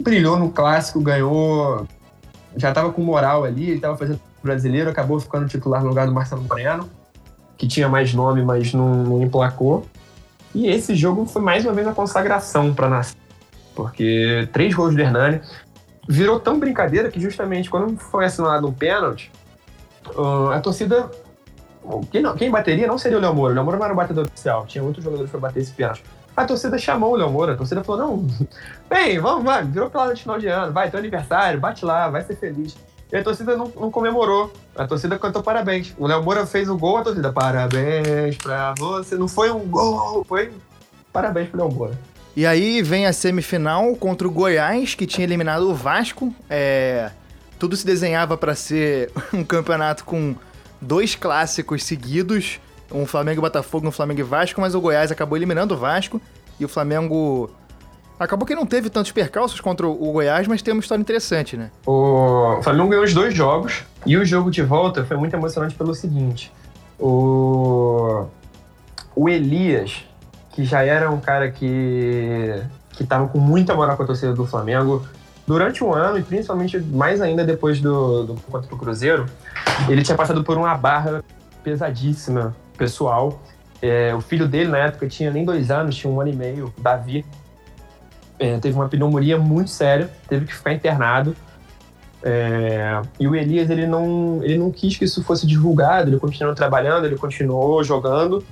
brilhou 0.00 0.38
no 0.38 0.50
clássico, 0.50 1.00
ganhou. 1.00 1.86
Já 2.56 2.68
estava 2.68 2.92
com 2.92 3.02
moral 3.02 3.44
ali, 3.44 3.64
ele 3.64 3.76
estava 3.76 3.96
fazendo 3.96 4.20
brasileiro, 4.42 4.90
acabou 4.90 5.18
ficando 5.20 5.48
titular 5.48 5.82
no 5.82 5.88
lugar 5.88 6.06
do 6.06 6.12
Marcelo 6.12 6.42
Moreno, 6.42 6.88
que 7.56 7.66
tinha 7.66 7.88
mais 7.88 8.12
nome, 8.12 8.42
mas 8.42 8.72
não, 8.74 8.94
não 9.04 9.22
emplacou. 9.22 9.86
E 10.54 10.66
esse 10.66 10.94
jogo 10.94 11.24
foi 11.26 11.40
mais 11.40 11.64
uma 11.64 11.72
vez 11.72 11.86
uma 11.86 11.94
consagração 11.94 12.74
para 12.74 12.86
a 12.86 12.90
nação, 12.90 13.16
porque 13.74 14.48
três 14.52 14.74
gols 14.74 14.94
do 14.94 15.00
Hernani 15.00 15.40
virou 16.08 16.38
tão 16.40 16.58
brincadeira 16.58 17.10
que 17.10 17.20
justamente 17.20 17.70
quando 17.70 17.96
foi 17.96 18.24
assinalado 18.24 18.66
um 18.68 18.72
pênalti, 18.72 19.30
ah, 20.16 20.56
a 20.56 20.60
torcida. 20.60 21.10
Quem, 22.10 22.22
não- 22.22 22.36
quem 22.36 22.50
bateria 22.50 22.86
não 22.86 22.96
seria 22.98 23.18
o 23.18 23.20
Léo 23.20 23.34
Moura. 23.34 23.52
O 23.52 23.54
Léo 23.56 23.64
Moura 23.64 23.78
não 23.78 23.84
era 23.86 23.94
o 23.94 23.96
batedor 23.96 24.26
oficial. 24.26 24.66
Tinha 24.66 24.84
outros 24.84 25.04
jogadores 25.04 25.30
para 25.30 25.40
bater 25.40 25.60
esse 25.60 25.72
pênalti. 25.72 26.04
A 26.36 26.44
torcida 26.44 26.78
chamou 26.78 27.12
o 27.12 27.16
Léo 27.16 27.30
Moura. 27.30 27.52
A 27.54 27.56
torcida 27.56 27.82
falou: 27.82 28.00
não, 28.06 28.26
vem, 28.90 29.18
vamos, 29.18 29.44
vai, 29.44 29.64
virou 29.64 29.90
pelada 29.90 30.14
de 30.14 30.22
final 30.22 30.38
de 30.38 30.48
ano, 30.48 30.72
vai, 30.72 30.90
teu 30.90 30.98
aniversário, 30.98 31.58
bate 31.60 31.84
lá, 31.84 32.08
vai 32.08 32.22
ser 32.22 32.36
feliz. 32.36 32.76
E 33.12 33.16
a 33.18 33.22
torcida 33.22 33.54
não, 33.54 33.70
não 33.78 33.90
comemorou. 33.90 34.50
A 34.74 34.86
torcida 34.86 35.18
cantou 35.18 35.42
parabéns. 35.42 35.92
O 35.98 36.06
Léo 36.06 36.22
Moura 36.22 36.46
fez 36.46 36.68
o 36.70 36.78
gol, 36.78 36.96
a 36.96 37.02
torcida, 37.02 37.30
parabéns 37.30 38.38
pra 38.38 38.72
você. 38.78 39.16
Não 39.16 39.28
foi 39.28 39.50
um 39.50 39.60
gol, 39.60 40.24
foi 40.24 40.50
parabéns 41.12 41.50
pro 41.50 41.60
Léo 41.60 41.70
Moura. 41.70 41.98
E 42.34 42.46
aí 42.46 42.80
vem 42.80 43.06
a 43.06 43.12
semifinal 43.12 43.94
contra 43.96 44.26
o 44.26 44.30
Goiás, 44.30 44.94
que 44.94 45.06
tinha 45.06 45.26
eliminado 45.26 45.68
o 45.68 45.74
Vasco. 45.74 46.34
É, 46.48 47.10
tudo 47.58 47.76
se 47.76 47.84
desenhava 47.84 48.38
para 48.38 48.54
ser 48.54 49.12
um 49.34 49.44
campeonato 49.44 50.04
com 50.04 50.34
dois 50.80 51.14
clássicos 51.14 51.84
seguidos, 51.84 52.58
um 52.90 53.04
Flamengo 53.04 53.40
e 53.40 53.42
Botafogo, 53.42 53.86
um 53.86 53.92
Flamengo 53.92 54.20
e 54.20 54.24
Vasco, 54.24 54.58
mas 54.58 54.74
o 54.74 54.80
Goiás 54.80 55.12
acabou 55.12 55.36
eliminando 55.36 55.74
o 55.74 55.76
Vasco 55.76 56.18
e 56.58 56.64
o 56.64 56.68
Flamengo 56.68 57.50
acabou 58.24 58.46
que 58.46 58.54
não 58.54 58.66
teve 58.66 58.88
tantos 58.88 59.12
percalços 59.12 59.60
contra 59.60 59.86
o 59.86 60.12
Goiás, 60.12 60.46
mas 60.46 60.62
tem 60.62 60.72
uma 60.72 60.80
história 60.80 61.00
interessante, 61.00 61.56
né? 61.56 61.70
O 61.86 62.60
Flamengo 62.62 62.88
ganhou 62.88 63.04
os 63.04 63.14
dois 63.14 63.34
jogos 63.34 63.84
e 64.06 64.16
o 64.16 64.24
jogo 64.24 64.50
de 64.50 64.62
volta 64.62 65.04
foi 65.04 65.16
muito 65.16 65.34
emocionante 65.34 65.74
pelo 65.74 65.94
seguinte: 65.94 66.52
o, 66.98 68.26
o 69.14 69.28
Elias, 69.28 70.04
que 70.52 70.64
já 70.64 70.82
era 70.82 71.10
um 71.10 71.20
cara 71.20 71.50
que 71.50 72.62
que 72.92 73.02
estava 73.02 73.26
com 73.26 73.38
muita 73.38 73.74
moral 73.74 73.96
com 73.96 74.02
a 74.02 74.06
torcida 74.06 74.34
do 74.34 74.46
Flamengo 74.46 75.02
durante 75.46 75.82
o 75.82 75.92
ano 75.92 76.18
e 76.18 76.22
principalmente 76.22 76.78
mais 76.78 77.20
ainda 77.20 77.44
depois 77.44 77.80
do, 77.80 78.24
do 78.24 78.34
contra 78.50 78.72
o 78.74 78.78
Cruzeiro, 78.78 79.26
ele 79.88 80.02
tinha 80.02 80.16
passado 80.16 80.44
por 80.44 80.56
uma 80.56 80.74
barra 80.76 81.24
pesadíssima 81.64 82.54
pessoal. 82.76 83.40
É, 83.80 84.14
o 84.14 84.20
filho 84.20 84.46
dele 84.46 84.70
na 84.70 84.78
época 84.78 85.08
tinha 85.08 85.30
nem 85.30 85.44
dois 85.44 85.70
anos, 85.70 85.96
tinha 85.96 86.12
um 86.12 86.20
ano 86.20 86.30
e 86.30 86.36
meio, 86.36 86.72
Davi. 86.78 87.24
É, 88.42 88.58
teve 88.58 88.74
uma 88.74 88.88
pneumonia 88.88 89.38
muito 89.38 89.70
séria, 89.70 90.10
teve 90.28 90.46
que 90.46 90.52
ficar 90.52 90.72
internado. 90.72 91.36
É, 92.24 93.00
e 93.20 93.28
o 93.28 93.36
Elias 93.36 93.70
ele 93.70 93.86
não, 93.86 94.40
ele 94.42 94.58
não 94.58 94.68
quis 94.72 94.96
que 94.96 95.04
isso 95.04 95.22
fosse 95.22 95.46
divulgado, 95.46 96.10
ele 96.10 96.18
continuou 96.18 96.52
trabalhando, 96.52 97.04
ele 97.04 97.16
continuou 97.16 97.84
jogando, 97.84 98.44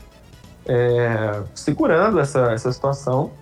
é, 0.65 1.43
segurando 1.57 2.21
essa, 2.21 2.53
essa 2.53 2.71
situação. 2.71 3.33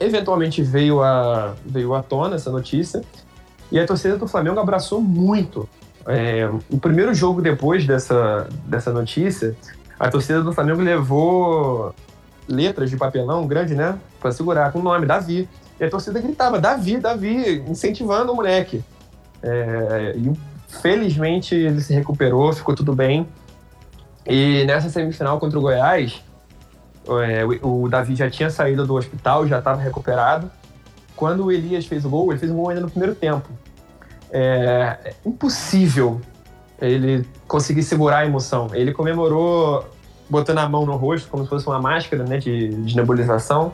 Eventualmente 0.00 0.62
veio 0.62 1.02
a, 1.02 1.54
veio 1.62 1.94
à 1.94 2.02
tona 2.02 2.36
essa 2.36 2.50
notícia 2.50 3.02
e 3.70 3.78
a 3.78 3.86
torcida 3.86 4.16
do 4.16 4.26
Flamengo 4.26 4.58
abraçou 4.60 4.98
muito. 4.98 5.68
É, 6.06 6.48
o 6.70 6.78
primeiro 6.78 7.12
jogo 7.12 7.42
depois 7.42 7.86
dessa, 7.86 8.48
dessa 8.64 8.90
notícia, 8.90 9.54
a 10.00 10.08
torcida 10.08 10.42
do 10.42 10.54
Flamengo 10.54 10.80
levou 10.80 11.94
letras 12.48 12.90
de 12.90 12.96
papelão 12.96 13.46
grande, 13.46 13.74
né? 13.74 13.98
Pra 14.20 14.32
segurar 14.32 14.72
com 14.72 14.78
o 14.78 14.82
nome, 14.82 15.06
Davi. 15.06 15.48
E 15.78 15.84
a 15.84 15.90
torcida 15.90 16.20
gritava, 16.20 16.60
Davi, 16.60 16.98
Davi, 16.98 17.64
incentivando 17.68 18.32
o 18.32 18.36
moleque. 18.36 18.82
É, 19.42 20.14
e 20.16 20.32
felizmente 20.68 21.54
ele 21.54 21.80
se 21.80 21.92
recuperou, 21.92 22.52
ficou 22.52 22.74
tudo 22.74 22.94
bem. 22.94 23.26
E 24.26 24.64
nessa 24.64 24.88
semifinal 24.88 25.38
contra 25.38 25.58
o 25.58 25.62
Goiás, 25.62 26.22
é, 27.08 27.44
o, 27.44 27.82
o 27.82 27.88
Davi 27.88 28.14
já 28.14 28.30
tinha 28.30 28.50
saído 28.50 28.86
do 28.86 28.94
hospital, 28.94 29.46
já 29.46 29.58
estava 29.58 29.80
recuperado. 29.80 30.50
Quando 31.16 31.44
o 31.44 31.52
Elias 31.52 31.86
fez 31.86 32.04
o 32.04 32.10
gol, 32.10 32.32
ele 32.32 32.38
fez 32.38 32.50
o 32.50 32.54
gol 32.54 32.68
ainda 32.68 32.80
no 32.80 32.90
primeiro 32.90 33.14
tempo. 33.14 33.48
É, 34.30 34.98
é 35.04 35.14
impossível 35.24 36.20
ele 36.80 37.26
conseguir 37.46 37.82
segurar 37.82 38.18
a 38.18 38.26
emoção. 38.26 38.70
Ele 38.72 38.92
comemorou 38.92 39.86
botando 40.34 40.58
a 40.58 40.68
mão 40.68 40.84
no 40.84 40.96
rosto, 40.96 41.28
como 41.28 41.44
se 41.44 41.48
fosse 41.48 41.66
uma 41.68 41.80
máscara 41.80 42.24
né, 42.24 42.38
de, 42.38 42.68
de 42.68 42.96
nebulização. 42.96 43.72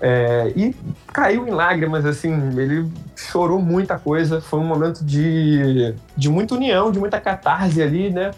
É, 0.00 0.52
e 0.54 0.76
caiu 1.12 1.48
em 1.48 1.50
lágrimas, 1.50 2.04
assim, 2.04 2.32
ele 2.56 2.88
chorou 3.16 3.60
muita 3.60 3.98
coisa. 3.98 4.40
Foi 4.40 4.60
um 4.60 4.64
momento 4.64 5.04
de, 5.04 5.92
de 6.16 6.28
muita 6.28 6.54
união, 6.54 6.92
de 6.92 7.00
muita 7.00 7.20
catarse 7.20 7.82
ali, 7.82 8.10
né? 8.10 8.30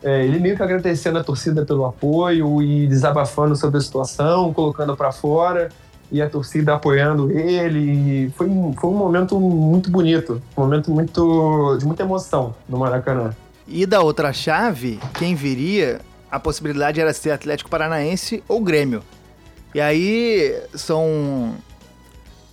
É, 0.00 0.24
ele 0.24 0.38
meio 0.38 0.54
que 0.54 0.62
agradecendo 0.62 1.18
a 1.18 1.24
torcida 1.24 1.64
pelo 1.66 1.84
apoio 1.84 2.62
e 2.62 2.86
desabafando 2.86 3.56
sobre 3.56 3.78
a 3.78 3.80
situação, 3.80 4.52
colocando 4.52 4.96
para 4.96 5.10
fora 5.10 5.70
e 6.12 6.22
a 6.22 6.30
torcida 6.30 6.74
apoiando 6.74 7.32
ele. 7.32 8.30
Foi, 8.36 8.46
foi 8.80 8.90
um 8.90 8.96
momento 8.96 9.40
muito 9.40 9.90
bonito, 9.90 10.40
um 10.56 10.60
momento 10.60 10.92
muito 10.92 11.76
de 11.78 11.84
muita 11.84 12.04
emoção 12.04 12.54
no 12.68 12.78
Maracanã. 12.78 13.34
E 13.66 13.84
da 13.84 14.00
outra 14.00 14.32
chave, 14.32 15.00
quem 15.18 15.34
viria, 15.34 16.00
a 16.30 16.38
possibilidade 16.38 17.00
era 17.00 17.12
ser 17.12 17.30
Atlético 17.30 17.70
Paranaense 17.70 18.42
ou 18.48 18.60
Grêmio. 18.60 19.02
E 19.74 19.80
aí 19.80 20.60
são 20.74 21.54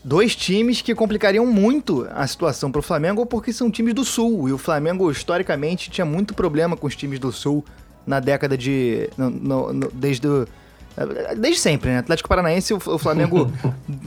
dois 0.03 0.35
times 0.35 0.81
que 0.81 0.93
complicariam 0.93 1.45
muito 1.45 2.07
a 2.13 2.27
situação 2.27 2.71
para 2.71 2.79
o 2.79 2.83
Flamengo 2.83 3.25
porque 3.25 3.51
são 3.51 3.71
times 3.71 3.93
do 3.93 4.05
Sul. 4.05 4.47
E 4.47 4.53
o 4.53 4.57
Flamengo, 4.57 5.09
historicamente, 5.09 5.89
tinha 5.89 6.05
muito 6.05 6.33
problema 6.33 6.77
com 6.77 6.85
os 6.85 6.95
times 6.95 7.19
do 7.19 7.31
Sul 7.31 7.65
na 8.05 8.19
década 8.19 8.57
de. 8.57 9.09
No, 9.17 9.29
no, 9.29 9.73
no, 9.73 9.91
desde, 9.91 10.21
do, 10.21 10.47
desde 11.37 11.59
sempre, 11.59 11.89
né? 11.89 11.97
Atlético 11.99 12.29
Paranaense, 12.29 12.73
o, 12.73 12.77
o 12.77 12.97
Flamengo 12.97 13.51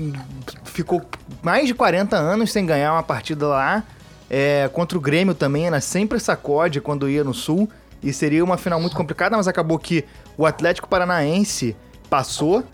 ficou 0.64 1.02
mais 1.42 1.66
de 1.66 1.74
40 1.74 2.16
anos 2.16 2.52
sem 2.52 2.64
ganhar 2.64 2.92
uma 2.92 3.02
partida 3.02 3.46
lá. 3.46 3.84
É, 4.30 4.68
contra 4.72 4.96
o 4.96 5.00
Grêmio 5.00 5.34
também 5.34 5.66
era 5.66 5.80
sempre 5.80 6.20
sacode 6.20 6.80
quando 6.80 7.08
ia 7.08 7.24
no 7.24 7.34
Sul. 7.34 7.68
E 8.02 8.12
seria 8.12 8.44
uma 8.44 8.56
final 8.56 8.80
muito 8.80 8.96
complicada, 8.96 9.36
mas 9.36 9.48
acabou 9.48 9.78
que 9.78 10.04
o 10.36 10.46
Atlético 10.46 10.88
Paranaense 10.88 11.76
passou 12.08 12.64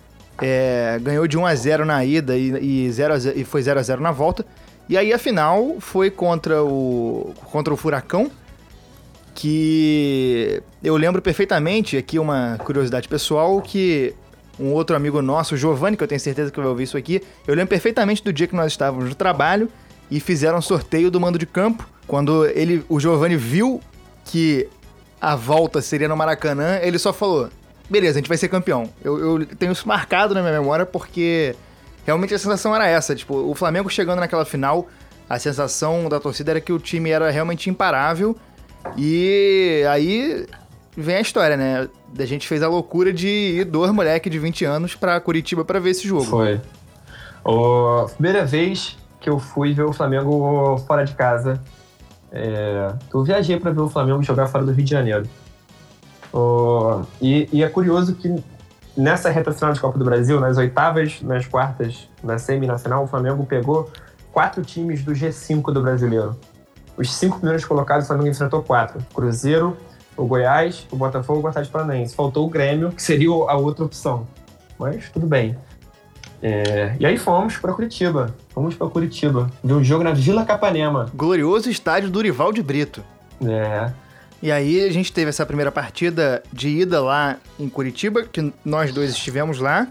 é, 0.41 0.99
ganhou 1.01 1.27
de 1.27 1.39
1 1.39 1.47
a 1.47 1.55
0 1.55 1.85
na 1.85 2.05
ida 2.05 2.37
e, 2.37 2.87
e, 2.87 2.91
0 2.91 3.19
0, 3.19 3.39
e 3.39 3.45
foi 3.45 3.63
0 3.63 3.79
a 3.79 3.83
0 3.83 4.03
na 4.03 4.11
volta. 4.11 4.45
E 4.89 4.99
aí 4.99 5.13
a 5.13 5.19
final 5.19 5.77
foi 5.81 6.11
contra 6.11 6.63
o 6.63 7.33
contra 7.45 7.73
o 7.73 7.77
Furacão, 7.77 8.31
que 9.35 10.63
eu 10.83 10.97
lembro 10.97 11.23
perfeitamente, 11.23 11.97
aqui 11.97 12.19
uma 12.19 12.59
curiosidade 12.59 13.09
pessoal, 13.09 13.61
que 13.63 14.15
um 14.59 14.73
outro 14.73 14.95
amigo 14.95 15.21
nosso, 15.23 15.57
Giovanni, 15.57 15.97
que 15.97 16.05
eu 16.05 16.09
tenho 16.09 16.21
certeza 16.21 16.51
que 16.51 16.59
vai 16.59 16.69
ouvir 16.69 16.85
isso 16.85 16.97
aqui, 16.97 17.23
eu 17.47 17.55
lembro 17.55 17.71
perfeitamente 17.71 18.23
do 18.23 18.33
dia 18.33 18.47
que 18.47 18.55
nós 18.55 18.73
estávamos 18.73 19.09
no 19.09 19.15
trabalho 19.15 19.69
e 20.11 20.21
fizeram 20.21 20.59
um 20.59 20.63
sorteio 20.63 21.11
do 21.11 21.19
mando 21.19 21.39
de 21.39 21.47
campo. 21.47 21.89
Quando 22.07 22.45
ele, 22.47 22.85
o 22.89 23.01
Giovanni 23.01 23.37
viu 23.37 23.81
que 24.27 24.69
a 25.25 25.35
volta 25.35 25.81
seria 25.81 26.07
no 26.07 26.15
Maracanã, 26.15 26.79
ele 26.83 26.99
só 26.99 27.11
falou: 27.11 27.49
beleza, 27.89 28.19
a 28.19 28.21
gente 28.21 28.29
vai 28.29 28.37
ser 28.37 28.49
campeão. 28.49 28.91
Eu, 29.03 29.41
eu 29.41 29.47
tenho 29.47 29.73
isso 29.73 29.89
marcado 29.89 30.35
na 30.35 30.43
minha 30.43 30.53
memória 30.53 30.85
porque 30.85 31.57
realmente 32.05 32.35
a 32.35 32.39
sensação 32.39 32.77
era 32.77 32.87
essa. 32.87 33.15
Tipo, 33.15 33.35
o 33.35 33.55
Flamengo 33.55 33.89
chegando 33.89 34.21
naquela 34.21 34.45
final, 34.45 34.87
a 35.29 35.39
sensação 35.39 36.11
da 36.11 36.21
torcida 36.21 36.51
era 36.51 36.61
que 36.61 36.73
o 36.73 36.79
time 36.79 37.09
era 37.09 37.31
realmente 37.31 37.71
imparável. 37.71 38.37
E 38.99 39.83
aí 39.89 40.47
vem 40.95 41.17
a 41.17 41.21
história, 41.23 41.57
né? 41.57 41.89
A 42.19 42.27
gente 42.27 42.47
fez 42.47 42.63
a 42.63 42.69
loucura 42.69 43.11
de 43.11 43.29
ir 43.29 43.65
dois 43.65 43.91
moleques 43.91 44.31
de 44.31 44.39
20 44.39 44.67
anos 44.67 44.95
pra 44.95 45.19
Curitiba 45.21 45.65
para 45.65 45.81
ver 45.81 45.91
esse 45.91 46.07
jogo. 46.07 46.25
Foi. 46.25 46.61
a 47.47 48.05
primeira 48.11 48.45
vez 48.45 48.99
que 49.19 49.31
eu 49.31 49.39
fui 49.39 49.73
ver 49.73 49.85
o 49.85 49.93
Flamengo 49.95 50.77
fora 50.87 51.03
de 51.03 51.15
casa. 51.15 51.63
É, 52.37 52.93
eu 53.13 53.23
viajei 53.23 53.61
para 53.61 53.71
ver 53.71 53.81
o 53.81 53.89
Flamengo 53.89 54.21
jogar 54.21 54.49
fora 54.49 54.65
do 54.65 54.73
Rio 54.73 54.85
de 54.85 54.91
Janeiro. 54.91 55.25
Oh, 56.33 57.03
e, 57.23 57.49
e, 57.53 57.63
é 57.63 57.69
curioso 57.69 58.17
que 58.17 58.43
nessa 58.97 59.31
reta 59.31 59.53
final 59.53 59.73
de 59.73 59.79
Copa 59.79 59.97
do 59.97 60.05
Brasil, 60.05 60.41
nas 60.41 60.59
oitavas, 60.59 61.23
nas 61.23 61.47
quartas, 61.47 62.09
na 62.25 62.37
semi 62.37 62.67
na 62.67 62.77
final, 62.77 63.05
o 63.05 63.07
Flamengo 63.07 63.47
pegou 63.47 63.89
quatro 64.33 64.63
times 64.63 65.05
do 65.05 65.13
G5 65.13 65.73
do 65.73 65.81
brasileiro. 65.81 66.37
Os 66.97 67.15
cinco 67.15 67.39
primeiros 67.39 67.65
colocados, 67.65 68.05
o 68.05 68.09
Flamengo 68.09 68.31
enfrentou 68.31 68.65
quatro: 68.65 69.01
Cruzeiro, 69.15 69.77
o 70.17 70.27
Goiás, 70.27 70.89
o 70.91 70.97
Botafogo 70.97 71.41
e 71.41 71.45
o 71.45 71.47
Atlético 71.47 71.73
Paranaense. 71.75 72.17
Faltou 72.17 72.47
o 72.47 72.51
Grêmio, 72.51 72.91
que 72.91 73.03
seria 73.03 73.31
a 73.31 73.55
outra 73.57 73.85
opção. 73.85 74.27
Mas 74.77 75.09
tudo 75.09 75.27
bem. 75.27 75.57
É, 76.47 76.95
e 77.01 77.07
aí 77.07 77.17
fomos 77.17 77.57
para 77.57 77.73
Curitiba. 77.73 78.37
Fomos 78.51 78.75
para 78.75 78.87
Curitiba. 78.89 79.51
De 79.65 79.73
um 79.73 79.83
jogo 79.83 80.05
na 80.05 80.13
Vila 80.13 80.45
Capanema. 80.45 81.11
Glorioso 81.15 81.71
estádio 81.71 82.11
Durival 82.11 82.53
de 82.53 82.63
Brito. 82.63 83.03
É. 83.43 83.91
E 84.43 84.53
aí 84.53 84.85
a 84.85 84.93
gente 84.93 85.11
teve 85.11 85.31
essa 85.31 85.47
primeira 85.47 85.73
partida 85.73 86.43
de 86.53 86.69
ida 86.69 87.03
lá 87.03 87.39
em 87.59 87.67
Curitiba, 87.67 88.25
que 88.25 88.53
nós 88.63 88.93
dois 88.93 89.13
estivemos 89.13 89.59
lá. 89.59 89.89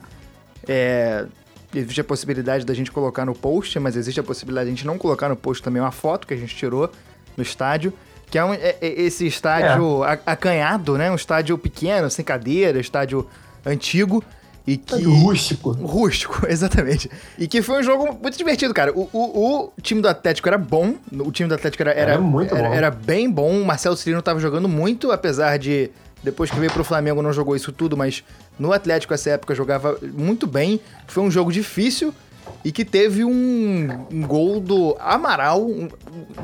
É, 0.67 1.25
existe 1.73 2.01
a 2.01 2.03
possibilidade 2.03 2.63
da 2.63 2.73
gente 2.75 2.91
colocar 2.91 3.25
no 3.25 3.33
post, 3.33 3.79
mas 3.79 3.95
existe 3.95 4.19
a 4.19 4.23
possibilidade 4.23 4.67
de 4.67 4.73
a 4.73 4.75
gente 4.75 4.85
não 4.85 4.99
colocar 4.99 5.27
no 5.29 5.35
post 5.35 5.63
também 5.63 5.81
uma 5.81 5.91
foto 5.91 6.27
que 6.27 6.35
a 6.35 6.37
gente 6.37 6.55
tirou 6.55 6.87
no 7.35 7.41
estádio. 7.41 7.91
Que 8.29 8.37
é, 8.37 8.45
um, 8.45 8.53
é, 8.53 8.77
é 8.79 9.01
esse 9.01 9.25
estádio 9.25 10.05
é. 10.05 10.19
acanhado, 10.23 10.99
né? 10.99 11.09
Um 11.09 11.15
estádio 11.15 11.57
pequeno, 11.57 12.11
sem 12.11 12.23
cadeira, 12.23 12.79
estádio 12.79 13.27
antigo. 13.65 14.23
E 14.65 14.77
que... 14.77 15.03
Rústico. 15.03 15.71
Rústico, 15.71 16.45
exatamente. 16.47 17.09
E 17.37 17.47
que 17.47 17.61
foi 17.61 17.81
um 17.81 17.83
jogo 17.83 18.17
muito 18.21 18.37
divertido, 18.37 18.73
cara. 18.73 18.91
O, 18.93 19.09
o, 19.11 19.71
o 19.77 19.81
time 19.81 20.01
do 20.01 20.07
Atlético 20.07 20.47
era 20.47 20.57
bom. 20.57 20.95
O 21.11 21.31
time 21.31 21.49
do 21.49 21.55
Atlético 21.55 21.83
era, 21.83 21.91
era, 21.91 22.11
era 22.13 22.21
muito 22.21 22.55
era, 22.55 22.69
bom. 22.69 22.73
Era 22.73 22.91
bem 22.91 23.29
bom. 23.29 23.61
O 23.61 23.65
Marcelo 23.65 23.97
Cirino 23.97 24.21
tava 24.21 24.39
jogando 24.39 24.69
muito, 24.69 25.11
apesar 25.11 25.57
de. 25.57 25.91
Depois 26.23 26.49
que 26.49 26.57
veio 26.57 26.71
pro 26.71 26.85
Flamengo 26.85 27.21
não 27.21 27.33
jogou 27.33 27.53
isso 27.53 27.73
tudo, 27.73 27.97
mas 27.97 28.23
no 28.57 28.71
Atlético 28.71 29.13
essa 29.13 29.31
época 29.31 29.53
jogava 29.53 29.97
muito 30.01 30.47
bem. 30.47 30.79
Foi 31.05 31.21
um 31.21 31.29
jogo 31.29 31.51
difícil 31.51 32.13
e 32.63 32.71
que 32.71 32.85
teve 32.85 33.25
um, 33.25 34.05
um 34.11 34.21
gol 34.25 34.59
do 34.59 34.95
Amaral, 34.99 35.61
um, 35.61 35.89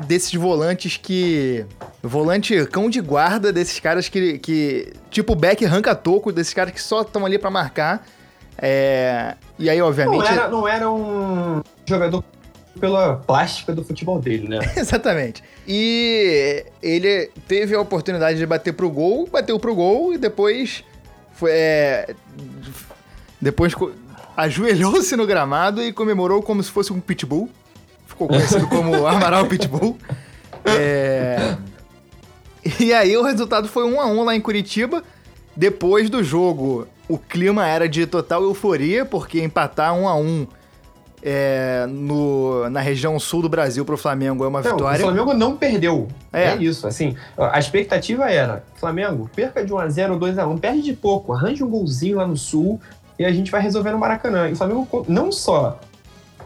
desses 0.06 0.32
volantes 0.34 0.96
que. 0.96 1.64
Volante 2.02 2.64
cão 2.66 2.90
de 2.90 3.00
guarda 3.00 3.52
desses 3.52 3.80
caras 3.80 4.08
que. 4.08 4.38
que 4.38 4.92
tipo 5.10 5.34
Beck 5.34 5.64
arranca 5.64 5.94
toco, 5.94 6.32
desses 6.32 6.52
caras 6.52 6.72
que 6.72 6.82
só 6.82 7.02
estão 7.02 7.24
ali 7.24 7.38
para 7.38 7.50
marcar. 7.50 8.06
É, 8.58 9.34
e 9.58 9.70
aí, 9.70 9.80
obviamente. 9.80 10.20
Não 10.20 10.26
era, 10.26 10.48
não 10.48 10.68
era 10.68 10.90
um 10.90 11.62
jogador 11.86 12.22
pela 12.78 13.16
plástica 13.16 13.72
do 13.74 13.82
futebol 13.82 14.20
dele, 14.20 14.48
né? 14.48 14.58
Exatamente. 14.76 15.42
E 15.66 16.64
ele 16.82 17.30
teve 17.48 17.74
a 17.74 17.80
oportunidade 17.80 18.38
de 18.38 18.46
bater 18.46 18.72
pro 18.74 18.90
gol, 18.90 19.26
bateu 19.26 19.58
pro 19.58 19.74
gol 19.74 20.12
e 20.12 20.18
depois 20.18 20.84
foi. 21.32 21.50
É, 21.52 22.14
depois 23.40 23.74
ajoelhou-se 24.36 25.14
no 25.16 25.26
gramado 25.26 25.82
e 25.82 25.92
comemorou 25.92 26.42
como 26.42 26.62
se 26.62 26.70
fosse 26.70 26.92
um 26.92 27.00
pitbull. 27.00 27.48
Ficou 28.06 28.28
conhecido 28.28 28.66
como 28.68 28.94
Amaral 29.06 29.46
Pitbull. 29.46 29.96
É, 30.64 31.56
e 32.78 32.92
aí 32.92 33.16
o 33.16 33.22
resultado 33.22 33.68
foi 33.68 33.84
1 33.84 34.00
a 34.00 34.06
1 34.06 34.24
lá 34.24 34.36
em 34.36 34.40
Curitiba. 34.40 35.02
Depois 35.56 36.10
do 36.10 36.22
jogo, 36.22 36.86
o 37.08 37.18
clima 37.18 37.66
era 37.66 37.88
de 37.88 38.06
total 38.06 38.42
euforia, 38.42 39.04
porque 39.04 39.42
empatar 39.42 39.94
1 39.94 40.08
a 40.08 40.14
1 40.16 40.46
é, 41.22 41.86
no, 41.88 42.68
na 42.70 42.80
região 42.80 43.18
sul 43.18 43.42
do 43.42 43.48
Brasil 43.48 43.84
pro 43.84 43.96
Flamengo 43.96 44.44
é 44.44 44.48
uma 44.48 44.62
Não, 44.62 44.70
vitória. 44.70 44.98
o 44.98 45.02
Flamengo 45.02 45.34
não 45.34 45.56
perdeu. 45.56 46.08
É. 46.32 46.50
É. 46.50 46.56
isso, 46.56 46.86
assim. 46.86 47.14
A 47.36 47.58
expectativa 47.58 48.30
era: 48.30 48.64
Flamengo, 48.76 49.30
perca 49.34 49.64
de 49.64 49.72
1x0 49.72 50.12
ou 50.12 50.18
2x1, 50.18 50.60
perde 50.60 50.82
de 50.82 50.92
pouco, 50.94 51.32
arranje 51.32 51.62
um 51.62 51.68
golzinho 51.68 52.16
lá 52.16 52.26
no 52.26 52.36
sul 52.36 52.80
e 53.20 53.24
a 53.26 53.30
gente 53.32 53.50
vai 53.50 53.60
resolver 53.60 53.90
no 53.92 53.98
Maracanã. 53.98 54.48
E 54.48 54.52
o 54.52 54.56
Flamengo 54.56 55.04
não 55.06 55.30
só 55.30 55.78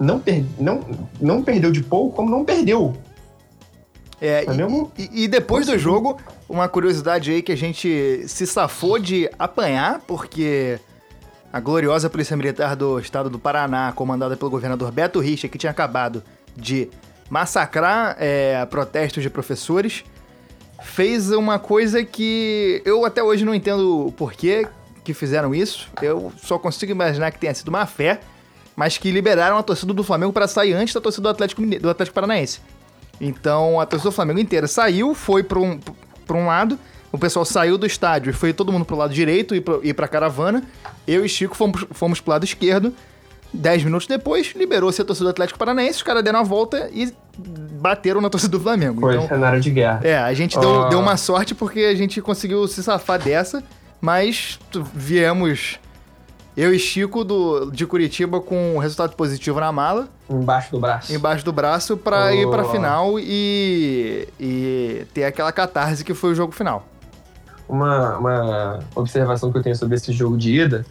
não, 0.01 0.19
per, 0.19 0.45
não, 0.59 0.81
não 1.21 1.41
perdeu 1.41 1.71
de 1.71 1.83
pouco, 1.85 2.17
como 2.17 2.29
não 2.29 2.45
perdeu. 2.45 2.97
É, 4.21 4.45
e- 4.53 4.57
e, 4.99 5.25
e 5.25 5.29
depois 5.29 5.67
do 5.67 5.79
jogo, 5.79 6.19
uma 6.49 6.69
curiosidade 6.69 7.31
aí 7.31 7.43
que 7.43 7.53
a 7.53 7.57
gente 7.57 8.25
se 8.27 8.45
safou 8.45 8.99
de 8.99 9.31
apanhar, 9.39 10.01
porque 10.01 10.81
a 11.53 11.61
gloriosa 11.61 12.11
Polícia 12.11 12.37
Militar 12.37 12.75
do 12.75 12.99
Estado 12.99 13.31
do 13.31 13.39
Paraná, 13.39 13.93
comandada 13.93 14.37
pelo 14.37 14.51
governador 14.51 14.91
Beto 14.91 15.21
Richa, 15.21 15.47
que 15.47 15.57
tinha 15.57 15.71
acabado 15.71 16.25
de 16.57 16.91
massacrar 17.31 18.17
é, 18.19 18.67
protestos 18.67 19.23
de 19.23 19.31
professores, 19.31 20.03
fez 20.83 21.31
uma 21.31 21.59
coisa 21.61 22.05
que 22.05 22.83
eu 22.85 23.05
até 23.05 23.23
hoje 23.23 23.45
não 23.45 23.55
entendo 23.55 24.09
o 24.09 24.13
porquê 24.13 24.67
que 25.05 25.13
fizeram 25.15 25.55
isso. 25.55 25.89
Eu 26.03 26.33
só 26.43 26.59
consigo 26.59 26.91
imaginar 26.91 27.31
que 27.31 27.39
tenha 27.39 27.55
sido 27.55 27.71
má 27.71 27.85
fé, 27.87 28.21
mas 28.75 28.97
que 28.99 29.11
liberaram 29.11 29.57
a 29.59 29.63
torcida 29.63 29.93
do 29.93 30.03
Flamengo 30.03 30.33
para 30.33 30.49
sair 30.49 30.73
antes 30.73 30.93
da 30.95 31.01
torcida 31.01 31.23
do 31.23 31.29
Atlético, 31.29 31.63
do 31.65 31.91
Atlético 31.91 32.15
Paranaense. 32.15 32.61
Então 33.21 33.79
a 33.81 33.87
torcida 33.87 34.11
do 34.11 34.15
Flamengo 34.15 34.41
inteira 34.41 34.67
saiu, 34.67 35.15
foi 35.15 35.43
para 35.43 35.59
um, 35.59 35.79
pra 36.27 36.37
um 36.37 36.47
lado, 36.47 36.79
o 37.13 37.19
pessoal 37.19 37.45
saiu 37.45 37.79
do 37.79 37.87
estádio 37.87 38.31
e 38.31 38.33
foi 38.33 38.53
todo 38.53 38.73
mundo 38.73 38.85
pro 38.85 38.97
lado 38.97 39.15
direito 39.15 39.55
e, 39.55 39.63
e 39.83 39.95
pra 39.95 40.09
caravana. 40.09 40.65
Eu 41.07 41.25
e 41.25 41.29
Chico 41.29 41.55
fomos, 41.55 41.87
fomos 41.93 42.21
pro 42.21 42.33
lado 42.33 42.45
esquerdo. 42.45 42.93
Dez 43.57 43.85
minutos 43.85 44.09
depois, 44.09 44.53
liberou-se 44.57 45.01
a 45.01 45.05
torcida 45.05 45.27
do 45.27 45.31
Atlético 45.31 45.57
Paranaense, 45.61 45.99
os 45.99 46.03
caras 46.03 46.25
deram 46.25 46.41
a 46.41 46.43
volta 46.43 46.91
e 46.93 47.15
bateram 47.39 48.21
na 48.21 48.29
torcida 48.29 48.51
do 48.51 48.61
Flamengo. 48.61 49.01
foi 49.01 49.15
Então, 49.15 49.29
cenário 49.29 49.61
de 49.61 49.71
guerra. 49.71 50.01
é, 50.03 50.19
a 50.19 50.35
gente 50.35 50.59
deu, 50.59 50.83
Ah. 50.87 50.89
deu 50.89 50.99
uma 50.99 51.17
sorte 51.17 51.55
porque 51.55 51.81
a 51.81 51.95
gente 51.95 52.21
conseguiu 52.21 52.67
se 52.67 52.83
safar 52.83 53.21
dessa, 53.23 53.63
mas 54.05 54.59
viemos 54.93 55.79
eu 56.55 56.73
e 56.75 56.79
Chico 56.79 57.25
do, 57.25 57.71
de 57.71 57.87
Curitiba 57.87 58.39
com 58.41 58.77
um 58.77 58.79
resultado 58.79 59.17
positivo 59.17 59.59
na 59.59 59.73
mala, 59.73 60.09
Embaixo 60.31 60.71
do 60.73 60.79
braço. 60.79 61.13
embaixo 61.13 61.45
do 61.45 61.53
braço, 61.53 61.97
pra 61.97 62.33
ir 62.35 62.49
pra 62.49 62.65
Oh. 62.65 62.71
final 62.71 63.19
e, 63.19 64.29
e 64.39 65.07
ter 65.15 65.25
aquela 65.25 65.51
catarse 65.51 66.05
que 66.05 66.13
foi 66.15 66.31
o 66.33 66.35
jogo 66.35 66.53
final. 66.53 66.87
uma, 67.69 68.19
uma 68.19 68.79
observação 68.95 69.51
que 69.51 69.57
eu 69.59 69.63
tenho 69.63 69.75
sobre 69.75 69.97
esse 69.97 70.13
jogo 70.13 70.37
de 70.37 70.55
ida 70.61 70.85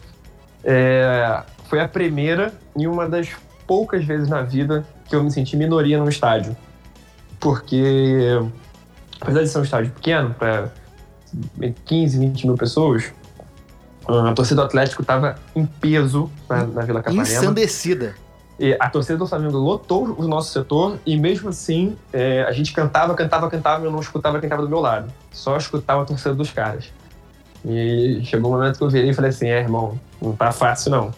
é, 0.63 1.43
foi 1.69 1.79
a 1.79 1.87
primeira 1.87 2.51
e 2.75 2.87
uma 2.87 3.07
das 3.07 3.29
poucas 3.67 4.03
vezes 4.03 4.27
na 4.27 4.41
vida 4.41 4.83
que 5.07 5.15
eu 5.15 5.23
me 5.23 5.31
senti 5.31 5.55
minoria 5.55 5.97
num 5.99 6.09
estádio. 6.09 6.57
Porque, 7.39 8.39
apesar 9.21 9.41
de 9.43 9.47
ser 9.49 9.59
um 9.59 9.63
estádio 9.63 9.91
pequeno, 9.91 10.33
para 10.33 10.71
15, 11.85 12.19
20 12.19 12.47
mil 12.47 12.55
pessoas, 12.55 13.11
a 14.07 14.33
torcida 14.33 14.61
do 14.61 14.65
Atlético 14.65 15.01
estava 15.01 15.35
em 15.55 15.65
peso 15.65 16.29
na, 16.49 16.65
na 16.65 16.81
Vila 16.81 17.01
Capanema. 17.01 17.23
Ensandecida. 17.23 18.15
E 18.59 18.77
a 18.79 18.89
torcida 18.89 19.17
do 19.17 19.25
Flamengo 19.25 19.57
lotou 19.57 20.15
o 20.17 20.27
nosso 20.27 20.51
setor 20.51 20.99
e 21.05 21.17
mesmo 21.17 21.49
assim 21.49 21.97
é, 22.11 22.43
a 22.43 22.51
gente 22.51 22.71
cantava, 22.71 23.13
cantava, 23.15 23.49
cantava 23.49 23.83
e 23.83 23.87
eu 23.87 23.91
não 23.91 23.99
escutava 23.99 24.39
quem 24.39 24.47
estava 24.47 24.61
do 24.61 24.69
meu 24.69 24.79
lado. 24.79 25.11
Só 25.31 25.57
escutava 25.57 26.03
a 26.03 26.05
torcida 26.05 26.35
dos 26.35 26.51
caras. 26.51 26.91
E 27.65 28.21
chegou 28.25 28.51
um 28.51 28.55
momento 28.55 28.77
que 28.77 28.83
eu 28.83 28.89
virei 28.89 29.09
e 29.09 29.13
falei 29.13 29.29
assim, 29.29 29.47
é 29.47 29.59
irmão, 29.59 29.99
não 30.21 30.35
tá 30.35 30.51
fácil 30.51 30.91
não. 30.91 31.11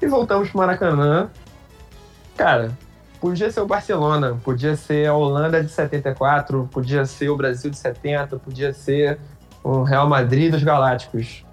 E 0.00 0.06
voltamos 0.06 0.48
pro 0.48 0.58
Maracanã. 0.58 1.28
Cara, 2.36 2.76
podia 3.20 3.50
ser 3.50 3.60
o 3.60 3.66
Barcelona, 3.66 4.38
podia 4.42 4.76
ser 4.76 5.06
a 5.06 5.14
Holanda 5.14 5.62
de 5.62 5.70
74, 5.70 6.68
podia 6.70 7.04
ser 7.04 7.28
o 7.28 7.36
Brasil 7.36 7.70
de 7.70 7.76
70, 7.76 8.38
podia 8.38 8.72
ser 8.72 9.18
o 9.62 9.82
Real 9.82 10.08
Madrid 10.08 10.52
dos 10.52 10.62
Galácticos. 10.62 11.44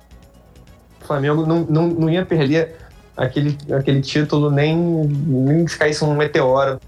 O 1.02 1.06
Flamengo 1.06 1.46
não, 1.46 1.62
não, 1.62 1.88
não 1.88 2.10
ia 2.10 2.26
perder 2.26 2.76
aquele, 3.16 3.58
aquele 3.72 4.02
título 4.02 4.50
nem, 4.50 4.76
nem 4.78 5.68
se 5.68 5.78
caísse 5.78 6.04
um 6.04 6.16
meteoro 6.16 6.80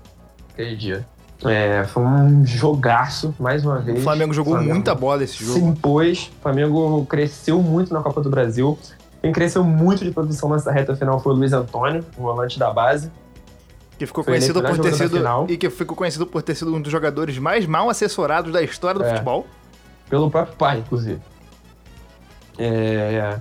aquele 0.54 0.76
dia. 0.76 1.06
É, 1.46 1.84
foi 1.84 2.04
um 2.04 2.44
jogaço, 2.46 3.34
mais 3.40 3.64
uma 3.64 3.80
vez. 3.80 4.00
O 4.00 4.02
Flamengo 4.02 4.34
jogou 4.34 4.54
Flamengo 4.54 4.74
muita 4.74 4.96
bola 4.96 5.24
esse 5.24 5.38
se 5.38 5.46
jogo. 5.46 5.68
impôs. 5.68 6.32
O 6.40 6.42
Flamengo 6.42 7.06
cresceu 7.06 7.62
muito 7.62 7.94
na 7.94 8.02
Copa 8.02 8.22
do 8.22 8.30
Brasil. 8.30 8.78
Quem 9.22 9.32
cresceu 9.32 9.64
muito 9.64 10.04
de 10.04 10.10
produção 10.12 10.50
nessa 10.50 10.72
reta 10.72 10.96
final 10.96 11.20
foi 11.20 11.34
o 11.34 11.36
Luiz 11.36 11.54
Antônio, 11.54 12.04
o 12.18 12.24
volante 12.24 12.58
da 12.58 12.72
base. 12.72 13.12
Que 13.98 14.06
ficou 14.06 14.24
Foi 14.24 14.34
conhecido 14.34 14.60
eleito 14.60 14.76
por 14.76 14.84
ter 14.84 14.94
sido. 14.94 15.18
E 15.50 15.58
que 15.58 15.70
ficou 15.70 15.98
conhecido 15.98 16.28
por 16.28 16.42
ter 16.44 16.56
sido 16.56 16.74
um 16.76 16.82
dos 16.82 16.92
jogadores 16.92 17.38
mais 17.40 17.66
mal 17.66 17.90
assessorados 17.90 18.52
da 18.54 18.62
história 18.62 19.00
do 19.00 19.06
É. 19.06 19.10
futebol. 19.12 19.46
pelo 20.10 20.32
próprio 20.32 20.56
pai, 20.56 20.80
inclusive. 20.80 21.20
É, 22.58 23.40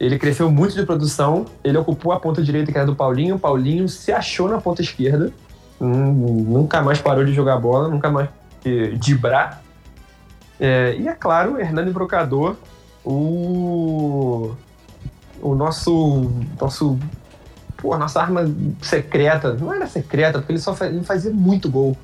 Ele 0.00 0.18
cresceu 0.18 0.50
muito 0.50 0.74
de 0.74 0.84
produção, 0.84 1.44
ele 1.62 1.78
ocupou 1.78 2.10
a 2.12 2.18
ponta 2.18 2.42
direita 2.42 2.72
que 2.72 2.76
era 2.76 2.86
do 2.86 2.96
Paulinho, 2.96 3.36
o 3.36 3.38
Paulinho 3.38 3.88
se 3.88 4.10
achou 4.10 4.48
na 4.48 4.60
ponta 4.60 4.82
esquerda, 4.82 5.32
Hum, 5.80 6.44
nunca 6.48 6.80
mais 6.82 7.00
parou 7.00 7.24
de 7.24 7.32
jogar 7.32 7.56
bola, 7.58 7.88
nunca 7.88 8.08
mais 8.10 8.28
dibrar. 8.98 9.62
É, 10.58 10.96
e 10.98 11.06
é 11.08 11.12
claro, 11.12 11.60
Hernani 11.60 11.90
Brocador, 11.92 12.56
o, 13.04 14.52
o 15.42 15.54
nosso, 15.54 16.30
nosso 16.60 16.98
pô, 17.84 17.92
a 17.92 17.98
nossa 17.98 18.18
arma 18.18 18.50
secreta, 18.80 19.52
não 19.52 19.70
era 19.74 19.86
secreta, 19.86 20.38
porque 20.38 20.52
ele 20.52 20.58
só 20.58 20.74
fa- 20.74 20.86
ele 20.86 21.04
fazia 21.04 21.30
muito 21.30 21.68
gol. 21.70 21.94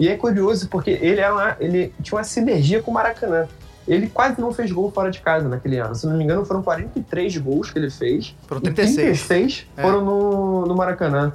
E 0.00 0.08
é 0.08 0.16
curioso 0.16 0.68
porque 0.68 0.90
ele, 0.90 1.20
era 1.20 1.32
uma- 1.32 1.56
ele 1.60 1.94
tinha 2.02 2.18
uma 2.18 2.24
sinergia 2.24 2.82
com 2.82 2.90
o 2.90 2.94
Maracanã. 2.94 3.46
Ele 3.86 4.08
quase 4.08 4.40
não 4.40 4.52
fez 4.52 4.70
gol 4.72 4.90
fora 4.90 5.10
de 5.12 5.20
casa 5.20 5.48
naquele 5.48 5.78
ano. 5.78 5.94
Se 5.94 6.06
não 6.08 6.16
me 6.16 6.24
engano, 6.24 6.44
foram 6.44 6.60
43 6.62 7.36
gols 7.38 7.70
que 7.70 7.78
ele 7.78 7.88
fez. 7.88 8.34
Foram 8.48 8.60
E 8.60 8.64
36. 8.64 8.96
36 9.26 9.66
É. 9.76 9.82
foram 9.82 10.04
no, 10.04 10.66
no 10.66 10.74
Maracanã. 10.76 11.32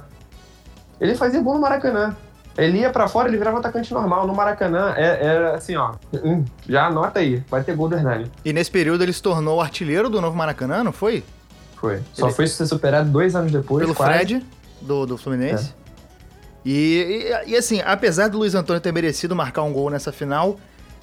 Ele 1.00 1.14
fazia 1.14 1.40
gol 1.40 1.54
no 1.54 1.60
Maracanã. 1.60 2.14
Ele 2.56 2.78
ia 2.78 2.90
pra 2.90 3.08
fora, 3.08 3.26
ele 3.28 3.36
virava 3.36 3.58
atacante 3.58 3.92
normal. 3.92 4.26
No 4.28 4.34
Maracanã, 4.34 4.94
é- 4.96 5.26
era 5.26 5.54
assim, 5.56 5.74
ó. 5.76 5.94
hum, 6.22 6.44
já 6.68 6.86
anota 6.86 7.18
aí, 7.18 7.42
vai 7.50 7.64
ter 7.64 7.74
gol 7.74 7.88
do 7.88 7.96
Hernani. 7.96 8.30
E 8.44 8.52
nesse 8.52 8.70
período 8.70 9.02
ele 9.02 9.12
se 9.12 9.20
tornou 9.22 9.60
artilheiro 9.60 10.08
do 10.08 10.20
novo 10.20 10.36
Maracanã, 10.36 10.84
não 10.84 10.92
foi? 10.92 11.24
Foi. 11.84 12.00
Só 12.14 12.26
Ele- 12.26 12.34
foi 12.34 12.46
ser 12.46 12.66
superado 12.66 13.10
dois 13.10 13.36
anos 13.36 13.52
depois. 13.52 13.82
Pelo 13.84 13.94
quase. 13.94 14.12
Fred, 14.12 14.46
do, 14.80 15.04
do 15.04 15.18
Fluminense. 15.18 15.74
E, 16.64 17.34
e, 17.46 17.50
e, 17.50 17.56
assim, 17.56 17.82
apesar 17.84 18.28
do 18.28 18.38
Luiz 18.38 18.54
Antônio 18.54 18.80
ter 18.80 18.90
merecido 18.90 19.36
marcar 19.36 19.62
um 19.64 19.72
gol 19.72 19.90
nessa 19.90 20.10
final, 20.10 20.58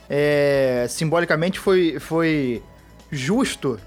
é, 0.09 0.87
simbolicamente 0.89 1.59
foi, 1.59 1.99
foi 1.99 2.63
justo 3.11 3.79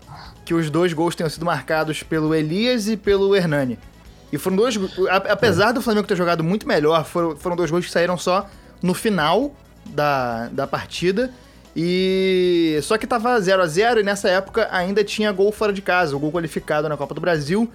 que 0.45 0.55
os 0.55 0.71
dois 0.71 0.93
gols 0.93 1.17
tenham 1.17 1.29
sido 1.29 1.45
marcados 1.45 2.03
pelo 2.05 2.33
Elias 2.33 2.87
e 2.87 2.97
pelo 2.97 3.35
Hernani. 3.35 3.77
E 4.33 4.39
foram 4.39 4.57
dois. 4.57 4.79
Apesar 5.11 5.73
do 5.73 5.83
Flamengo 5.83 6.07
ter 6.07 6.17
jogado 6.17 6.45
muito 6.45 6.67
melhor, 6.67 7.05
foram, 7.05 7.37
foram 7.37 7.57
dois 7.57 7.71
gols 7.71 7.87
que 7.87 7.91
saíram 7.91 8.17
só 8.17 8.49
no 8.81 8.95
final 8.95 9.53
da, 9.87 10.49
da 10.49 10.67
partida. 10.67 11.33
E. 11.77 12.79
Só 12.83 12.97
que 12.97 13.07
tava 13.07 13.39
0 13.41 13.63
a 13.63 13.67
0 13.67 14.01
e 14.01 14.03
nessa 14.03 14.29
época 14.29 14.69
ainda 14.71 15.03
tinha 15.03 15.31
gol 15.33 15.51
fora 15.53 15.73
de 15.73 15.83
casa, 15.83 16.15
o 16.17 16.19
gol 16.19 16.31
qualificado 16.33 16.89
na 16.89 16.97
Copa 16.97 17.15
do 17.15 17.21
Brasil. 17.21 17.71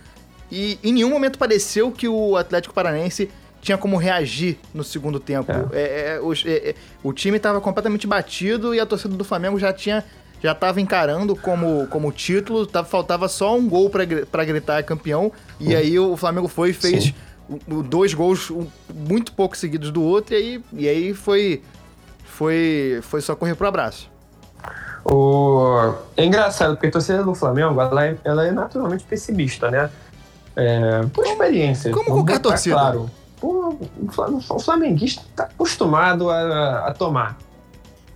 E 0.51 0.79
em 0.83 0.93
nenhum 0.93 1.09
momento 1.09 1.37
pareceu 1.37 1.91
que 1.91 2.07
o 2.07 2.35
Atlético 2.37 2.73
Paranaense 2.73 3.29
tinha 3.61 3.77
como 3.77 3.97
reagir 3.97 4.57
no 4.73 4.83
segundo 4.83 5.19
tempo. 5.19 5.51
É, 5.73 6.15
é, 6.15 6.19
os- 6.21 6.43
é, 6.45 6.69
é, 6.69 6.75
o 7.03 7.11
time 7.13 7.37
estava 7.37 7.59
completamente 7.59 8.07
batido 8.07 8.73
e 8.73 8.79
a 8.79 8.85
torcida 8.85 9.15
do 9.15 9.23
Flamengo 9.23 9.59
já 9.59 9.71
tinha 9.73 10.03
já 10.41 10.53
estava 10.53 10.79
encarando 10.79 11.35
como, 11.35 11.85
como 11.87 12.09
título, 12.13 12.65
tava, 12.65 12.87
faltava 12.87 13.27
só 13.27 13.57
um 13.57 13.67
gol 13.67 13.89
para 13.89 14.45
gritar 14.45 14.81
campeão. 14.83 15.33
E 15.59 15.75
aí 15.75 15.99
o 15.99 16.15
Flamengo 16.15 16.47
foi 16.47 16.69
e 16.69 16.73
fez 16.73 17.03
Sim. 17.03 17.13
dois 17.89 18.13
gols 18.13 18.49
um, 18.49 18.65
muito 18.95 19.33
pouco 19.33 19.57
seguidos 19.57 19.91
do 19.91 20.01
outro, 20.01 20.33
e 20.33 20.37
aí, 20.37 20.63
e 20.71 20.87
aí 20.87 21.13
foi, 21.13 21.61
foi, 22.39 23.01
foi 23.01 23.19
só 23.19 23.35
correr 23.35 23.53
pro 23.53 23.67
abraço. 23.67 24.09
O... 25.03 25.93
É 26.15 26.23
engraçado, 26.23 26.75
porque 26.75 26.87
a 26.87 26.91
torcida 26.91 27.21
do 27.21 27.35
Flamengo, 27.35 27.81
ela 27.81 28.05
é, 28.05 28.17
ela 28.23 28.47
é 28.47 28.51
naturalmente 28.51 29.03
pessimista, 29.03 29.69
né? 29.69 29.89
É, 30.55 31.01
por 31.13 31.25
experiência. 31.25 31.91
como 31.91 32.05
qualquer 32.05 32.37
botar 32.37 32.49
torcida. 32.49 32.75
Claro. 32.75 33.09
o 33.41 34.59
flamenguista 34.59 35.21
está 35.29 35.43
acostumado 35.43 36.29
a, 36.29 36.87
a 36.87 36.93
tomar. 36.93 37.37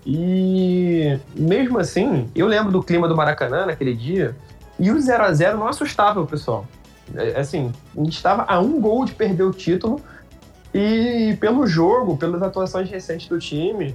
E 0.06 1.20
mesmo 1.36 1.78
assim, 1.78 2.30
eu 2.34 2.48
lembro 2.48 2.72
do 2.72 2.82
clima 2.82 3.10
do 3.10 3.18
Maracanã 3.18 3.66
naquele 3.66 3.94
dia, 3.94 4.38
e 4.80 4.90
o 4.90 5.02
0 5.02 5.24
a 5.24 5.34
0 5.34 5.58
não 5.58 5.68
assustava 5.68 6.22
o 6.22 6.26
pessoal. 6.26 6.66
É, 7.14 7.42
assim, 7.42 7.74
a 7.98 8.00
gente 8.00 8.16
estava 8.16 8.46
a 8.48 8.58
um 8.62 8.80
gol 8.80 9.04
de 9.04 9.14
perder 9.14 9.44
o 9.44 9.52
título, 9.52 10.02
e 10.74 11.38
pelo 11.42 11.68
jogo, 11.68 12.16
pelas 12.16 12.42
atuações 12.42 12.90
recentes 12.90 13.28
do 13.28 13.38
time, 13.38 13.94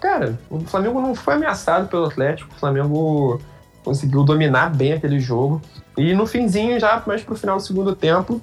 cara, 0.00 0.38
o 0.48 0.60
Flamengo 0.60 1.00
não 1.00 1.14
foi 1.14 1.34
ameaçado 1.34 1.88
pelo 1.88 2.06
Atlético, 2.06 2.52
o 2.54 2.58
Flamengo 2.58 3.40
conseguiu 3.84 4.24
dominar 4.24 4.74
bem 4.74 4.92
aquele 4.92 5.20
jogo. 5.20 5.60
E 5.96 6.14
no 6.14 6.26
finzinho, 6.26 6.78
já 6.80 7.02
mais 7.06 7.22
pro 7.22 7.36
final 7.36 7.56
do 7.56 7.62
segundo 7.62 7.94
tempo, 7.94 8.40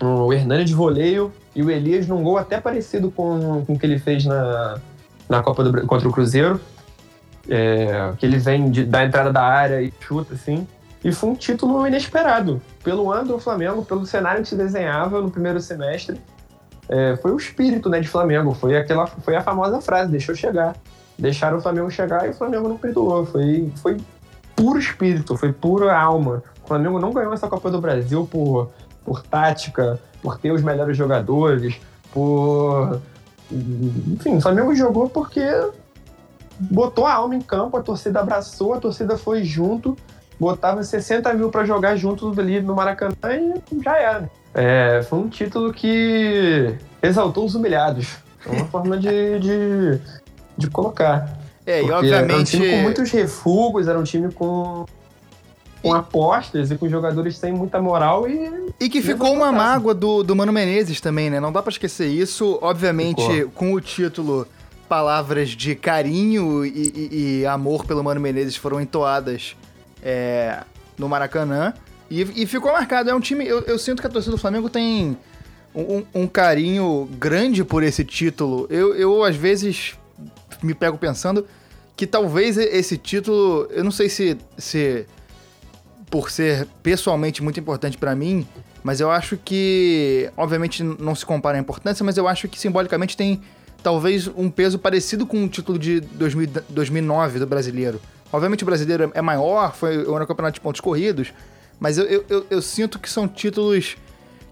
o 0.00 0.32
Hernani 0.32 0.64
de 0.64 0.74
voleio 0.74 1.32
e 1.54 1.62
o 1.62 1.70
Elias 1.70 2.06
num 2.06 2.22
gol 2.22 2.38
até 2.38 2.60
parecido 2.60 3.10
com, 3.10 3.64
com 3.66 3.72
o 3.74 3.78
que 3.78 3.84
ele 3.84 3.98
fez 3.98 4.24
na, 4.24 4.78
na 5.28 5.42
Copa 5.42 5.64
do, 5.64 5.86
contra 5.86 6.08
o 6.08 6.12
Cruzeiro. 6.12 6.60
É, 7.48 8.12
que 8.18 8.24
ele 8.24 8.38
vem 8.38 8.70
de, 8.70 8.84
da 8.84 9.04
entrada 9.04 9.32
da 9.32 9.42
área 9.42 9.82
e 9.82 9.92
chuta, 10.00 10.34
assim. 10.34 10.66
E 11.04 11.10
foi 11.10 11.30
um 11.30 11.34
título 11.34 11.84
inesperado. 11.86 12.62
Pelo 12.84 13.10
ano 13.10 13.32
do 13.32 13.38
Flamengo, 13.38 13.84
pelo 13.84 14.06
cenário 14.06 14.42
que 14.42 14.48
se 14.48 14.54
desenhava 14.54 15.20
no 15.20 15.30
primeiro 15.30 15.60
semestre. 15.60 16.20
É, 16.92 17.16
foi 17.16 17.32
o 17.32 17.38
espírito 17.38 17.88
né, 17.88 18.00
de 18.00 18.08
Flamengo. 18.08 18.52
Foi, 18.52 18.76
aquela, 18.76 19.06
foi 19.06 19.34
a 19.34 19.40
famosa 19.40 19.80
frase, 19.80 20.10
deixou 20.10 20.34
chegar. 20.34 20.76
Deixaram 21.18 21.56
o 21.56 21.60
Flamengo 21.62 21.90
chegar 21.90 22.26
e 22.26 22.30
o 22.30 22.34
Flamengo 22.34 22.68
não 22.68 22.76
perdoou. 22.76 23.24
Foi, 23.24 23.72
foi 23.76 23.96
puro 24.54 24.78
espírito, 24.78 25.34
foi 25.34 25.54
pura 25.54 25.98
alma. 25.98 26.42
O 26.62 26.68
Flamengo 26.68 27.00
não 27.00 27.10
ganhou 27.10 27.32
essa 27.32 27.48
Copa 27.48 27.70
do 27.70 27.80
Brasil 27.80 28.28
por, 28.30 28.70
por 29.06 29.22
tática, 29.22 29.98
por 30.22 30.36
ter 30.36 30.52
os 30.52 30.60
melhores 30.60 30.94
jogadores, 30.94 31.80
por. 32.12 33.00
Enfim, 33.50 34.36
o 34.36 34.40
Flamengo 34.42 34.74
jogou 34.74 35.08
porque 35.08 35.40
botou 36.58 37.06
a 37.06 37.14
alma 37.14 37.34
em 37.34 37.40
campo, 37.40 37.74
a 37.78 37.82
torcida 37.82 38.20
abraçou, 38.20 38.74
a 38.74 38.78
torcida 38.78 39.16
foi 39.16 39.44
junto, 39.44 39.96
botava 40.38 40.82
60 40.82 41.32
mil 41.32 41.50
para 41.50 41.64
jogar 41.64 41.96
juntos 41.96 42.38
ali 42.38 42.60
no 42.60 42.74
Maracanã 42.74 43.16
e 43.72 43.82
já 43.82 43.96
era. 43.96 44.41
É, 44.54 45.02
foi 45.08 45.18
um 45.18 45.28
título 45.28 45.72
que 45.72 46.74
exaltou 47.02 47.44
os 47.44 47.54
humilhados. 47.54 48.18
É 48.46 48.50
uma 48.50 48.66
forma 48.66 48.98
de, 48.98 49.38
de, 49.38 50.00
de 50.58 50.70
colocar. 50.70 51.38
É, 51.64 51.80
Porque 51.80 51.90
e 51.90 51.94
obviamente. 51.94 52.22
Era 52.24 52.36
um 52.36 52.44
time 52.44 52.70
com 52.70 52.82
muitos 52.82 53.10
refugos, 53.10 53.88
era 53.88 53.98
um 53.98 54.04
time 54.04 54.32
com 54.32 54.84
com 55.82 55.92
apostas 55.92 56.70
e 56.70 56.76
com 56.76 56.88
jogadores 56.88 57.36
sem 57.36 57.52
muita 57.52 57.82
moral 57.82 58.28
e. 58.28 58.72
E 58.78 58.88
que 58.88 59.02
ficou 59.02 59.32
uma 59.32 59.50
mágoa 59.50 59.92
do, 59.92 60.22
do 60.22 60.34
Mano 60.36 60.52
Menezes 60.52 61.00
também, 61.00 61.28
né? 61.28 61.40
Não 61.40 61.52
dá 61.52 61.60
para 61.60 61.72
esquecer 61.72 62.06
isso. 62.06 62.58
Obviamente, 62.62 63.20
ficou. 63.20 63.50
com 63.50 63.72
o 63.74 63.80
título, 63.80 64.46
palavras 64.88 65.50
de 65.50 65.74
carinho 65.74 66.64
e, 66.64 66.70
e, 66.70 67.40
e, 67.40 67.46
amor 67.46 67.84
pelo 67.84 68.02
Mano 68.02 68.20
Menezes 68.20 68.56
foram 68.56 68.80
entoadas 68.80 69.56
é, 70.02 70.60
no 70.96 71.08
Maracanã. 71.08 71.74
E, 72.12 72.42
e, 72.42 72.46
ficou 72.46 72.70
marcado. 72.70 73.08
É 73.08 73.14
um 73.14 73.20
time. 73.20 73.46
Eu, 73.46 73.62
eu, 73.62 73.78
sinto 73.78 74.02
que 74.02 74.06
a 74.06 74.10
torcida 74.10 74.36
do 74.36 74.38
Flamengo 74.38 74.68
tem 74.68 75.16
um, 75.74 76.04
um 76.14 76.26
carinho 76.26 77.08
grande 77.18 77.64
por 77.64 77.82
esse 77.82 78.04
título. 78.04 78.66
Eu, 78.68 78.94
eu, 78.94 79.24
às 79.24 79.34
vezes, 79.34 79.94
me 80.62 80.74
pego 80.74 80.98
pensando 80.98 81.46
que 81.96 82.06
talvez 82.06 82.58
esse 82.58 82.98
título. 82.98 83.66
Eu 83.70 83.82
não 83.82 83.90
sei 83.90 84.10
se. 84.10 84.36
se 84.58 85.06
por 86.10 86.30
ser 86.30 86.68
pessoalmente 86.82 87.42
muito 87.42 87.58
importante 87.58 87.96
para 87.96 88.14
mim, 88.14 88.46
mas 88.84 89.00
eu 89.00 89.10
acho 89.10 89.38
que, 89.38 90.30
obviamente, 90.36 90.82
não 90.82 91.14
se 91.14 91.24
compara 91.24 91.56
a 91.56 91.60
importância, 91.60 92.04
mas 92.04 92.18
eu 92.18 92.28
acho 92.28 92.46
que 92.48 92.60
simbolicamente 92.60 93.16
tem 93.16 93.40
talvez 93.82 94.28
um 94.28 94.50
peso 94.50 94.78
parecido 94.78 95.24
com 95.24 95.42
o 95.42 95.48
título 95.48 95.78
de 95.78 96.00
2000, 96.00 96.50
2009 96.68 97.38
do 97.38 97.46
brasileiro. 97.46 97.98
Obviamente 98.30 98.62
o 98.62 98.66
brasileiro 98.66 99.10
é 99.14 99.22
maior, 99.22 99.74
foi 99.74 100.02
o 100.02 100.26
campeonato 100.26 100.56
de 100.56 100.60
pontos 100.60 100.82
corridos, 100.82 101.32
mas 101.82 101.98
eu, 101.98 102.04
eu, 102.04 102.24
eu, 102.28 102.46
eu 102.48 102.62
sinto 102.62 102.96
que 102.96 103.10
são 103.10 103.26
títulos 103.26 103.96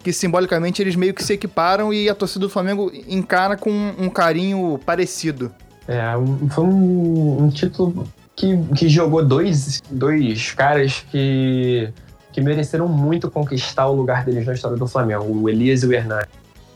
que 0.03 0.13
simbolicamente 0.13 0.83
eles 0.83 0.97
meio 0.97 1.15
que 1.15 1.23
se 1.23 1.35
equiparam 1.35 1.95
e 1.95 2.09
a 2.09 2.15
torcida 2.15 2.41
do 2.41 2.51
Flamengo 2.51 2.91
encara 3.07 3.57
com 3.57 3.71
um 3.71 4.11
carinho 4.11 4.81
parecido. 4.85 5.53
É, 5.87 6.13
foi 6.51 6.65
um, 6.65 7.45
um 7.45 7.49
título 7.49 8.09
que, 8.35 8.59
que 8.75 8.89
jogou 8.89 9.25
dois, 9.25 9.81
dois 9.89 10.51
caras 10.51 11.05
que, 11.09 11.93
que 12.33 12.41
mereceram 12.41 12.89
muito 12.89 13.31
conquistar 13.31 13.87
o 13.87 13.95
lugar 13.95 14.25
deles 14.25 14.45
na 14.45 14.55
história 14.55 14.77
do 14.77 14.89
Flamengo, 14.89 15.25
o 15.25 15.49
Elias 15.49 15.85
e 15.85 15.87
o 15.87 15.93
Hernani. 15.93 16.27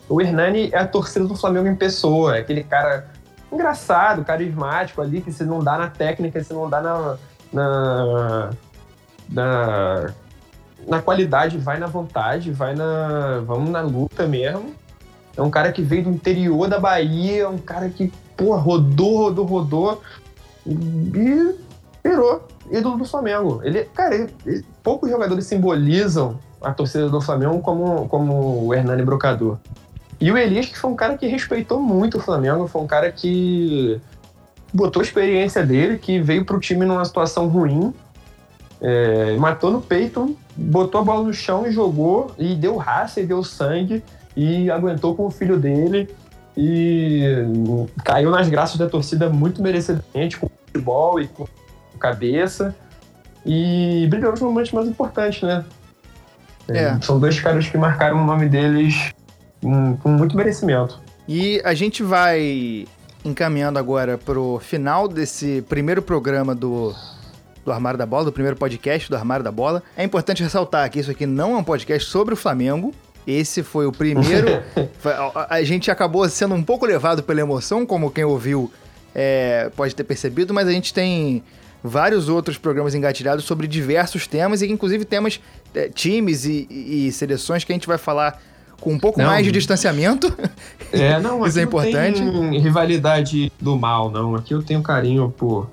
O 0.09 0.20
Hernani 0.20 0.70
é 0.72 0.78
a 0.78 0.86
torcida 0.86 1.26
do 1.26 1.34
Flamengo 1.34 1.66
em 1.66 1.74
pessoa, 1.74 2.36
é 2.36 2.40
aquele 2.40 2.62
cara 2.62 3.09
engraçado, 3.50 4.24
carismático 4.24 5.02
ali, 5.02 5.20
que 5.20 5.32
se 5.32 5.42
não 5.44 5.64
dá 5.64 5.76
na 5.76 5.88
técnica, 5.88 6.44
se 6.44 6.52
não 6.52 6.70
dá 6.70 6.80
na, 6.80 7.16
na, 7.52 8.50
na, 9.28 10.14
na 10.87 11.01
qualidade, 11.01 11.59
vai 11.59 11.78
na 11.78 11.87
vontade, 11.87 12.51
vai 12.51 12.74
na. 12.74 13.41
Vamos 13.47 13.70
na 13.70 13.80
luta 13.80 14.26
mesmo. 14.26 14.74
É 15.37 15.43
um 15.43 15.51
cara 15.51 15.72
que 15.72 15.82
veio 15.82 16.05
do 16.05 16.11
interior 16.11 16.68
da 16.68 16.78
Bahia, 16.78 17.43
é 17.43 17.49
um 17.49 17.59
cara 17.59 17.89
que, 17.89 18.12
rodou, 18.39 19.18
rodou, 19.18 19.45
rodou 19.45 20.03
e 20.64 21.55
virou 22.05 22.47
ídolo 22.70 22.99
do 22.99 23.05
Flamengo. 23.05 23.61
Ele, 23.64 23.85
cara, 23.87 24.14
ele, 24.14 24.64
poucos 24.82 25.11
jogadores 25.11 25.47
simbolizam 25.47 26.39
a 26.62 26.72
torcida 26.72 27.09
do 27.09 27.20
Flamengo 27.20 27.61
como, 27.61 28.09
como 28.09 28.66
o 28.66 28.74
Hernani 28.74 29.03
Brocador. 29.03 29.59
E 30.20 30.30
o 30.30 30.39
Elias, 30.39 30.66
que 30.66 30.78
foi 30.78 30.91
um 30.91 30.97
cara 30.97 31.18
que 31.18 31.26
respeitou 31.26 31.80
muito 31.80 32.18
o 32.18 32.20
Flamengo, 32.20 32.68
foi 32.68 32.80
um 32.80 32.87
cara 32.87 33.11
que 33.11 34.01
botou 34.72 35.01
a 35.01 35.05
experiência 35.05 35.64
dele, 35.64 35.99
que 35.99 36.20
veio 36.20 36.45
para 36.45 36.57
o 36.57 36.61
time 36.61 36.85
numa 36.87 37.05
situação 37.05 37.49
ruim, 37.49 37.93
é, 38.80 39.37
matou 39.37 39.70
no 39.70 39.80
peito, 39.80 40.37
botou 40.57 41.00
a 41.00 41.05
bola 41.05 41.24
no 41.24 41.32
chão 41.32 41.66
e 41.66 41.72
jogou, 41.72 42.32
e 42.38 42.55
deu 42.55 42.76
raça 42.76 43.20
e 43.20 43.26
deu 43.26 43.42
sangue, 43.42 44.02
e 44.36 44.70
aguentou 44.70 45.14
com 45.14 45.26
o 45.26 45.30
filho 45.30 45.59
dele 45.59 46.09
e 46.57 47.22
caiu 48.05 48.30
nas 48.30 48.48
graças 48.48 48.76
da 48.76 48.88
torcida 48.88 49.28
muito 49.28 49.61
merecidamente 49.61 50.36
com 50.38 50.48
futebol 50.66 51.20
e 51.20 51.26
com 51.26 51.46
cabeça 51.98 52.74
e 53.44 54.07
brilhou 54.09 54.30
nos 54.32 54.40
momentos 54.40 54.72
mais 54.72 54.88
importantes, 54.88 55.42
né? 55.42 55.64
É. 56.68 56.98
São 57.00 57.18
dois 57.18 57.38
caras 57.40 57.68
que 57.68 57.76
marcaram 57.76 58.22
o 58.22 58.26
nome 58.26 58.48
deles 58.48 59.12
com, 59.61 59.96
com 59.96 60.09
muito 60.11 60.36
merecimento. 60.36 61.00
E 61.28 61.61
a 61.64 61.74
gente 61.74 62.02
vai 62.02 62.86
encaminhando 63.24 63.78
agora 63.78 64.16
pro 64.16 64.59
final 64.61 65.09
desse 65.09 65.62
primeiro 65.68 66.02
programa 66.02 66.55
do, 66.55 66.94
do 67.65 67.73
Armário 67.73 67.99
da 67.99 68.07
Bola, 68.07 68.25
do 68.25 68.33
primeiro 68.33 68.57
podcast 68.57 69.09
do 69.09 69.17
Armário 69.17 69.45
da 69.45 69.53
Bola. 69.53 69.83
É 69.97 70.05
importante 70.05 70.43
ressaltar 70.43 70.91
que 70.91 70.99
isso 70.99 71.11
aqui 71.11 71.27
não 71.27 71.55
é 71.55 71.59
um 71.59 71.65
podcast 71.65 72.09
sobre 72.09 72.35
o 72.35 72.37
Flamengo, 72.37 72.93
esse 73.27 73.62
foi 73.62 73.87
o 73.87 73.93
primeiro. 73.93 74.62
a 75.49 75.62
gente 75.62 75.91
acabou 75.91 76.29
sendo 76.29 76.55
um 76.55 76.62
pouco 76.62 76.85
levado 76.85 77.23
pela 77.23 77.41
emoção, 77.41 77.87
como 77.87 78.11
quem 78.11 78.25
ouviu 78.25 78.71
é, 79.15 79.71
pode 79.77 79.95
ter 79.95 80.05
percebido, 80.05 80.53
mas 80.53 80.69
a 80.69 80.73
gente 80.73 80.93
tem 80.93 81.43
vários 81.83 82.29
outros 82.29 82.57
programas 82.57 82.95
engatilhados 82.95 83.45
sobre 83.45 83.67
diversos 83.67 84.27
temas, 84.27 84.62
e 84.62 84.71
inclusive 84.71 85.05
temas, 85.05 85.41
é, 85.75 85.89
times 85.89 86.45
e, 86.45 86.67
e, 86.71 87.12
seleções 87.12 87.62
que 87.62 87.73
a 87.73 87.75
gente 87.75 87.87
vai 87.87 87.99
falar 87.99 88.41
com 88.81 88.93
um 88.93 88.99
pouco 88.99 89.19
não, 89.19 89.27
mais 89.27 89.45
de 89.45 89.53
distanciamento. 89.53 90.35
É, 90.93 91.21
não, 91.21 91.45
Isso 91.47 91.59
é 91.59 91.62
importante. 91.62 92.23
Não 92.23 92.51
tem 92.51 92.59
rivalidade 92.59 93.53
do 93.61 93.79
mal, 93.79 94.11
não. 94.11 94.35
Aqui 94.35 94.53
eu 94.53 94.62
tenho 94.62 94.83
carinho 94.83 95.33
por. 95.37 95.71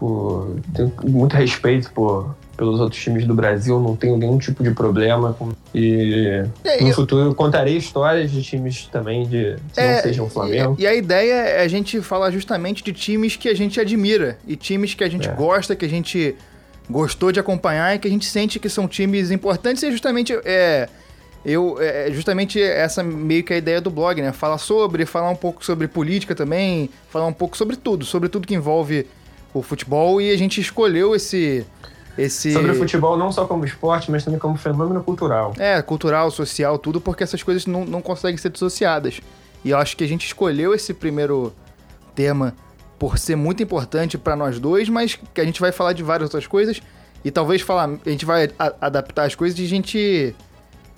Por 0.00 0.56
tenho 0.74 0.90
muito 1.04 1.36
respeito 1.36 1.92
por, 1.92 2.34
pelos 2.56 2.80
outros 2.80 3.00
times 3.00 3.26
do 3.26 3.34
Brasil, 3.34 3.78
não 3.78 3.94
tenho 3.94 4.16
nenhum 4.16 4.38
tipo 4.38 4.64
de 4.64 4.70
problema. 4.70 5.34
Com... 5.34 5.52
E, 5.74 6.42
no 6.80 6.88
eu... 6.88 6.94
futuro 6.94 7.26
eu 7.26 7.34
contarei 7.34 7.76
histórias 7.76 8.30
de 8.30 8.42
times 8.42 8.86
também 8.86 9.28
de 9.28 9.56
que 9.74 9.80
é, 9.80 9.96
não 9.96 10.02
sejam 10.02 10.30
Flamengo. 10.30 10.74
E, 10.78 10.82
e, 10.82 10.86
a 10.86 10.94
ideia 10.94 11.34
é 11.34 11.62
a 11.62 11.68
gente 11.68 12.00
falar 12.00 12.30
justamente 12.30 12.82
de 12.82 12.94
times 12.94 13.36
que 13.36 13.48
a 13.48 13.54
gente 13.54 13.78
admira 13.78 14.38
e 14.48 14.56
times 14.56 14.94
que 14.94 15.04
a 15.04 15.08
gente 15.08 15.28
é. 15.28 15.32
gosta, 15.32 15.76
que 15.76 15.84
a 15.84 15.88
gente 15.88 16.34
gostou 16.88 17.30
de 17.30 17.38
acompanhar 17.38 17.94
e 17.94 17.98
que 17.98 18.08
a 18.08 18.10
gente 18.10 18.24
sente 18.24 18.58
que 18.58 18.70
são 18.70 18.88
times 18.88 19.30
importantes 19.30 19.82
e 19.82 19.92
justamente 19.92 20.32
é 20.44 20.88
eu 21.44 21.78
é 21.80 22.10
justamente 22.10 22.60
essa 22.60 23.02
meio 23.02 23.44
que 23.44 23.52
a 23.52 23.56
ideia 23.56 23.80
do 23.80 23.90
blog, 23.90 24.20
né? 24.20 24.32
Falar 24.32 24.58
sobre, 24.58 25.06
falar 25.06 25.30
um 25.30 25.36
pouco 25.36 25.64
sobre 25.64 25.88
política 25.88 26.34
também, 26.34 26.90
falar 27.10 27.26
um 27.26 27.32
pouco 27.32 27.56
sobre 27.56 27.76
tudo, 27.76 28.04
sobre 28.04 28.28
tudo 28.28 28.46
que 28.46 28.54
envolve 28.54 29.06
o 29.52 29.62
futebol 29.62 30.20
e 30.20 30.30
a 30.30 30.36
gente 30.36 30.60
escolheu 30.60 31.14
esse 31.14 31.66
esse... 32.18 32.52
Sobre 32.52 32.72
o 32.72 32.74
futebol 32.74 33.16
não 33.16 33.32
só 33.32 33.46
como 33.46 33.64
esporte, 33.64 34.10
mas 34.10 34.24
também 34.24 34.38
como 34.38 34.56
fenômeno 34.56 35.02
cultural. 35.02 35.54
É, 35.58 35.80
cultural, 35.80 36.30
social, 36.30 36.78
tudo, 36.78 37.00
porque 37.00 37.22
essas 37.22 37.42
coisas 37.42 37.64
não, 37.66 37.84
não 37.84 38.02
conseguem 38.02 38.36
ser 38.36 38.50
dissociadas. 38.50 39.20
E 39.64 39.70
eu 39.70 39.78
acho 39.78 39.96
que 39.96 40.04
a 40.04 40.08
gente 40.08 40.26
escolheu 40.26 40.74
esse 40.74 40.92
primeiro 40.92 41.54
tema 42.14 42.54
por 42.98 43.16
ser 43.16 43.36
muito 43.36 43.62
importante 43.62 44.18
para 44.18 44.36
nós 44.36 44.58
dois, 44.58 44.88
mas 44.88 45.18
que 45.32 45.40
a 45.40 45.44
gente 45.44 45.60
vai 45.60 45.72
falar 45.72 45.94
de 45.94 46.02
várias 46.02 46.26
outras 46.26 46.46
coisas 46.46 46.82
e 47.24 47.30
talvez 47.30 47.62
falar, 47.62 47.88
a 48.04 48.10
gente 48.10 48.26
vai 48.26 48.50
a, 48.58 48.72
adaptar 48.80 49.24
as 49.24 49.34
coisas 49.34 49.58
e 49.58 49.64
a 49.64 49.68
gente 49.68 50.34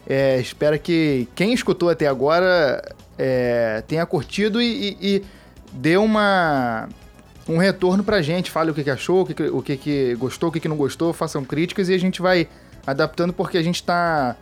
É, 0.05 0.41
espero 0.41 0.77
que 0.81 1.29
quem 1.35 1.53
escutou 1.53 1.89
até 1.89 2.09
agora 2.09 2.83
é, 3.17 3.85
tenha 3.87 4.05
curtido 4.05 4.61
e, 4.61 4.97
e, 5.01 5.17
e 5.17 5.25
dê 5.73 5.97
uma, 5.97 6.89
um 7.49 7.57
retorno 7.57 8.05
pra 8.05 8.23
gente. 8.23 8.51
Fale 8.51 8.71
o 8.71 8.75
que, 8.75 8.85
que 8.85 8.91
achou, 8.91 9.23
o, 9.23 9.27
que, 9.27 9.35
que, 9.35 9.43
o 9.45 9.63
que, 9.63 9.77
que 9.77 10.15
gostou, 10.15 10.49
o 10.49 10.53
que, 10.53 10.61
que 10.61 10.69
não 10.69 10.77
gostou, 10.77 11.13
façam 11.13 11.45
críticas 11.45 11.89
e 11.89 11.95
a 11.95 11.99
gente 11.99 12.23
vai 12.23 12.49
adaptando 12.87 13.33
porque 13.33 13.59
a 13.59 13.63
gente 13.63 13.83
tá 13.83 14.37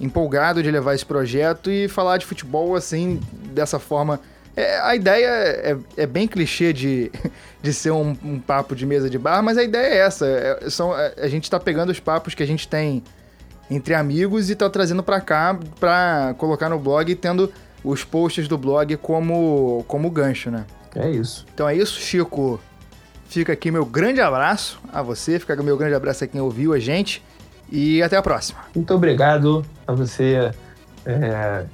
empolgado 0.00 0.62
de 0.62 0.70
levar 0.70 0.94
esse 0.94 1.04
projeto 1.04 1.70
e 1.70 1.88
falar 1.88 2.16
de 2.18 2.26
futebol 2.26 2.74
assim, 2.74 3.20
dessa 3.52 3.78
forma. 3.78 4.20
É, 4.56 4.78
a 4.80 4.94
ideia 4.94 5.26
é, 5.26 5.76
é, 5.96 6.06
bem 6.06 6.28
clichê 6.28 6.72
de, 6.72 7.10
de 7.60 7.72
ser 7.72 7.90
um, 7.90 8.16
um, 8.24 8.38
papo 8.38 8.76
de 8.76 8.86
mesa 8.86 9.10
de 9.10 9.18
bar, 9.18 9.42
mas 9.42 9.58
a 9.58 9.64
ideia 9.64 9.94
é 9.94 9.96
essa. 9.98 10.26
É, 10.26 10.70
são, 10.70 10.96
é, 10.96 11.14
a 11.18 11.28
gente 11.28 11.50
tá 11.50 11.58
pegando 11.58 11.90
os 11.90 11.98
papos 11.98 12.34
que 12.34 12.42
a 12.42 12.46
gente 12.46 12.68
tem 12.68 13.02
entre 13.70 13.94
amigos 13.94 14.50
e 14.50 14.54
tá 14.54 14.68
trazendo 14.70 15.02
para 15.02 15.20
cá 15.20 15.58
para 15.80 16.34
colocar 16.38 16.68
no 16.68 16.78
blog 16.78 17.10
e 17.10 17.16
tendo 17.16 17.52
os 17.82 18.04
posts 18.04 18.46
do 18.46 18.56
blog 18.56 18.96
como, 18.98 19.84
como 19.88 20.10
gancho, 20.10 20.50
né? 20.50 20.64
É 20.94 21.10
isso. 21.10 21.44
Então 21.52 21.68
é 21.68 21.74
isso, 21.74 22.00
Chico. 22.00 22.60
Fica 23.28 23.52
aqui 23.52 23.70
meu 23.70 23.84
grande 23.84 24.20
abraço 24.20 24.80
a 24.92 25.02
você, 25.02 25.38
fica 25.38 25.56
meu 25.56 25.76
grande 25.76 25.94
abraço 25.94 26.22
a 26.22 26.26
quem 26.26 26.40
ouviu 26.40 26.72
a 26.72 26.78
gente 26.78 27.22
e 27.70 28.02
até 28.02 28.16
a 28.16 28.22
próxima. 28.22 28.60
Muito 28.74 28.94
obrigado 28.94 29.64
a 29.86 29.92
você, 29.92 30.52
é, 31.04 31.64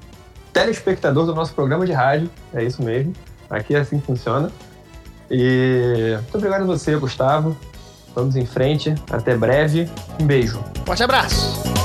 telespectador 0.53 1.27
do 1.27 1.35
nosso 1.35 1.53
programa 1.53 1.85
de 1.85 1.93
rádio, 1.93 2.31
é 2.55 2.65
isso 2.65 2.83
mesmo. 2.83 3.13
Aqui 3.51 3.75
é 3.75 3.81
assim 3.81 3.99
que 3.99 4.07
funciona. 4.07 4.51
E 5.31 6.15
muito 6.23 6.37
obrigado 6.39 6.63
a 6.63 6.67
você, 6.67 6.97
Gustavo. 6.97 7.57
Vamos 8.15 8.37
em 8.37 8.47
frente. 8.47 8.95
Até 9.11 9.37
breve. 9.37 9.89
Um 10.21 10.27
beijo. 10.27 10.63
Forte 10.85 11.03
abraço. 11.03 11.80